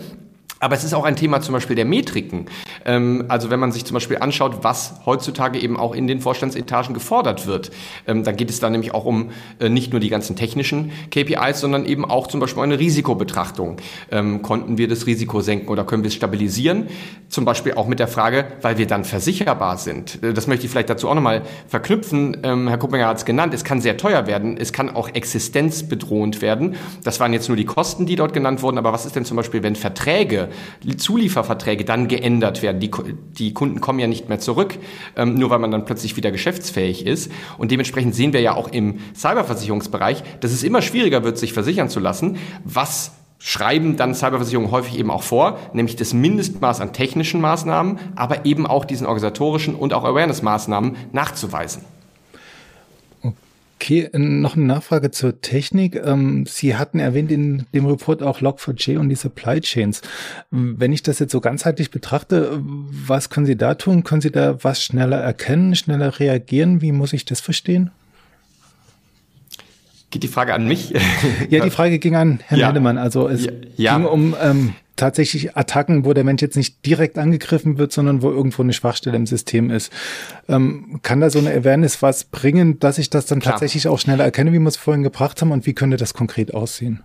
Aber 0.58 0.74
es 0.74 0.84
ist 0.84 0.94
auch 0.94 1.04
ein 1.04 1.16
Thema 1.16 1.42
zum 1.42 1.52
Beispiel 1.52 1.76
der 1.76 1.84
Metriken. 1.84 2.46
Ähm, 2.86 3.26
also 3.28 3.50
wenn 3.50 3.60
man 3.60 3.72
sich 3.72 3.84
zum 3.84 3.94
Beispiel 3.94 4.18
anschaut, 4.18 4.58
was 4.62 4.94
heutzutage 5.04 5.58
eben 5.58 5.76
auch 5.76 5.94
in 5.94 6.06
den 6.06 6.20
Vorstandsetagen 6.20 6.94
gefordert 6.94 7.46
wird, 7.46 7.70
ähm, 8.06 8.24
dann 8.24 8.36
geht 8.36 8.48
es 8.48 8.58
da 8.58 8.70
nämlich 8.70 8.94
auch 8.94 9.04
um 9.04 9.30
äh, 9.60 9.68
nicht 9.68 9.92
nur 9.92 10.00
die 10.00 10.08
ganzen 10.08 10.34
technischen 10.34 10.92
KPIs, 11.10 11.60
sondern 11.60 11.84
eben 11.84 12.06
auch 12.06 12.26
zum 12.26 12.40
Beispiel 12.40 12.62
eine 12.62 12.78
Risikobetrachtung. 12.78 13.76
Ähm, 14.10 14.40
konnten 14.40 14.78
wir 14.78 14.88
das 14.88 15.06
Risiko 15.06 15.42
senken 15.42 15.68
oder 15.68 15.84
können 15.84 16.02
wir 16.04 16.08
es 16.08 16.14
stabilisieren? 16.14 16.88
Zum 17.28 17.44
Beispiel 17.44 17.74
auch 17.74 17.86
mit 17.86 17.98
der 17.98 18.08
Frage, 18.08 18.46
weil 18.62 18.78
wir 18.78 18.86
dann 18.86 19.04
versicherbar 19.04 19.76
sind. 19.76 20.22
Äh, 20.22 20.32
das 20.32 20.46
möchte 20.46 20.64
ich 20.64 20.70
vielleicht 20.70 20.88
dazu 20.88 21.10
auch 21.10 21.14
nochmal 21.14 21.42
verknüpfen. 21.68 22.36
Herr 22.42 22.78
Kuppinger 22.78 23.08
hat 23.08 23.18
es 23.18 23.24
genannt. 23.24 23.52
Es 23.52 23.64
kann 23.64 23.80
sehr 23.80 23.96
teuer 23.96 24.26
werden. 24.26 24.56
Es 24.56 24.72
kann 24.72 24.88
auch 24.88 25.10
existenzbedrohend 25.12 26.40
werden. 26.40 26.76
Das 27.04 27.20
waren 27.20 27.32
jetzt 27.32 27.48
nur 27.48 27.56
die 27.56 27.64
Kosten, 27.64 28.06
die 28.06 28.16
dort 28.16 28.32
genannt 28.32 28.62
wurden. 28.62 28.78
Aber 28.78 28.92
was 28.92 29.04
ist 29.04 29.16
denn 29.16 29.24
zum 29.24 29.36
Beispiel, 29.36 29.62
wenn 29.62 29.76
Verträge 29.76 30.45
Zulieferverträge 30.96 31.84
dann 31.84 32.08
geändert 32.08 32.62
werden. 32.62 32.80
Die, 32.80 32.90
die 33.38 33.52
Kunden 33.52 33.80
kommen 33.80 33.98
ja 33.98 34.06
nicht 34.06 34.28
mehr 34.28 34.38
zurück, 34.38 34.78
ähm, 35.16 35.34
nur 35.34 35.50
weil 35.50 35.58
man 35.58 35.70
dann 35.70 35.84
plötzlich 35.84 36.16
wieder 36.16 36.30
geschäftsfähig 36.30 37.06
ist. 37.06 37.30
Und 37.58 37.70
dementsprechend 37.70 38.14
sehen 38.14 38.32
wir 38.32 38.40
ja 38.40 38.54
auch 38.54 38.68
im 38.68 38.98
Cyberversicherungsbereich, 39.14 40.22
dass 40.40 40.52
es 40.52 40.62
immer 40.62 40.82
schwieriger 40.82 41.24
wird, 41.24 41.38
sich 41.38 41.52
versichern 41.52 41.88
zu 41.88 42.00
lassen. 42.00 42.38
Was 42.64 43.12
schreiben 43.38 43.96
dann 43.96 44.14
Cyberversicherungen 44.14 44.70
häufig 44.70 44.98
eben 44.98 45.10
auch 45.10 45.22
vor, 45.22 45.58
nämlich 45.72 45.96
das 45.96 46.14
Mindestmaß 46.14 46.80
an 46.80 46.92
technischen 46.92 47.40
Maßnahmen, 47.40 47.98
aber 48.16 48.46
eben 48.46 48.66
auch 48.66 48.84
diesen 48.84 49.06
organisatorischen 49.06 49.74
und 49.74 49.92
auch 49.92 50.04
Awareness-Maßnahmen 50.04 50.96
nachzuweisen. 51.12 51.84
Okay, 53.78 54.08
noch 54.14 54.56
eine 54.56 54.64
Nachfrage 54.64 55.10
zur 55.10 55.42
Technik. 55.42 55.96
Ähm, 55.96 56.46
Sie 56.46 56.76
hatten 56.76 56.98
erwähnt 56.98 57.30
in 57.30 57.66
dem 57.74 57.84
Report 57.84 58.22
auch 58.22 58.40
Log4j 58.40 58.98
und 58.98 59.10
die 59.10 59.16
Supply 59.16 59.60
Chains. 59.60 60.00
Wenn 60.50 60.94
ich 60.94 61.02
das 61.02 61.18
jetzt 61.18 61.30
so 61.30 61.42
ganzheitlich 61.42 61.90
betrachte, 61.90 62.58
was 62.62 63.28
können 63.28 63.44
Sie 63.44 63.56
da 63.56 63.74
tun? 63.74 64.02
Können 64.02 64.22
Sie 64.22 64.30
da 64.30 64.64
was 64.64 64.82
schneller 64.82 65.18
erkennen, 65.18 65.76
schneller 65.76 66.18
reagieren? 66.18 66.80
Wie 66.80 66.90
muss 66.90 67.12
ich 67.12 67.26
das 67.26 67.40
verstehen? 67.40 67.90
Geht 70.10 70.22
die 70.22 70.28
Frage 70.28 70.54
an 70.54 70.66
mich? 70.66 70.94
Ja, 71.50 71.62
die 71.62 71.70
Frage 71.70 71.98
ging 71.98 72.16
an 72.16 72.40
Herrn 72.46 72.60
ja. 72.60 72.68
Hennemann. 72.68 72.96
Also 72.96 73.28
es 73.28 73.46
ja. 73.76 73.96
ging 73.96 74.06
um 74.06 74.34
ähm, 74.42 74.74
tatsächlich 74.96 75.56
Attacken, 75.56 76.04
wo 76.04 76.12
der 76.12 76.24
Mensch 76.24 76.42
jetzt 76.42 76.56
nicht 76.56 76.84
direkt 76.84 77.18
angegriffen 77.18 77.78
wird, 77.78 77.92
sondern 77.92 78.22
wo 78.22 78.30
irgendwo 78.30 78.62
eine 78.62 78.72
Schwachstelle 78.72 79.16
im 79.16 79.26
System 79.26 79.70
ist. 79.70 79.92
Ähm, 80.48 81.00
kann 81.02 81.20
da 81.20 81.30
so 81.30 81.38
eine 81.38 81.50
Awareness 81.50 82.02
was 82.02 82.24
bringen, 82.24 82.78
dass 82.80 82.98
ich 82.98 83.10
das 83.10 83.26
dann 83.26 83.40
Klar. 83.40 83.54
tatsächlich 83.54 83.88
auch 83.88 83.98
schneller 83.98 84.24
erkenne, 84.24 84.52
wie 84.52 84.58
wir 84.58 84.68
es 84.68 84.76
vorhin 84.76 85.02
gebracht 85.02 85.40
haben 85.40 85.52
und 85.52 85.66
wie 85.66 85.74
könnte 85.74 85.96
das 85.96 86.14
konkret 86.14 86.54
aussehen? 86.54 87.02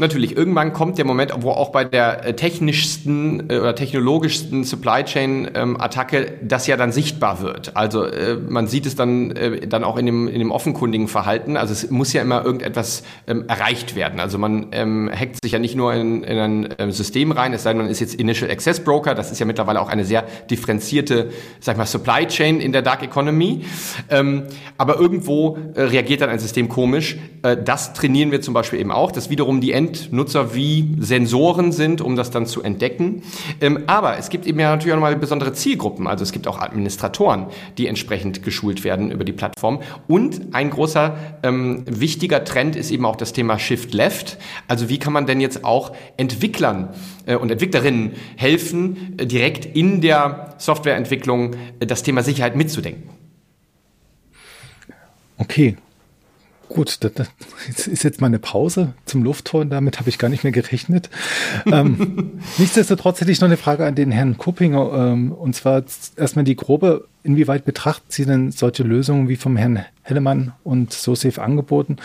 Natürlich, 0.00 0.36
irgendwann 0.36 0.72
kommt 0.72 0.96
der 0.96 1.04
Moment, 1.04 1.32
wo 1.40 1.50
auch 1.50 1.70
bei 1.70 1.84
der 1.84 2.24
äh, 2.24 2.34
technischsten 2.34 3.50
äh, 3.50 3.58
oder 3.58 3.74
technologischsten 3.74 4.62
Supply 4.62 5.02
Chain 5.02 5.50
ähm, 5.54 5.80
Attacke 5.80 6.34
das 6.40 6.68
ja 6.68 6.76
dann 6.76 6.92
sichtbar 6.92 7.40
wird. 7.40 7.76
Also 7.76 8.04
äh, 8.04 8.36
man 8.36 8.68
sieht 8.68 8.86
es 8.86 8.94
dann, 8.94 9.34
dann 9.68 9.82
auch 9.82 9.96
in 9.96 10.06
dem, 10.06 10.28
in 10.28 10.38
dem 10.38 10.52
offenkundigen 10.52 11.08
Verhalten. 11.08 11.56
Also 11.56 11.72
es 11.72 11.90
muss 11.90 12.12
ja 12.12 12.22
immer 12.22 12.44
irgendetwas 12.44 13.02
ähm, 13.26 13.44
erreicht 13.48 13.96
werden. 13.96 14.20
Also 14.20 14.38
man 14.38 14.68
ähm, 14.70 15.10
hackt 15.12 15.42
sich 15.42 15.52
ja 15.52 15.58
nicht 15.58 15.74
nur 15.74 15.92
in, 15.94 16.22
in 16.22 16.68
ein 16.78 16.92
System 16.92 17.32
rein, 17.32 17.52
es 17.52 17.64
sei 17.64 17.70
denn, 17.70 17.82
man 17.82 17.90
ist 17.90 17.98
jetzt 17.98 18.14
Initial 18.14 18.50
Access 18.50 18.78
Broker. 18.80 19.16
Das 19.16 19.32
ist 19.32 19.40
ja 19.40 19.46
mittlerweile 19.46 19.80
auch 19.80 19.88
eine 19.88 20.04
sehr 20.04 20.24
differenzierte, 20.48 21.30
sag 21.58 21.74
ich 21.74 21.78
mal, 21.78 21.86
Supply 21.86 22.26
Chain 22.26 22.60
in 22.60 22.72
der 22.72 22.82
Dark 22.82 23.02
Economy. 23.02 23.64
Aber 24.76 25.00
irgendwo 25.00 25.58
reagiert 25.74 26.20
dann 26.20 26.30
ein 26.30 26.38
System 26.38 26.68
komisch. 26.68 27.16
Das 27.64 27.92
trainieren 27.94 28.30
wir 28.30 28.40
zum 28.40 28.54
Beispiel 28.54 28.80
eben 28.80 28.92
auch, 28.92 29.12
dass 29.12 29.30
wiederum 29.30 29.60
die 29.60 29.67
die 29.68 29.74
Endnutzer 29.74 30.54
wie 30.54 30.96
Sensoren 30.98 31.72
sind, 31.72 32.00
um 32.00 32.16
das 32.16 32.30
dann 32.30 32.46
zu 32.46 32.62
entdecken. 32.62 33.22
Ähm, 33.60 33.84
aber 33.86 34.16
es 34.16 34.30
gibt 34.30 34.46
eben 34.46 34.58
ja 34.58 34.70
natürlich 34.70 34.94
auch 34.94 34.96
nochmal 34.96 35.14
besondere 35.16 35.52
Zielgruppen. 35.52 36.06
Also 36.06 36.22
es 36.22 36.32
gibt 36.32 36.48
auch 36.48 36.58
Administratoren, 36.58 37.48
die 37.76 37.86
entsprechend 37.86 38.42
geschult 38.42 38.82
werden 38.82 39.10
über 39.10 39.24
die 39.24 39.32
Plattform. 39.32 39.80
Und 40.06 40.54
ein 40.54 40.70
großer 40.70 41.16
ähm, 41.42 41.84
wichtiger 41.86 42.44
Trend 42.44 42.76
ist 42.76 42.90
eben 42.90 43.04
auch 43.04 43.16
das 43.16 43.34
Thema 43.34 43.58
Shift 43.58 43.92
Left. 43.92 44.38
Also 44.68 44.88
wie 44.88 44.98
kann 44.98 45.12
man 45.12 45.26
denn 45.26 45.38
jetzt 45.38 45.66
auch 45.66 45.92
Entwicklern 46.16 46.94
äh, 47.26 47.36
und 47.36 47.50
Entwicklerinnen 47.50 48.12
helfen, 48.36 49.16
äh, 49.18 49.26
direkt 49.26 49.66
in 49.66 50.00
der 50.00 50.54
Softwareentwicklung 50.56 51.56
äh, 51.78 51.84
das 51.84 52.02
Thema 52.02 52.22
Sicherheit 52.22 52.56
mitzudenken? 52.56 53.10
Okay, 55.36 55.76
Gut, 56.68 57.02
das, 57.02 57.12
das 57.14 57.86
ist 57.86 58.02
jetzt 58.02 58.20
meine 58.20 58.38
Pause 58.38 58.92
zum 59.06 59.24
Luftholen, 59.24 59.70
damit 59.70 59.98
habe 59.98 60.10
ich 60.10 60.18
gar 60.18 60.28
nicht 60.28 60.44
mehr 60.44 60.52
gerechnet. 60.52 61.08
ähm, 61.66 62.40
nichtsdestotrotz 62.58 63.20
hätte 63.20 63.30
ich 63.30 63.40
noch 63.40 63.48
eine 63.48 63.56
Frage 63.56 63.86
an 63.86 63.94
den 63.94 64.10
Herrn 64.10 64.36
Kuppinger, 64.36 64.92
ähm, 64.92 65.32
und 65.32 65.54
zwar 65.54 65.82
erstmal 66.16 66.44
die 66.44 66.56
grobe, 66.56 67.08
inwieweit 67.22 67.64
betrachten 67.64 68.06
Sie 68.10 68.26
denn 68.26 68.50
solche 68.50 68.82
Lösungen 68.82 69.28
wie 69.28 69.36
vom 69.36 69.56
Herrn 69.56 69.84
Hellemann 70.02 70.52
und 70.62 70.92
SoSafe 70.92 71.40
angeboten, 71.40 71.96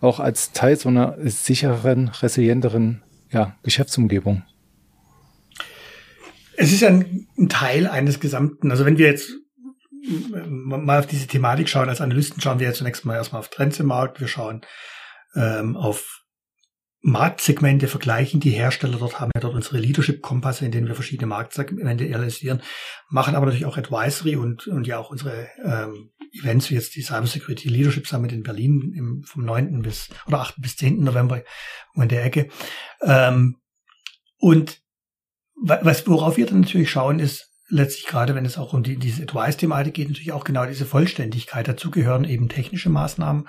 auch 0.00 0.20
als 0.20 0.52
Teil 0.52 0.76
so 0.76 0.88
einer 0.88 1.16
sichereren, 1.24 2.08
resilienteren 2.08 3.02
ja, 3.32 3.56
Geschäftsumgebung? 3.64 4.42
Es 6.56 6.72
ist 6.72 6.84
ein, 6.84 7.26
ein 7.36 7.48
Teil 7.48 7.88
eines 7.88 8.20
gesamten, 8.20 8.70
also 8.70 8.84
wenn 8.86 8.98
wir 8.98 9.06
jetzt 9.06 9.32
mal 10.48 10.98
auf 10.98 11.06
diese 11.06 11.26
Thematik 11.26 11.68
schauen, 11.68 11.88
als 11.88 12.00
Analysten 12.00 12.40
schauen 12.40 12.58
wir 12.58 12.66
jetzt 12.66 12.78
zunächst 12.78 13.04
mal 13.04 13.14
erstmal 13.14 13.40
auf 13.40 13.48
Trends 13.48 13.78
im 13.78 13.86
Markt, 13.86 14.20
wir 14.20 14.28
schauen 14.28 14.62
ähm, 15.34 15.76
auf 15.76 16.22
Marktsegmente, 17.04 17.88
vergleichen 17.88 18.38
die 18.38 18.50
Hersteller, 18.50 18.98
dort 18.98 19.18
haben 19.18 19.32
wir 19.34 19.40
dort 19.40 19.54
unsere 19.54 19.78
Leadership-Kompasse, 19.78 20.64
in 20.64 20.70
denen 20.70 20.86
wir 20.86 20.94
verschiedene 20.94 21.26
Marktsegmente 21.26 22.04
analysieren, 22.14 22.62
machen 23.08 23.34
aber 23.34 23.46
natürlich 23.46 23.66
auch 23.66 23.76
Advisory 23.76 24.36
und, 24.36 24.68
und 24.68 24.86
ja 24.86 24.98
auch 24.98 25.10
unsere 25.10 25.48
ähm, 25.64 26.12
Events, 26.32 26.70
wie 26.70 26.74
jetzt 26.74 26.94
die 26.94 27.02
Cybersecurity 27.02 27.68
Leadership 27.68 28.06
Summit 28.06 28.32
in 28.32 28.44
Berlin 28.44 28.92
im, 28.96 29.22
vom 29.24 29.44
9. 29.44 29.82
bis 29.82 30.10
oder 30.26 30.40
8. 30.40 30.54
bis 30.58 30.76
10. 30.76 31.02
November 31.02 31.42
in 31.94 32.08
der 32.08 32.24
Ecke. 32.24 32.48
Ähm, 33.02 33.56
und 34.38 34.80
was, 35.64 36.06
worauf 36.06 36.36
wir 36.36 36.46
dann 36.46 36.60
natürlich 36.60 36.90
schauen, 36.90 37.18
ist, 37.18 37.51
letztlich 37.72 38.06
gerade, 38.06 38.34
wenn 38.34 38.44
es 38.44 38.58
auch 38.58 38.74
um 38.74 38.82
die, 38.82 38.96
diese 38.96 39.22
Advice-Thematik 39.22 39.94
geht, 39.94 40.08
natürlich 40.08 40.32
auch 40.32 40.44
genau 40.44 40.66
diese 40.66 40.84
Vollständigkeit. 40.84 41.66
Dazu 41.66 41.90
gehören 41.90 42.24
eben 42.24 42.48
technische 42.48 42.90
Maßnahmen. 42.90 43.48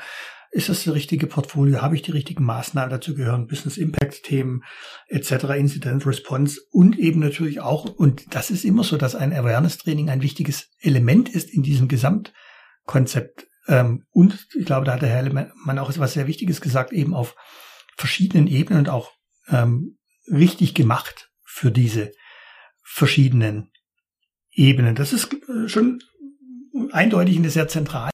Ist 0.49 0.69
das 0.69 0.83
das 0.83 0.93
richtige 0.93 1.27
Portfolio? 1.27 1.81
Habe 1.81 1.95
ich 1.95 2.03
die 2.03 2.11
richtigen 2.11 2.45
Maßnahmen? 2.45 2.89
Dazu 2.89 3.15
gehören 3.15 3.47
Business 3.47 3.77
Impact-Themen 3.77 4.63
etc., 5.07 5.31
Incident 5.57 6.05
Response 6.05 6.61
und 6.71 6.97
eben 6.97 7.19
natürlich 7.19 7.59
auch, 7.59 7.85
und 7.85 8.33
das 8.33 8.49
ist 8.49 8.63
immer 8.63 8.83
so, 8.83 8.97
dass 8.97 9.15
ein 9.15 9.33
Awareness-Training 9.33 10.09
ein 10.09 10.21
wichtiges 10.21 10.69
Element 10.79 11.27
ist 11.27 11.49
in 11.49 11.63
diesem 11.63 11.87
Gesamtkonzept. 11.89 13.47
Ähm, 13.67 14.05
und 14.11 14.47
ich 14.57 14.65
glaube, 14.65 14.85
da 14.85 14.93
hat 14.93 15.01
der 15.01 15.09
Herr 15.09 15.33
Mann 15.33 15.79
auch 15.79 15.89
etwas 15.89 16.13
sehr 16.13 16.27
Wichtiges 16.27 16.61
gesagt, 16.61 16.93
eben 16.93 17.13
auf 17.13 17.35
verschiedenen 17.97 18.47
Ebenen 18.47 18.79
und 18.79 18.89
auch 18.89 19.11
ähm, 19.49 19.97
richtig 20.27 20.75
gemacht 20.75 21.29
für 21.43 21.71
diese 21.71 22.11
verschiedenen 22.83 23.72
Ebenen. 24.53 24.95
Das 24.95 25.13
ist 25.13 25.33
äh, 25.33 25.67
schon 25.67 26.01
eindeutig 26.91 27.37
eine 27.37 27.49
sehr 27.49 27.67
zentrale 27.67 28.11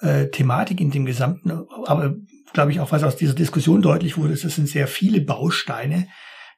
äh, 0.00 0.28
Thematik 0.28 0.80
in 0.80 0.90
dem 0.90 1.04
Gesamten, 1.04 1.50
aber 1.86 2.16
glaube 2.52 2.72
ich 2.72 2.80
auch, 2.80 2.92
was 2.92 3.02
aus 3.02 3.16
dieser 3.16 3.34
Diskussion 3.34 3.82
deutlich 3.82 4.16
wurde, 4.16 4.32
ist, 4.32 4.44
es 4.44 4.56
sind 4.56 4.68
sehr 4.68 4.86
viele 4.86 5.20
Bausteine, 5.20 6.08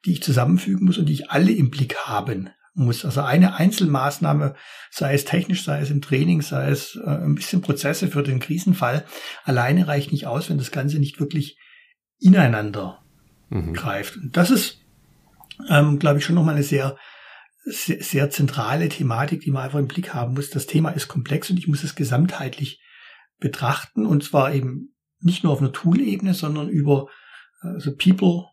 die 0.05 0.13
ich 0.13 0.23
zusammenfügen 0.23 0.85
muss 0.85 0.97
und 0.97 1.07
die 1.07 1.13
ich 1.13 1.31
alle 1.31 1.51
im 1.51 1.69
Blick 1.69 1.95
haben 2.05 2.49
muss. 2.73 3.05
Also 3.05 3.21
eine 3.21 3.55
Einzelmaßnahme, 3.55 4.55
sei 4.91 5.13
es 5.13 5.25
technisch, 5.25 5.63
sei 5.63 5.79
es 5.79 5.89
im 5.89 6.01
Training, 6.01 6.41
sei 6.41 6.69
es 6.69 6.95
äh, 6.95 7.09
ein 7.09 7.35
bisschen 7.35 7.61
Prozesse 7.61 8.09
für 8.09 8.23
den 8.23 8.39
Krisenfall, 8.39 9.05
alleine 9.43 9.87
reicht 9.87 10.11
nicht 10.11 10.27
aus, 10.27 10.49
wenn 10.49 10.57
das 10.57 10.71
Ganze 10.71 10.99
nicht 10.99 11.19
wirklich 11.19 11.57
ineinander 12.19 13.03
mhm. 13.49 13.73
greift. 13.73 14.17
Und 14.17 14.35
das 14.35 14.51
ist, 14.51 14.81
ähm, 15.69 15.99
glaube 15.99 16.19
ich, 16.19 16.25
schon 16.25 16.35
nochmal 16.35 16.55
eine 16.55 16.63
sehr 16.63 16.97
sehr, 17.65 18.01
sehr 18.03 18.29
zentrale 18.29 18.89
Thematik, 18.89 19.41
die 19.41 19.51
man 19.51 19.63
einfach 19.63 19.79
im 19.79 19.87
Blick 19.87 20.13
haben 20.13 20.35
muss. 20.35 20.49
Das 20.51 20.67
Thema 20.67 20.91
ist 20.91 21.07
komplex 21.07 21.49
und 21.49 21.57
ich 21.57 21.67
muss 21.67 21.83
es 21.83 21.95
gesamtheitlich 21.95 22.81
betrachten 23.39 24.05
und 24.05 24.23
zwar 24.23 24.53
eben 24.53 24.95
nicht 25.19 25.43
nur 25.43 25.51
auf 25.51 25.59
einer 25.59 25.71
Tool-Ebene, 25.73 26.33
sondern 26.33 26.69
über 26.69 27.07
also 27.59 27.95
People, 27.95 28.45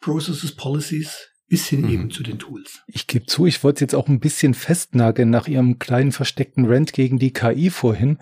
Processes, 0.00 0.54
Policies, 0.54 1.28
bis 1.48 1.66
hin 1.66 1.82
mhm. 1.82 1.90
eben 1.90 2.10
zu 2.10 2.22
den 2.22 2.38
Tools. 2.38 2.82
Ich 2.88 3.06
gebe 3.06 3.26
zu, 3.26 3.46
ich 3.46 3.62
wollte 3.62 3.84
jetzt 3.84 3.94
auch 3.94 4.08
ein 4.08 4.18
bisschen 4.18 4.54
festnageln 4.54 5.30
nach 5.30 5.46
Ihrem 5.46 5.78
kleinen 5.78 6.12
versteckten 6.12 6.66
Rant 6.66 6.92
gegen 6.92 7.18
die 7.18 7.32
KI 7.32 7.70
vorhin. 7.70 8.18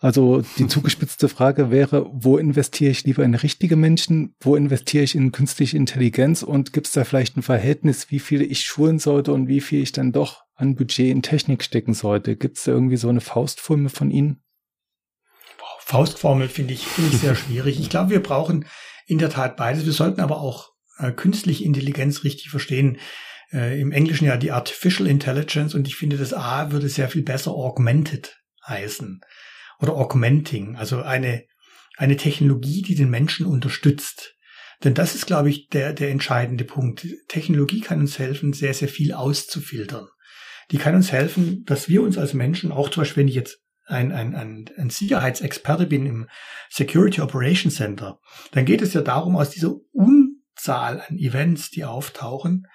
Also 0.00 0.42
die 0.58 0.66
zugespitzte 0.68 1.28
Frage 1.28 1.70
wäre, 1.70 2.08
wo 2.12 2.36
investiere 2.38 2.92
ich 2.92 3.04
lieber 3.04 3.24
in 3.24 3.34
richtige 3.34 3.76
Menschen, 3.76 4.34
wo 4.40 4.54
investiere 4.54 5.04
ich 5.04 5.14
in 5.14 5.32
künstliche 5.32 5.76
Intelligenz 5.76 6.42
und 6.42 6.72
gibt 6.72 6.86
es 6.86 6.92
da 6.92 7.04
vielleicht 7.04 7.36
ein 7.36 7.42
Verhältnis, 7.42 8.10
wie 8.10 8.20
viel 8.20 8.42
ich 8.42 8.60
schulen 8.60 8.98
sollte 8.98 9.32
und 9.32 9.48
wie 9.48 9.60
viel 9.60 9.82
ich 9.82 9.92
dann 9.92 10.12
doch 10.12 10.44
an 10.54 10.76
Budget 10.76 11.10
in 11.10 11.22
Technik 11.22 11.64
stecken 11.64 11.94
sollte? 11.94 12.36
Gibt 12.36 12.58
es 12.58 12.64
da 12.64 12.72
irgendwie 12.72 12.96
so 12.96 13.08
eine 13.08 13.20
Faustformel 13.20 13.88
von 13.88 14.10
Ihnen? 14.10 14.42
Faustformel 15.80 16.48
finde 16.48 16.74
ich, 16.74 16.86
finde 16.86 17.14
ich 17.14 17.20
sehr 17.22 17.34
schwierig. 17.34 17.80
Ich 17.80 17.88
glaube, 17.88 18.10
wir 18.10 18.22
brauchen 18.22 18.66
in 19.06 19.16
der 19.16 19.30
Tat 19.30 19.56
beides. 19.56 19.86
Wir 19.86 19.92
sollten 19.92 20.20
aber 20.20 20.38
auch 20.38 20.72
äh, 20.98 21.12
künstliche 21.12 21.64
Intelligenz 21.64 22.24
richtig 22.24 22.50
verstehen. 22.50 22.98
Äh, 23.52 23.80
Im 23.80 23.92
Englischen 23.92 24.26
ja 24.26 24.36
die 24.36 24.52
Artificial 24.52 25.08
Intelligence 25.08 25.74
und 25.74 25.86
ich 25.86 25.96
finde, 25.96 26.16
das 26.16 26.34
A 26.34 26.70
würde 26.70 26.88
sehr 26.88 27.08
viel 27.08 27.22
besser 27.22 27.52
augmented 27.52 28.36
heißen 28.66 29.20
oder 29.80 29.94
augmenting, 29.94 30.76
also 30.76 31.02
eine, 31.02 31.44
eine 31.96 32.16
Technologie, 32.16 32.82
die 32.82 32.94
den 32.94 33.10
Menschen 33.10 33.46
unterstützt. 33.46 34.34
Denn 34.84 34.94
das 34.94 35.14
ist, 35.14 35.26
glaube 35.26 35.50
ich, 35.50 35.68
der, 35.68 35.92
der 35.92 36.10
entscheidende 36.10 36.64
Punkt. 36.64 37.06
Technologie 37.26 37.80
kann 37.80 38.00
uns 38.00 38.18
helfen, 38.18 38.52
sehr, 38.52 38.74
sehr 38.74 38.88
viel 38.88 39.12
auszufiltern. 39.12 40.06
Die 40.70 40.78
kann 40.78 40.94
uns 40.94 41.10
helfen, 41.10 41.64
dass 41.64 41.88
wir 41.88 42.02
uns 42.02 42.18
als 42.18 42.34
Menschen, 42.34 42.70
auch 42.70 42.90
zum 42.90 43.00
Beispiel, 43.00 43.22
wenn 43.22 43.28
ich 43.28 43.34
jetzt 43.34 43.60
ein, 43.86 44.12
ein, 44.12 44.34
ein, 44.34 44.70
ein 44.76 44.90
Sicherheitsexperte 44.90 45.86
bin 45.86 46.06
im 46.06 46.28
Security 46.70 47.22
Operations 47.22 47.74
Center, 47.74 48.20
dann 48.52 48.66
geht 48.66 48.82
es 48.82 48.92
ja 48.92 49.00
darum, 49.00 49.36
aus 49.36 49.50
dieser 49.50 49.74
un 49.92 50.27
Zahl 50.58 51.02
an 51.08 51.18
Events, 51.18 51.70
die 51.70 51.84
auftauchen, 51.84 52.66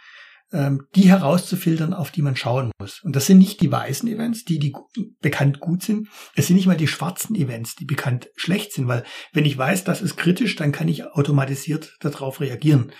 ähm, 0.51 0.87
die 0.95 1.09
herauszufiltern, 1.09 1.93
auf 1.93 2.11
die 2.11 2.21
man 2.21 2.35
schauen 2.35 2.71
muss. 2.79 3.01
Und 3.03 3.15
das 3.15 3.25
sind 3.25 3.39
nicht 3.39 3.61
die 3.61 3.71
weißen 3.71 4.07
Events, 4.07 4.45
die, 4.45 4.59
die 4.59 4.73
bekannt 5.19 5.59
gut 5.59 5.83
sind. 5.83 6.07
Es 6.35 6.47
sind 6.47 6.55
nicht 6.55 6.67
mal 6.67 6.77
die 6.77 6.87
schwarzen 6.87 7.35
Events, 7.35 7.75
die 7.75 7.85
bekannt 7.85 8.29
schlecht 8.35 8.71
sind, 8.73 8.87
weil 8.87 9.03
wenn 9.33 9.45
ich 9.45 9.57
weiß, 9.57 9.83
das 9.83 10.01
ist 10.01 10.15
kritisch, 10.15 10.55
dann 10.55 10.71
kann 10.71 10.87
ich 10.87 11.05
automatisiert 11.05 11.97
darauf 11.99 12.39
reagieren. 12.39 12.91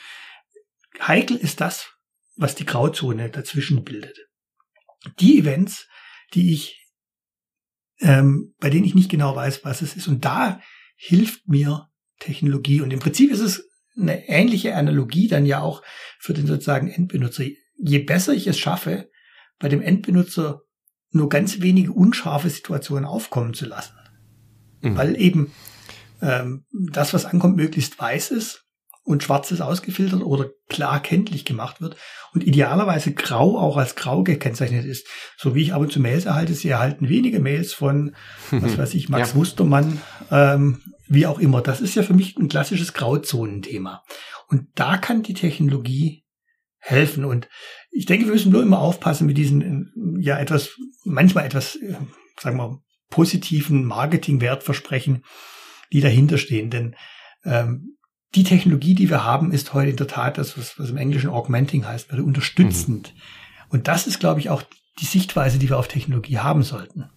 Heikel 1.00 1.38
ist 1.38 1.62
das, 1.62 1.92
was 2.36 2.56
die 2.56 2.66
Grauzone 2.66 3.30
dazwischen 3.30 3.84
bildet. 3.84 4.18
Die 5.20 5.40
Events, 5.40 5.88
die 6.34 6.54
ich, 6.54 6.80
ähm, 8.00 8.56
bei 8.60 8.70
denen 8.70 8.86
ich 8.86 8.96
nicht 8.96 9.12
genau 9.12 9.36
weiß, 9.36 9.64
was 9.64 9.82
es 9.82 9.96
ist. 9.96 10.08
Und 10.08 10.26
da 10.26 10.60
hilft 10.96 11.48
mir 11.48 11.90
Technologie. 12.20 12.82
Und 12.82 12.92
im 12.92 13.00
Prinzip 13.00 13.32
ist 13.32 13.42
es 13.42 13.70
eine 13.98 14.28
ähnliche 14.28 14.76
Analogie 14.76 15.28
dann 15.28 15.46
ja 15.46 15.62
auch 15.62 15.84
für 16.20 16.34
den 16.34 16.48
sozusagen 16.48 16.90
Endbenutzer. 16.90 17.44
Je 17.76 18.00
besser 18.00 18.34
ich 18.34 18.48
es 18.48 18.60
schaffe, 18.60 19.10
bei 19.60 19.70
dem 19.70 19.82
Endbenutzer 19.82 20.62
nur 21.12 21.30
ganz 21.30 21.62
wenige 21.62 21.92
unscharfe 21.92 22.50
Situationen 22.50 23.06
aufkommen 23.06 23.54
zu 23.54 23.66
lassen. 23.66 23.94
Mhm. 24.82 24.98
Weil 24.98 25.22
eben 25.22 25.52
ähm, 26.22 26.66
das, 26.72 27.14
was 27.14 27.26
ankommt, 27.26 27.56
möglichst 27.56 28.00
weiß 28.00 28.32
ist 28.32 28.63
und 29.04 29.22
schwarz 29.22 29.52
ist 29.52 29.62
ausgefiltert 29.62 30.22
oder 30.22 30.50
klar 30.70 31.02
kenntlich 31.02 31.46
gemacht 31.46 31.82
wird 31.82 31.98
und 32.34 32.46
idealerweise 32.46 33.14
grau 33.14 33.58
auch 33.58 33.78
als 33.78 33.96
grau 33.96 34.24
gekennzeichnet 34.24 34.86
ist. 34.86 35.08
So 35.38 35.56
wie 35.56 35.62
ich 35.62 35.74
ab 35.74 35.82
und 35.82 35.92
zu 35.92 36.00
Mails 36.00 36.26
erhalte, 36.26 36.54
Sie 36.54 36.70
erhalten 36.70 37.10
wenige 37.10 37.40
Mails 37.40 37.74
von, 37.74 38.16
was 38.52 38.78
weiß 38.78 38.94
ich, 38.94 39.10
Max 39.10 39.32
ja. 39.32 39.38
Mustermann 39.38 40.02
ähm, 40.32 40.82
wie 41.08 41.28
auch 41.28 41.40
immer. 41.40 41.62
Das 41.62 41.82
ist 41.82 41.96
ja 41.96 42.04
für 42.04 42.14
mich 42.14 42.38
ein 42.38 42.48
klassisches 42.48 42.94
Grauzonenthema. 42.94 44.04
Und 44.48 44.68
da 44.76 44.98
kann 44.98 45.24
die 45.24 45.34
Technologie 45.34 46.24
helfen. 46.80 47.26
Und 47.26 47.50
ich 47.92 48.06
denke, 48.06 48.26
wir 48.26 48.34
müssen 48.34 48.52
nur 48.52 48.64
immer 48.64 48.80
aufpassen 48.80 49.28
mit 49.28 49.38
diesen, 49.38 50.18
ja, 50.20 50.38
etwas, 50.38 50.72
manchmal 51.04 51.46
etwas, 51.46 51.76
äh, 51.76 51.96
sagen 52.40 52.58
wir, 52.58 52.82
positiven 53.10 53.86
Marketing-Wertversprechen, 53.86 55.24
die 55.92 56.02
dahinter 56.02 56.38
stehen. 56.38 56.70
Denn 56.70 56.96
ähm, 57.46 57.98
die 58.36 58.44
Technologie, 58.44 58.96
die 58.96 59.10
wir 59.10 59.24
haben, 59.24 59.52
ist 59.52 59.74
heute 59.74 59.92
in 59.92 59.98
der 59.98 60.08
Tat 60.08 60.38
das, 60.38 60.58
was, 60.58 60.80
was 60.80 60.90
im 60.90 60.98
Englischen 60.98 61.30
augmenting 61.30 61.86
heißt, 61.86 62.12
also 62.12 62.24
unterstützend. 62.24 63.14
Mhm. 63.14 63.66
Und 63.70 63.88
das 63.88 64.08
ist, 64.08 64.20
glaube 64.20 64.40
ich, 64.40 64.50
auch 64.50 64.64
die 65.00 65.06
Sichtweise, 65.06 65.60
die 65.60 65.70
wir 65.70 65.78
auf 65.78 65.88
Technologie 65.88 66.40
haben 66.40 66.64
sollten. 66.64 67.10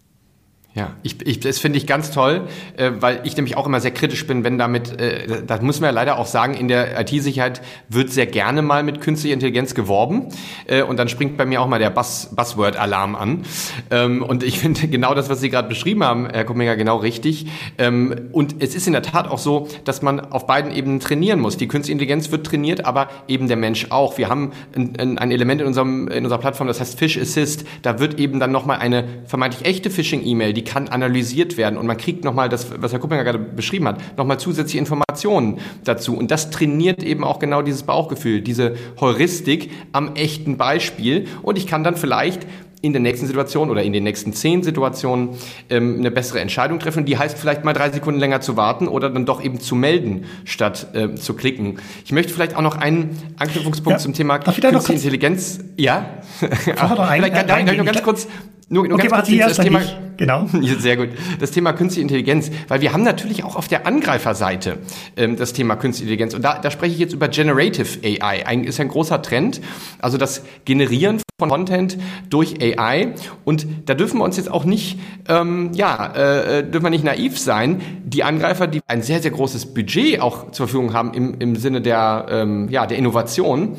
Ja, 0.77 0.93
ich, 1.03 1.27
ich, 1.27 1.41
das 1.41 1.59
finde 1.59 1.79
ich 1.79 1.87
ganz 1.87 2.11
toll, 2.11 2.43
äh, 2.77 2.91
weil 3.01 3.21
ich 3.25 3.35
nämlich 3.35 3.57
auch 3.57 3.65
immer 3.65 3.81
sehr 3.81 3.93
kritisch 3.93 4.27
bin, 4.27 4.45
wenn 4.45 4.59
damit, 4.59 5.01
äh, 5.01 5.43
das 5.47 5.63
muss 5.63 5.81
man 5.81 5.89
ja 5.89 5.93
leider 5.93 6.19
auch 6.19 6.27
sagen, 6.27 6.53
in 6.53 6.69
der 6.69 7.01
IT-Sicherheit 7.01 7.63
wird 7.89 8.11
sehr 8.11 8.27
gerne 8.27 8.61
mal 8.61 8.83
mit 8.83 9.01
künstlicher 9.01 9.33
Intelligenz 9.33 9.75
geworben 9.75 10.27
äh, 10.67 10.83
und 10.83 10.99
dann 10.99 11.09
springt 11.09 11.39
bei 11.39 11.47
mir 11.47 11.63
auch 11.63 11.67
mal 11.67 11.79
der 11.79 11.89
Buzz, 11.89 12.29
Buzzword-Alarm 12.37 13.15
an. 13.15 13.45
Ähm, 13.91 14.23
und 14.23 14.43
ich 14.43 14.59
finde 14.61 14.87
genau 14.89 15.15
das, 15.15 15.31
was 15.31 15.41
Sie 15.41 15.49
gerade 15.49 15.67
beschrieben 15.67 16.05
haben, 16.05 16.29
Herr 16.29 16.45
Kumminger, 16.45 16.77
genau 16.77 16.99
richtig. 16.99 17.47
Ähm, 17.79 18.29
und 18.33 18.57
es 18.59 18.75
ist 18.75 18.87
in 18.87 18.93
der 18.93 19.03
Tat 19.03 19.29
auch 19.29 19.39
so, 19.39 19.69
dass 19.85 20.03
man 20.03 20.21
auf 20.21 20.47
beiden 20.47 20.71
Ebenen 20.73 21.01
trainieren 21.01 21.41
muss. 21.41 21.57
Die 21.57 21.69
künstliche 21.69 21.93
Intelligenz 21.93 22.31
wird 22.31 22.45
trainiert, 22.45 22.85
aber 22.85 23.09
eben 23.29 23.49
der 23.49 23.57
Mensch 23.57 23.87
auch. 23.89 24.19
Wir 24.19 24.29
haben 24.29 24.53
ein, 24.77 25.17
ein 25.17 25.31
Element 25.31 25.63
in, 25.63 25.69
unserem, 25.69 26.09
in 26.09 26.25
unserer 26.25 26.39
Plattform, 26.39 26.69
das 26.69 26.81
heißt 26.81 26.99
Fish 26.99 27.17
Assist. 27.17 27.65
Da 27.81 27.99
wird 27.99 28.21
eben 28.21 28.41
dann 28.41 28.53
nochmal 28.53 28.81
eine 28.81 29.05
vermeintlich 29.25 29.65
echte 29.65 29.89
Phishing-E-Mail, 29.89 30.53
die 30.53 30.66
kann 30.67 30.89
analysiert 30.89 31.57
werden 31.57 31.79
und 31.79 31.87
man 31.87 31.97
kriegt 31.97 32.25
nochmal 32.25 32.51
das, 32.51 32.67
was 32.79 32.93
Herr 32.93 32.99
Kuppinger 32.99 33.25
gerade 33.25 33.39
beschrieben 33.39 33.89
hat, 33.89 34.19
nochmal 34.19 34.39
zusätzliche 34.39 34.79
Informationen 34.79 35.59
dazu. 35.85 36.17
Und 36.17 36.31
das 36.31 36.51
trainiert 36.51 37.03
eben 37.03 37.25
auch 37.25 37.39
genau 37.39 37.63
dieses 37.63 37.85
Bauchgefühl, 37.85 38.43
diese 38.43 38.77
Heuristik 39.01 39.71
am 39.93 40.15
echten 40.15 40.59
Beispiel. 40.59 41.27
Und 41.43 41.57
ich 41.57 41.67
kann 41.67 41.85
dann 41.85 41.97
vielleicht 41.97 42.47
in 42.83 42.93
der 42.93 43.01
nächsten 43.01 43.27
Situation 43.27 43.71
oder 43.71 43.83
in 43.83 43.93
den 43.93 44.05
nächsten 44.05 44.33
zehn 44.33 44.63
Situationen 44.63 45.31
ähm, 45.71 45.97
eine 45.99 46.11
bessere 46.11 46.41
Entscheidung 46.41 46.79
treffen. 46.79 47.05
Die 47.05 47.19
heißt 47.19 47.39
vielleicht 47.39 47.65
mal 47.65 47.73
drei 47.73 47.91
Sekunden 47.91 48.21
länger 48.21 48.41
zu 48.41 48.57
warten 48.57 48.87
oder 48.87 49.11
dann 49.11 49.27
doch 49.27 49.43
eben 49.43 49.61
zu 49.61 49.75
melden, 49.75 50.27
statt 50.45 50.89
äh, 50.95 51.15
zu 51.15 51.35
klicken. 51.35 51.79
Ich 52.05 52.13
möchte 52.13 52.33
vielleicht 52.33 52.55
auch 52.55 52.63
noch 52.63 52.77
einen 52.77 53.19
Anknüpfungspunkt 53.39 53.99
ja, 53.99 54.03
zum 54.03 54.15
Thema 54.15 54.39
Künstliche 54.39 54.93
Intelligenz. 54.93 55.61
Ja, 55.77 56.21
vielleicht 56.41 57.35
kann, 57.35 57.69
ich 57.69 57.79
noch 57.79 57.85
ganz 57.85 58.03
kurz 58.03 58.29
nur, 58.69 58.89
nur 58.89 58.99
okay, 58.99 59.07
ganz 59.07 59.29
kurz 59.29 59.57
das 59.57 59.65
Thema, 59.65 59.81
genau. 60.17 60.49
Sehr 60.79 60.97
gut. 60.97 61.11
Das 61.39 61.53
Thema 61.53 61.73
Künstliche 61.73 62.03
Intelligenz, 62.03 62.51
weil 62.67 62.81
wir 62.81 62.93
haben 62.93 63.05
natürlich 63.05 63.45
auch 63.45 63.55
auf 63.55 63.69
der 63.69 63.87
Angreiferseite 63.87 64.79
ähm, 65.17 65.37
das 65.37 65.53
Thema 65.53 65.77
Künstliche 65.77 66.11
Intelligenz. 66.11 66.35
Und 66.35 66.43
da, 66.43 66.59
da 66.59 66.73
spreche 66.73 66.93
ich 66.93 66.99
jetzt 66.99 67.13
über 67.13 67.29
Generative 67.29 68.01
AI. 68.03 68.45
Ein, 68.45 68.65
ist 68.65 68.81
ein 68.81 68.89
großer 68.89 69.23
Trend. 69.23 69.61
Also 70.01 70.19
das 70.19 70.43
Generieren 70.65 71.21
von 71.39 71.49
Content 71.49 71.97
durch 72.29 72.57
AI. 72.61 73.15
Und 73.45 73.69
da 73.85 73.95
dürfen 73.95 74.19
wir 74.19 74.25
uns 74.25 74.37
jetzt 74.37 74.51
auch 74.51 74.65
nicht, 74.65 74.99
ähm, 75.29 75.71
ja, 75.75 76.15
äh, 76.15 76.69
dürfen 76.69 76.87
wir 76.87 76.91
nicht 76.91 77.05
naiv 77.05 77.39
sein. 77.39 77.81
Die 78.05 78.25
Angreifer, 78.25 78.67
die 78.67 78.81
ein 78.89 79.03
sehr, 79.03 79.23
sehr 79.23 79.31
großes 79.31 79.75
Budget 79.75 80.21
auch 80.21 80.51
zur 80.51 80.67
Verfügung 80.67 80.93
haben 80.93 81.15
im, 81.15 81.39
im 81.39 81.55
Sinne 81.55 81.83
der, 81.83 82.27
ähm, 82.31 82.69
ja, 82.69 82.87
der 82.87 82.99
Innovation, 82.99 83.77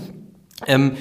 ähm, 0.66 0.94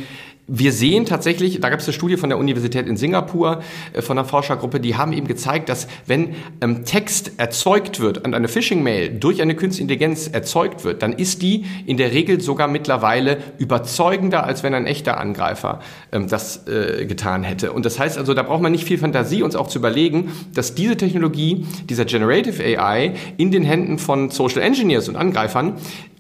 wir 0.49 0.73
sehen 0.73 1.07
tatsächlich, 1.07 1.61
da 1.61 1.71
gab 1.71 1.81
es 1.81 1.87
eine 1.87 1.93
Studie 1.93 2.17
von 2.17 2.29
der 2.29 2.39
Universität 2.39 2.87
in 2.87 2.97
Singapur, 2.97 3.63
äh, 3.93 4.03
von 4.03 4.17
einer 4.19 4.27
Forschergruppe, 4.27 4.81
die 4.81 4.97
haben 4.97 5.13
eben 5.13 5.27
gezeigt, 5.27 5.69
dass 5.69 5.89
wenn 6.07 6.37
ähm, 6.61 6.85
Text 6.85 7.33
erzeugt 7.39 8.01
wird 8.01 8.25
und 8.25 8.35
eine 8.35 8.49
Phishing-Mail 8.49 9.19
durch 9.19 9.43
eine 9.43 9.57
künstliche 9.57 9.83
Intelligenz 9.83 10.29
erzeugt 10.29 10.85
wird, 10.85 11.03
dann 11.03 11.13
ist 11.13 11.43
die 11.43 11.65
in 11.87 11.97
der 11.97 12.13
Regel 12.13 12.41
sogar 12.41 12.69
mittlerweile 12.69 13.39
überzeugender, 13.59 14.45
als 14.45 14.63
wenn 14.63 14.75
ein 14.75 14.87
echter 14.87 15.19
Angreifer 15.19 15.81
ähm, 16.13 16.29
das 16.29 16.67
äh, 16.69 17.07
getan 17.07 17.43
hätte. 17.43 17.73
Und 17.73 17.85
das 17.85 17.99
heißt 17.99 18.17
also, 18.17 18.33
da 18.33 18.43
braucht 18.43 18.63
man 18.63 18.73
nicht 18.73 18.85
viel 18.85 18.99
Fantasie, 18.99 19.43
uns 19.43 19.57
auch 19.57 19.67
zu 19.67 19.79
überlegen, 19.79 20.33
dass 20.55 20.75
diese 20.75 20.97
Technologie, 20.97 21.67
dieser 21.89 22.05
Generative 22.05 22.63
AI 22.63 23.15
in 23.37 23.51
den 23.51 23.65
Händen 23.65 23.99
von 23.99 24.31
Social 24.31 24.63
Engineers 24.63 25.09
und 25.09 25.17
Angreifern 25.17 25.75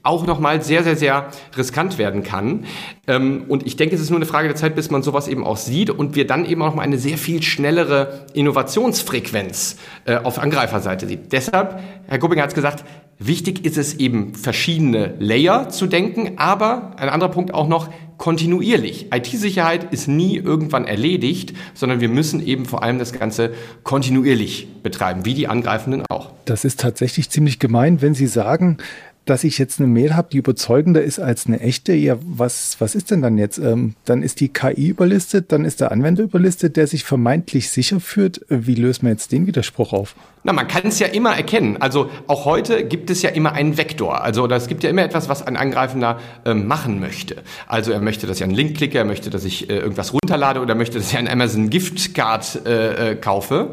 auch 0.06 0.26
nochmal 0.26 0.62
sehr, 0.62 0.82
sehr, 0.84 0.96
sehr 0.96 1.28
riskant 1.56 1.98
werden 1.98 2.22
kann. 2.22 2.64
Ähm, 3.06 3.44
und 3.48 3.66
ich 3.66 3.76
denke, 3.76 3.94
es 3.94 4.00
ist 4.00 4.10
nur 4.10 4.18
eine 4.18 4.26
Frage 4.26 4.48
der 4.48 4.56
Zeit, 4.56 4.74
bis 4.74 4.90
man 4.90 5.02
sowas 5.02 5.28
eben 5.28 5.44
auch 5.44 5.56
sieht 5.56 5.90
und 5.90 6.14
wir 6.14 6.26
dann 6.26 6.44
eben 6.44 6.62
auch 6.62 6.74
mal 6.74 6.82
eine 6.82 6.98
sehr 6.98 7.18
viel 7.18 7.42
schnellere 7.42 8.26
Innovationsfrequenz 8.34 9.76
äh, 10.04 10.16
auf 10.16 10.38
Angreiferseite 10.38 11.06
sieht. 11.06 11.32
Deshalb, 11.32 11.80
Herr 12.06 12.18
Gubbinger 12.18 12.42
hat 12.42 12.50
es 12.50 12.54
gesagt, 12.54 12.84
wichtig 13.18 13.64
ist 13.64 13.78
es 13.78 13.94
eben, 13.94 14.34
verschiedene 14.34 15.14
Layer 15.18 15.68
zu 15.68 15.86
denken, 15.86 16.32
aber 16.36 16.92
ein 16.96 17.08
anderer 17.08 17.30
Punkt 17.30 17.54
auch 17.54 17.68
noch, 17.68 17.88
kontinuierlich. 18.18 19.12
IT-Sicherheit 19.12 19.92
ist 19.92 20.08
nie 20.08 20.36
irgendwann 20.36 20.86
erledigt, 20.86 21.52
sondern 21.74 22.00
wir 22.00 22.08
müssen 22.08 22.44
eben 22.44 22.64
vor 22.64 22.82
allem 22.82 22.98
das 22.98 23.12
Ganze 23.12 23.52
kontinuierlich 23.82 24.68
betreiben, 24.82 25.24
wie 25.24 25.34
die 25.34 25.48
Angreifenden 25.48 26.02
auch. 26.08 26.32
Das 26.46 26.64
ist 26.64 26.80
tatsächlich 26.80 27.28
ziemlich 27.28 27.58
gemein, 27.58 28.00
wenn 28.02 28.14
Sie 28.14 28.26
sagen, 28.26 28.78
dass 29.26 29.44
ich 29.44 29.58
jetzt 29.58 29.80
eine 29.80 29.88
Mail 29.88 30.14
habe, 30.14 30.28
die 30.32 30.38
überzeugender 30.38 31.02
ist 31.02 31.18
als 31.18 31.46
eine 31.46 31.60
echte, 31.60 31.92
ja, 31.92 32.16
was, 32.22 32.76
was 32.78 32.94
ist 32.94 33.10
denn 33.10 33.22
dann 33.22 33.36
jetzt? 33.38 33.58
Ähm, 33.58 33.94
dann 34.04 34.22
ist 34.22 34.40
die 34.40 34.48
KI 34.48 34.88
überlistet, 34.88 35.52
dann 35.52 35.64
ist 35.64 35.80
der 35.80 35.92
Anwender 35.92 36.22
überlistet, 36.22 36.76
der 36.76 36.86
sich 36.86 37.04
vermeintlich 37.04 37.70
sicher 37.70 38.00
führt. 38.00 38.40
Wie 38.48 38.76
löst 38.76 39.02
man 39.02 39.12
jetzt 39.12 39.32
den 39.32 39.46
Widerspruch 39.46 39.92
auf? 39.92 40.14
Na, 40.44 40.52
man 40.52 40.68
kann 40.68 40.86
es 40.86 41.00
ja 41.00 41.08
immer 41.08 41.36
erkennen. 41.36 41.76
Also 41.78 42.08
auch 42.28 42.44
heute 42.44 42.84
gibt 42.84 43.10
es 43.10 43.20
ja 43.22 43.30
immer 43.30 43.52
einen 43.52 43.76
Vektor. 43.76 44.22
Also 44.22 44.46
es 44.46 44.68
gibt 44.68 44.84
ja 44.84 44.90
immer 44.90 45.02
etwas, 45.02 45.28
was 45.28 45.44
ein 45.44 45.56
Angreifender 45.56 46.20
äh, 46.44 46.54
machen 46.54 47.00
möchte. 47.00 47.42
Also 47.66 47.90
er 47.90 48.00
möchte, 48.00 48.28
dass 48.28 48.36
ich 48.36 48.44
einen 48.44 48.54
Link 48.54 48.76
klicke, 48.76 48.96
er 48.96 49.04
möchte, 49.04 49.28
dass 49.28 49.44
ich 49.44 49.68
äh, 49.68 49.76
irgendwas 49.76 50.12
runterlade 50.12 50.60
oder 50.60 50.76
möchte, 50.76 50.98
dass 50.98 51.10
ich 51.10 51.18
einen 51.18 51.26
Amazon 51.26 51.68
Gift 51.68 52.14
Card 52.14 52.64
äh, 52.64 53.12
äh, 53.12 53.16
kaufe. 53.16 53.70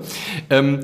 Ähm, 0.50 0.80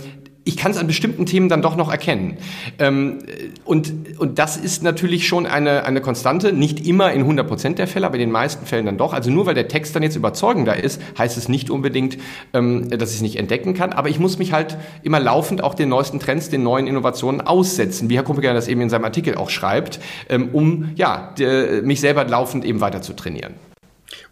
ich 0.50 0.58
kann 0.58 0.72
es 0.72 0.78
an 0.78 0.88
bestimmten 0.88 1.28
Themen 1.28 1.48
dann 1.48 1.62
doch 1.62 1.76
noch 1.76 1.92
erkennen. 1.92 2.38
Ähm, 2.80 3.20
und, 3.66 3.94
und 4.18 4.40
das 4.40 4.58
ist 4.58 4.82
natürlich 4.82 5.28
schon 5.28 5.46
eine, 5.46 5.86
eine 5.86 6.02
Konstante, 6.02 6.52
nicht 6.52 6.86
immer 6.88 7.14
in 7.14 7.22
100 7.22 7.48
Prozent 7.48 7.78
der 7.78 7.88
Fälle, 7.88 8.08
aber 8.08 8.16
in 8.16 8.22
den 8.22 8.32
meisten 8.32 8.66
Fällen 8.66 8.88
dann 8.88 8.98
doch. 8.98 9.14
Also 9.14 9.30
nur 9.30 9.46
weil 9.46 9.54
der 9.54 9.68
Text 9.68 9.96
dann 9.96 10.02
jetzt 10.02 10.16
überzeugender 10.16 10.84
ist, 10.84 11.00
heißt 11.18 11.38
es 11.38 11.50
nicht 11.50 11.70
unbedingt, 11.70 12.18
ähm, 12.54 12.90
dass 12.90 13.12
ich 13.12 13.18
es 13.18 13.22
nicht 13.22 13.36
entdecken 13.36 13.76
kann. 13.76 13.94
Aber 13.94 14.10
ich 14.10 14.20
muss 14.20 14.40
mich 14.40 14.52
halt 14.52 14.76
immer 15.04 15.20
laufend 15.20 15.64
auch 15.64 15.76
den 15.76 15.90
neuesten 15.90 16.20
Trends, 16.20 16.50
den 16.50 16.64
neuen 16.64 16.88
Innovationen 16.88 17.42
aussetzen, 17.42 18.10
wie 18.10 18.16
Herr 18.16 18.24
Kumpiger 18.24 18.56
das 18.56 18.68
eben 18.68 18.82
in 18.82 18.90
seinem 18.90 19.06
Artikel 19.06 19.36
auch 19.36 19.52
schreibt, 19.52 20.00
ähm, 20.30 20.50
um 20.52 20.94
ja, 20.96 21.36
mich 21.84 22.00
selber 22.02 22.26
laufend 22.26 22.66
eben 22.66 22.82
weiter 22.82 23.04
zu 23.04 23.14
trainieren. 23.14 23.54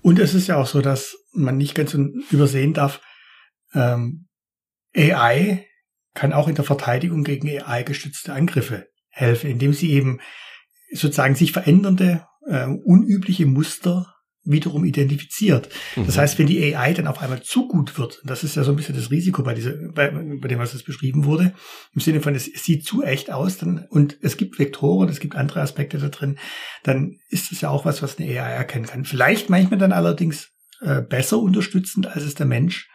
Und 0.02 0.18
es 0.18 0.34
ist 0.34 0.48
ja 0.48 0.58
auch 0.58 0.68
so, 0.68 0.82
dass 0.82 1.16
man 1.34 1.58
nicht 1.58 1.76
ganz 1.76 1.96
übersehen 2.32 2.74
darf, 2.74 3.02
ähm, 3.76 4.26
AI 4.96 5.68
kann 6.18 6.34
auch 6.34 6.48
in 6.48 6.56
der 6.56 6.66
Verteidigung 6.66 7.24
gegen 7.24 7.48
AI-gestützte 7.48 8.34
Angriffe 8.34 8.88
helfen, 9.10 9.52
indem 9.52 9.74
sie 9.74 9.92
eben 9.92 10.20
sozusagen 10.92 11.36
sich 11.36 11.52
verändernde, 11.52 12.26
äh, 12.48 12.66
unübliche 12.66 13.46
Muster 13.46 14.16
wiederum 14.44 14.84
identifiziert. 14.84 15.70
Mhm. 15.96 16.08
Das 16.08 16.18
heißt, 16.18 16.40
wenn 16.40 16.48
die 16.48 16.74
AI 16.74 16.94
dann 16.94 17.06
auf 17.06 17.22
einmal 17.22 17.44
zu 17.44 17.68
gut 17.68 18.00
wird, 18.00 18.20
das 18.24 18.44
ist 18.44 18.56
ja 18.56 18.64
so 18.64 18.72
ein 18.72 18.78
bisschen 18.78 18.96
das 18.96 19.12
Risiko 19.12 19.44
bei, 19.44 19.54
dieser, 19.54 19.74
bei, 19.94 20.10
bei 20.10 20.48
dem, 20.48 20.58
was 20.58 20.74
jetzt 20.74 20.86
beschrieben 20.86 21.26
wurde, 21.26 21.54
im 21.94 22.02
Sinne 22.02 22.20
von, 22.20 22.34
es, 22.34 22.48
es 22.48 22.64
sieht 22.64 22.84
zu 22.84 23.04
echt 23.04 23.30
aus 23.30 23.58
dann, 23.58 23.86
und 23.90 24.18
es 24.22 24.38
gibt 24.38 24.58
Vektoren, 24.58 25.10
es 25.10 25.20
gibt 25.20 25.36
andere 25.36 25.62
Aspekte 25.62 26.00
da 26.00 26.10
drin, 26.10 26.40
dann 26.84 27.20
ist 27.30 27.52
es 27.52 27.62
ja 27.62 27.70
auch 27.70 27.86
was, 27.86 28.02
was 28.02 28.18
eine 28.18 28.28
AI 28.28 28.54
erkennen 28.54 28.88
kann. 28.88 29.06
Vielleicht 29.06 29.52
manchmal 29.52 29.78
dann 29.78 29.92
allerdings 29.92 30.50
äh, 30.82 31.02
besser 31.02 31.38
unterstützend, 31.38 32.08
als 32.08 32.24
es 32.24 32.34
der 32.34 32.48
Mensch 32.48 32.90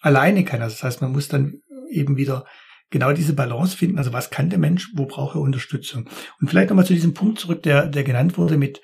alleine 0.00 0.44
kann. 0.44 0.60
Also 0.60 0.74
das 0.74 0.82
heißt, 0.82 1.02
man 1.02 1.12
muss 1.12 1.28
dann 1.28 1.60
eben 1.88 2.16
wieder 2.16 2.46
genau 2.94 3.12
diese 3.12 3.32
Balance 3.32 3.76
finden. 3.76 3.98
Also 3.98 4.12
was 4.12 4.30
kann 4.30 4.50
der 4.50 4.60
Mensch, 4.60 4.92
wo 4.94 5.04
braucht 5.06 5.34
er 5.34 5.40
Unterstützung? 5.40 6.08
Und 6.40 6.48
vielleicht 6.48 6.70
nochmal 6.70 6.86
zu 6.86 6.94
diesem 6.94 7.12
Punkt 7.12 7.40
zurück, 7.40 7.64
der, 7.64 7.88
der 7.88 8.04
genannt 8.04 8.38
wurde 8.38 8.56
mit, 8.56 8.80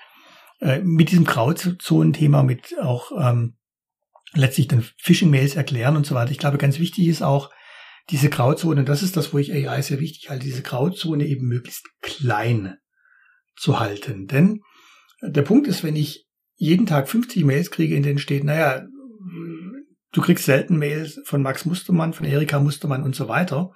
äh, 0.61 0.81
mit 0.81 1.13
diesem 1.13 1.25
Grauzonen-Thema, 1.25 2.43
mit 2.43 2.77
auch 2.83 3.13
ähm, 3.17 3.55
letztlich 4.35 4.67
dann 4.67 4.85
Phishing-Mails 4.99 5.55
erklären 5.55 5.97
und 5.97 6.07
so 6.07 6.17
weiter. 6.17 6.33
Ich 6.33 6.39
glaube, 6.39 6.59
ganz 6.59 6.81
wichtig 6.81 7.07
ist 7.07 7.23
auch 7.23 7.51
diese 8.11 8.31
Grauzone, 8.31 8.83
das 8.83 9.05
ist 9.05 9.17
das, 9.17 9.33
wo 9.33 9.39
ich 9.39 9.53
AI 9.53 9.81
sehr 9.81 10.01
wichtig 10.01 10.29
halte, 10.29 10.45
diese 10.45 10.63
Grauzone 10.63 11.25
eben 11.27 11.47
möglichst 11.47 11.87
klein 12.03 12.79
zu 13.57 13.79
halten. 13.79 14.27
Denn 14.27 14.63
der 15.23 15.43
Punkt 15.43 15.69
ist, 15.69 15.85
wenn 15.85 15.95
ich 15.95 16.27
jeden 16.57 16.87
Tag 16.87 17.09
50 17.09 17.45
Mails 17.45 17.71
kriege, 17.71 17.95
in 17.95 18.03
denen 18.03 18.19
steht, 18.19 18.43
naja, 18.43 18.83
du 20.11 20.21
kriegst 20.21 20.47
selten 20.47 20.79
Mails 20.79 21.21
von 21.25 21.43
Max 21.43 21.65
Mustermann, 21.65 22.13
von 22.13 22.27
Erika 22.27 22.59
Mustermann 22.59 23.05
und 23.05 23.15
so 23.15 23.29
weiter, 23.29 23.71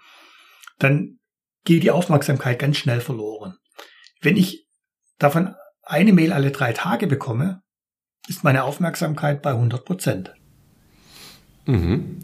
dann 0.79 1.18
geht 1.64 1.83
die 1.83 1.91
Aufmerksamkeit 1.91 2.59
ganz 2.59 2.77
schnell 2.77 3.01
verloren. 3.01 3.57
Wenn 4.20 4.37
ich 4.37 4.66
davon 5.18 5.55
eine 5.83 6.12
Mail 6.12 6.33
alle 6.33 6.51
drei 6.51 6.72
Tage 6.72 7.07
bekomme, 7.07 7.62
ist 8.29 8.45
meine 8.45 8.64
Aufmerksamkeit 8.64 9.43
bei 9.43 9.51
100 9.51 9.85
Prozent. 9.85 10.35
Mhm. 11.66 12.22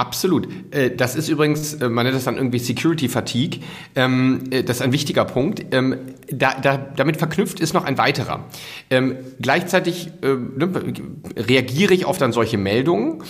Absolut. 0.00 0.48
Äh, 0.70 0.96
das 0.96 1.14
ist 1.14 1.28
übrigens, 1.28 1.74
äh, 1.74 1.90
man 1.90 2.06
nennt 2.06 2.16
das 2.16 2.24
dann 2.24 2.36
irgendwie 2.36 2.58
Security 2.58 3.06
Fatigue. 3.10 3.60
Ähm, 3.94 4.44
äh, 4.50 4.62
das 4.62 4.76
ist 4.76 4.82
ein 4.82 4.92
wichtiger 4.92 5.26
Punkt. 5.26 5.62
Ähm, 5.72 5.94
da, 6.32 6.54
da, 6.54 6.78
damit 6.96 7.18
verknüpft 7.18 7.60
ist 7.60 7.74
noch 7.74 7.84
ein 7.84 7.98
weiterer. 7.98 8.46
Ähm, 8.88 9.16
gleichzeitig 9.42 10.10
ne, 10.22 10.70
reagiere 11.36 11.92
ich 11.92 12.06
auf 12.06 12.16
dann 12.16 12.32
solche 12.32 12.56
Meldungen 12.56 13.22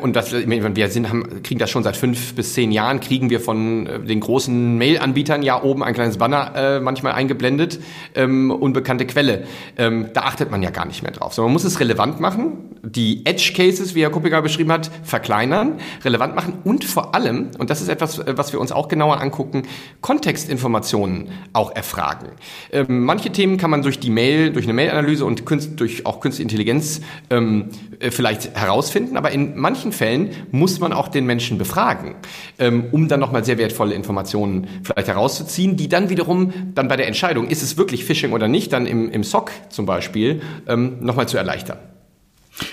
und 0.00 0.14
das, 0.14 0.32
wir 0.32 0.88
sind, 0.88 1.08
haben, 1.08 1.42
kriegen 1.42 1.58
das 1.58 1.70
schon 1.70 1.82
seit 1.82 1.96
fünf 1.96 2.34
bis 2.34 2.54
zehn 2.54 2.70
Jahren, 2.70 3.00
kriegen 3.00 3.28
wir 3.28 3.40
von 3.40 4.06
den 4.06 4.20
großen 4.20 4.78
Mail-Anbietern 4.78 5.42
ja 5.42 5.60
oben 5.60 5.82
ein 5.82 5.94
kleines 5.94 6.18
Banner 6.18 6.80
manchmal 6.80 7.14
eingeblendet, 7.14 7.80
unbekannte 8.14 9.04
Quelle. 9.06 9.44
da 9.76 10.20
achtet 10.22 10.52
man 10.52 10.62
ja 10.62 10.70
gar 10.70 10.86
nicht 10.86 11.02
mehr 11.02 11.12
drauf. 11.12 11.34
So, 11.34 11.42
man 11.42 11.52
muss 11.52 11.64
es 11.64 11.80
relevant 11.80 12.20
machen, 12.20 12.74
die 12.84 13.26
Edge 13.26 13.52
Cases, 13.56 13.96
wie 13.96 14.02
Herr 14.02 14.10
Kuppiger 14.10 14.40
beschrieben 14.42 14.70
hat, 14.70 14.90
verkleinern, 15.02 15.78
relevant 16.14 16.36
machen 16.36 16.54
und 16.64 16.84
vor 16.84 17.14
allem, 17.14 17.50
und 17.58 17.70
das 17.70 17.80
ist 17.80 17.88
etwas, 17.88 18.18
äh, 18.18 18.36
was 18.36 18.52
wir 18.52 18.60
uns 18.60 18.72
auch 18.72 18.88
genauer 18.88 19.20
angucken, 19.20 19.64
Kontextinformationen 20.00 21.28
auch 21.52 21.74
erfragen. 21.74 22.28
Ähm, 22.72 23.04
manche 23.04 23.32
Themen 23.32 23.56
kann 23.56 23.70
man 23.70 23.82
durch 23.82 23.98
die 23.98 24.10
Mail, 24.10 24.52
durch 24.52 24.64
eine 24.66 24.72
Mail-Analyse 24.72 25.24
und 25.24 25.44
Künst, 25.44 25.80
durch 25.80 26.06
auch 26.06 26.20
künstliche 26.20 26.44
Intelligenz 26.44 27.00
ähm, 27.30 27.70
äh, 27.98 28.10
vielleicht 28.10 28.54
herausfinden, 28.56 29.16
aber 29.16 29.32
in 29.32 29.56
manchen 29.56 29.92
Fällen 29.92 30.30
muss 30.52 30.78
man 30.78 30.92
auch 30.92 31.08
den 31.08 31.26
Menschen 31.26 31.58
befragen, 31.58 32.14
ähm, 32.58 32.86
um 32.92 33.08
dann 33.08 33.20
nochmal 33.20 33.44
sehr 33.44 33.58
wertvolle 33.58 33.94
Informationen 33.94 34.68
vielleicht 34.82 35.08
herauszuziehen, 35.08 35.76
die 35.76 35.88
dann 35.88 36.10
wiederum 36.10 36.52
dann 36.74 36.88
bei 36.88 36.96
der 36.96 37.08
Entscheidung, 37.08 37.48
ist 37.48 37.62
es 37.62 37.76
wirklich 37.76 38.04
Phishing 38.04 38.32
oder 38.32 38.48
nicht, 38.48 38.72
dann 38.72 38.86
im, 38.86 39.10
im 39.10 39.24
SOC 39.24 39.50
zum 39.68 39.86
Beispiel 39.86 40.42
ähm, 40.68 40.98
nochmal 41.00 41.28
zu 41.28 41.36
erleichtern. 41.36 41.78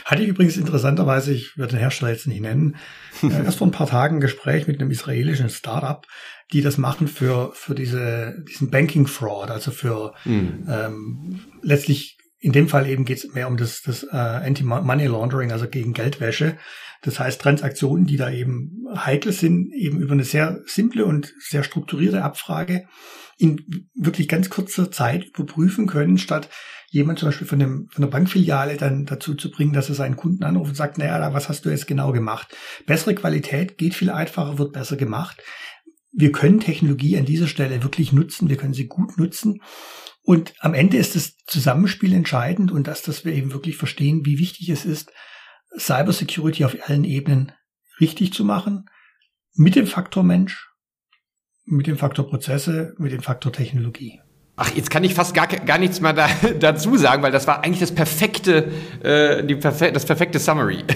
Hatte 0.06 0.24
ich 0.24 0.30
übrigens 0.30 0.58
interessanterweise, 0.58 1.34
ich 1.34 1.58
werde 1.58 1.72
den 1.72 1.80
Hersteller 1.80 2.12
jetzt 2.12 2.28
nicht 2.28 2.42
nennen, 2.42 2.76
äh, 3.24 3.44
erst 3.44 3.58
vor 3.58 3.68
ein 3.68 3.72
paar 3.72 3.88
Tagen 3.88 4.18
ein 4.18 4.22
Gespräch 4.22 4.68
mit 4.68 4.80
einem 4.80 4.92
israelischen 4.92 5.50
Startup, 5.50 6.06
die 6.54 6.62
das 6.62 6.78
machen 6.78 7.08
für, 7.08 7.52
für 7.54 7.76
diese, 7.76 8.36
diesen 8.48 8.70
Banking 8.70 9.08
Fraud, 9.08 9.50
also 9.50 9.72
für 9.72 10.14
mhm. 10.26 10.68
ähm, 10.70 11.40
letztlich 11.62 12.18
in 12.44 12.54
dem 12.54 12.68
Fall 12.68 12.88
eben 12.88 13.06
geht 13.06 13.20
es 13.20 13.34
mehr 13.34 13.48
um 13.48 13.56
das, 13.56 13.84
das 13.84 14.04
äh, 14.04 14.16
Anti-Money 14.18 15.06
Laundering, 15.06 15.52
also 15.52 15.68
gegen 15.68 15.94
Geldwäsche. 15.94 16.58
Das 17.04 17.20
heißt 17.20 17.40
Transaktionen, 17.40 18.08
die 18.08 18.18
da 18.18 18.32
eben 18.32 18.84
heikel 18.96 19.32
sind, 19.32 19.72
eben 19.74 20.00
über 20.02 20.14
eine 20.14 20.24
sehr 20.24 20.60
simple 20.66 21.06
und 21.06 21.34
sehr 21.40 21.64
strukturierte 21.64 22.24
Abfrage 22.24 22.88
in 23.38 23.90
wirklich 23.94 24.28
ganz 24.28 24.50
kurzer 24.50 24.92
Zeit 24.92 25.26
überprüfen 25.26 25.86
können, 25.86 26.18
statt 26.18 26.50
jemand 26.92 27.20
zum 27.20 27.30
Beispiel 27.30 27.48
von, 27.48 27.60
dem, 27.60 27.88
von 27.90 28.02
der 28.02 28.10
Bankfiliale 28.10 28.76
dann 28.76 29.06
dazu 29.06 29.34
zu 29.34 29.50
bringen, 29.50 29.72
dass 29.72 29.88
er 29.88 29.96
seinen 29.96 30.18
Kunden 30.18 30.44
anruft 30.44 30.72
und 30.72 30.76
sagt, 30.76 30.98
naja, 30.98 31.34
was 31.34 31.48
hast 31.48 31.66
du 31.66 31.70
jetzt 31.70 31.88
genau 31.88 32.12
gemacht? 32.12 32.54
Bessere 32.86 33.16
Qualität 33.16 33.78
geht 33.78 33.96
viel 33.96 34.10
einfacher, 34.10 34.58
wird 34.58 34.74
besser 34.74 34.98
gemacht. 34.98 35.42
Wir 36.12 36.34
können 36.34 36.60
Technologie 36.60 37.18
an 37.18 37.24
dieser 37.24 37.48
Stelle 37.48 37.82
wirklich 37.82 38.12
nutzen, 38.12 38.50
wir 38.50 38.58
können 38.58 38.74
sie 38.74 38.88
gut 38.88 39.18
nutzen. 39.18 39.62
Und 40.22 40.54
am 40.60 40.74
Ende 40.74 40.98
ist 40.98 41.16
das 41.16 41.38
Zusammenspiel 41.48 42.14
entscheidend 42.14 42.72
und 42.72 42.88
das, 42.88 43.02
dass 43.02 43.24
wir 43.24 43.34
eben 43.34 43.54
wirklich 43.54 43.78
verstehen, 43.78 44.26
wie 44.26 44.38
wichtig 44.38 44.68
es 44.70 44.84
ist, 44.84 45.14
Cybersecurity 45.80 46.66
auf 46.66 46.76
allen 46.90 47.06
Ebenen 47.06 47.54
richtig 48.02 48.34
zu 48.34 48.44
machen, 48.44 48.86
mit 49.54 49.76
dem 49.76 49.88
Faktor 49.88 50.24
Mensch, 50.24 50.70
mit 51.64 51.88
dem 51.88 51.98
Faktor 51.98 52.28
Prozesse, 52.28 52.94
mit 52.98 53.14
dem 53.14 53.22
Faktor 53.22 53.54
Technologie. 53.54 54.20
Ach, 54.64 54.70
jetzt 54.76 54.92
kann 54.92 55.04
ich 55.04 55.16
fast 55.16 55.34
gar, 55.34 55.48
gar 55.48 55.80
nichts 55.80 56.02
mehr 56.02 56.14
da, 56.14 56.30
dazu 56.60 56.96
sagen, 56.96 57.24
weil 57.24 57.32
das 57.32 57.48
war 57.48 57.64
eigentlich 57.64 57.80
das 57.80 57.92
perfekte, 57.92 58.66
äh, 59.02 59.44
die 59.44 59.56
perfe 59.56 59.92
das 59.92 60.06
perfekte 60.06 60.38
Summary. 60.38 60.84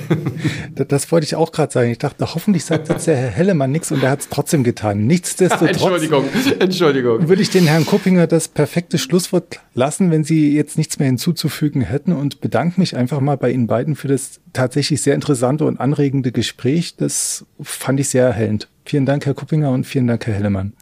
Das, 0.76 0.88
das 0.90 1.12
wollte 1.12 1.26
ich 1.26 1.36
auch 1.36 1.54
gerade 1.54 1.72
sagen. 1.72 1.90
Ich 1.90 2.00
dachte, 2.00 2.36
hoffentlich 2.36 2.66
sagt 2.66 2.90
jetzt 2.90 3.08
der 3.08 3.16
Herr 3.16 3.30
Hellemann 3.30 3.72
nichts 3.72 3.94
und 3.94 4.04
er 4.04 4.10
hat 4.10 4.20
es 4.20 4.30
trotzdem 4.30 4.66
getan. 4.66 5.08
Nichtsdestotrotz. 5.08 5.70
Entschuldigung, 5.70 6.26
Entschuldigung. 6.60 7.30
Würde 7.30 7.42
ich 7.42 7.50
den 7.50 7.66
Herrn 7.66 7.86
Kuppinger 7.86 8.28
das 8.28 8.50
perfekte 8.50 8.98
Schlusswort 8.98 9.62
lassen, 9.74 10.12
wenn 10.12 10.26
Sie 10.26 10.54
jetzt 10.54 10.78
nichts 10.78 11.00
mehr 11.00 11.06
hinzuzufügen 11.06 11.82
hätten 11.82 12.12
und 12.12 12.42
bedanke 12.42 12.78
mich 12.82 12.98
einfach 12.98 13.22
mal 13.22 13.38
bei 13.38 13.52
Ihnen 13.52 13.68
beiden 13.68 13.96
für 13.96 14.10
das 14.10 14.42
tatsächlich 14.52 15.02
sehr 15.02 15.16
interessante 15.16 15.64
und 15.64 15.80
anregende 15.80 16.34
Gespräch. 16.34 16.98
Das 16.98 17.46
fand 17.62 18.02
ich 18.02 18.10
sehr 18.10 18.26
erhellend. 18.26 18.68
Vielen 18.84 19.06
Dank, 19.06 19.26
Herr 19.26 19.34
Kuppinger 19.34 19.72
und 19.72 19.86
vielen 19.86 20.08
Dank, 20.08 20.28
Herr 20.28 20.34
Hellemann. 20.34 20.74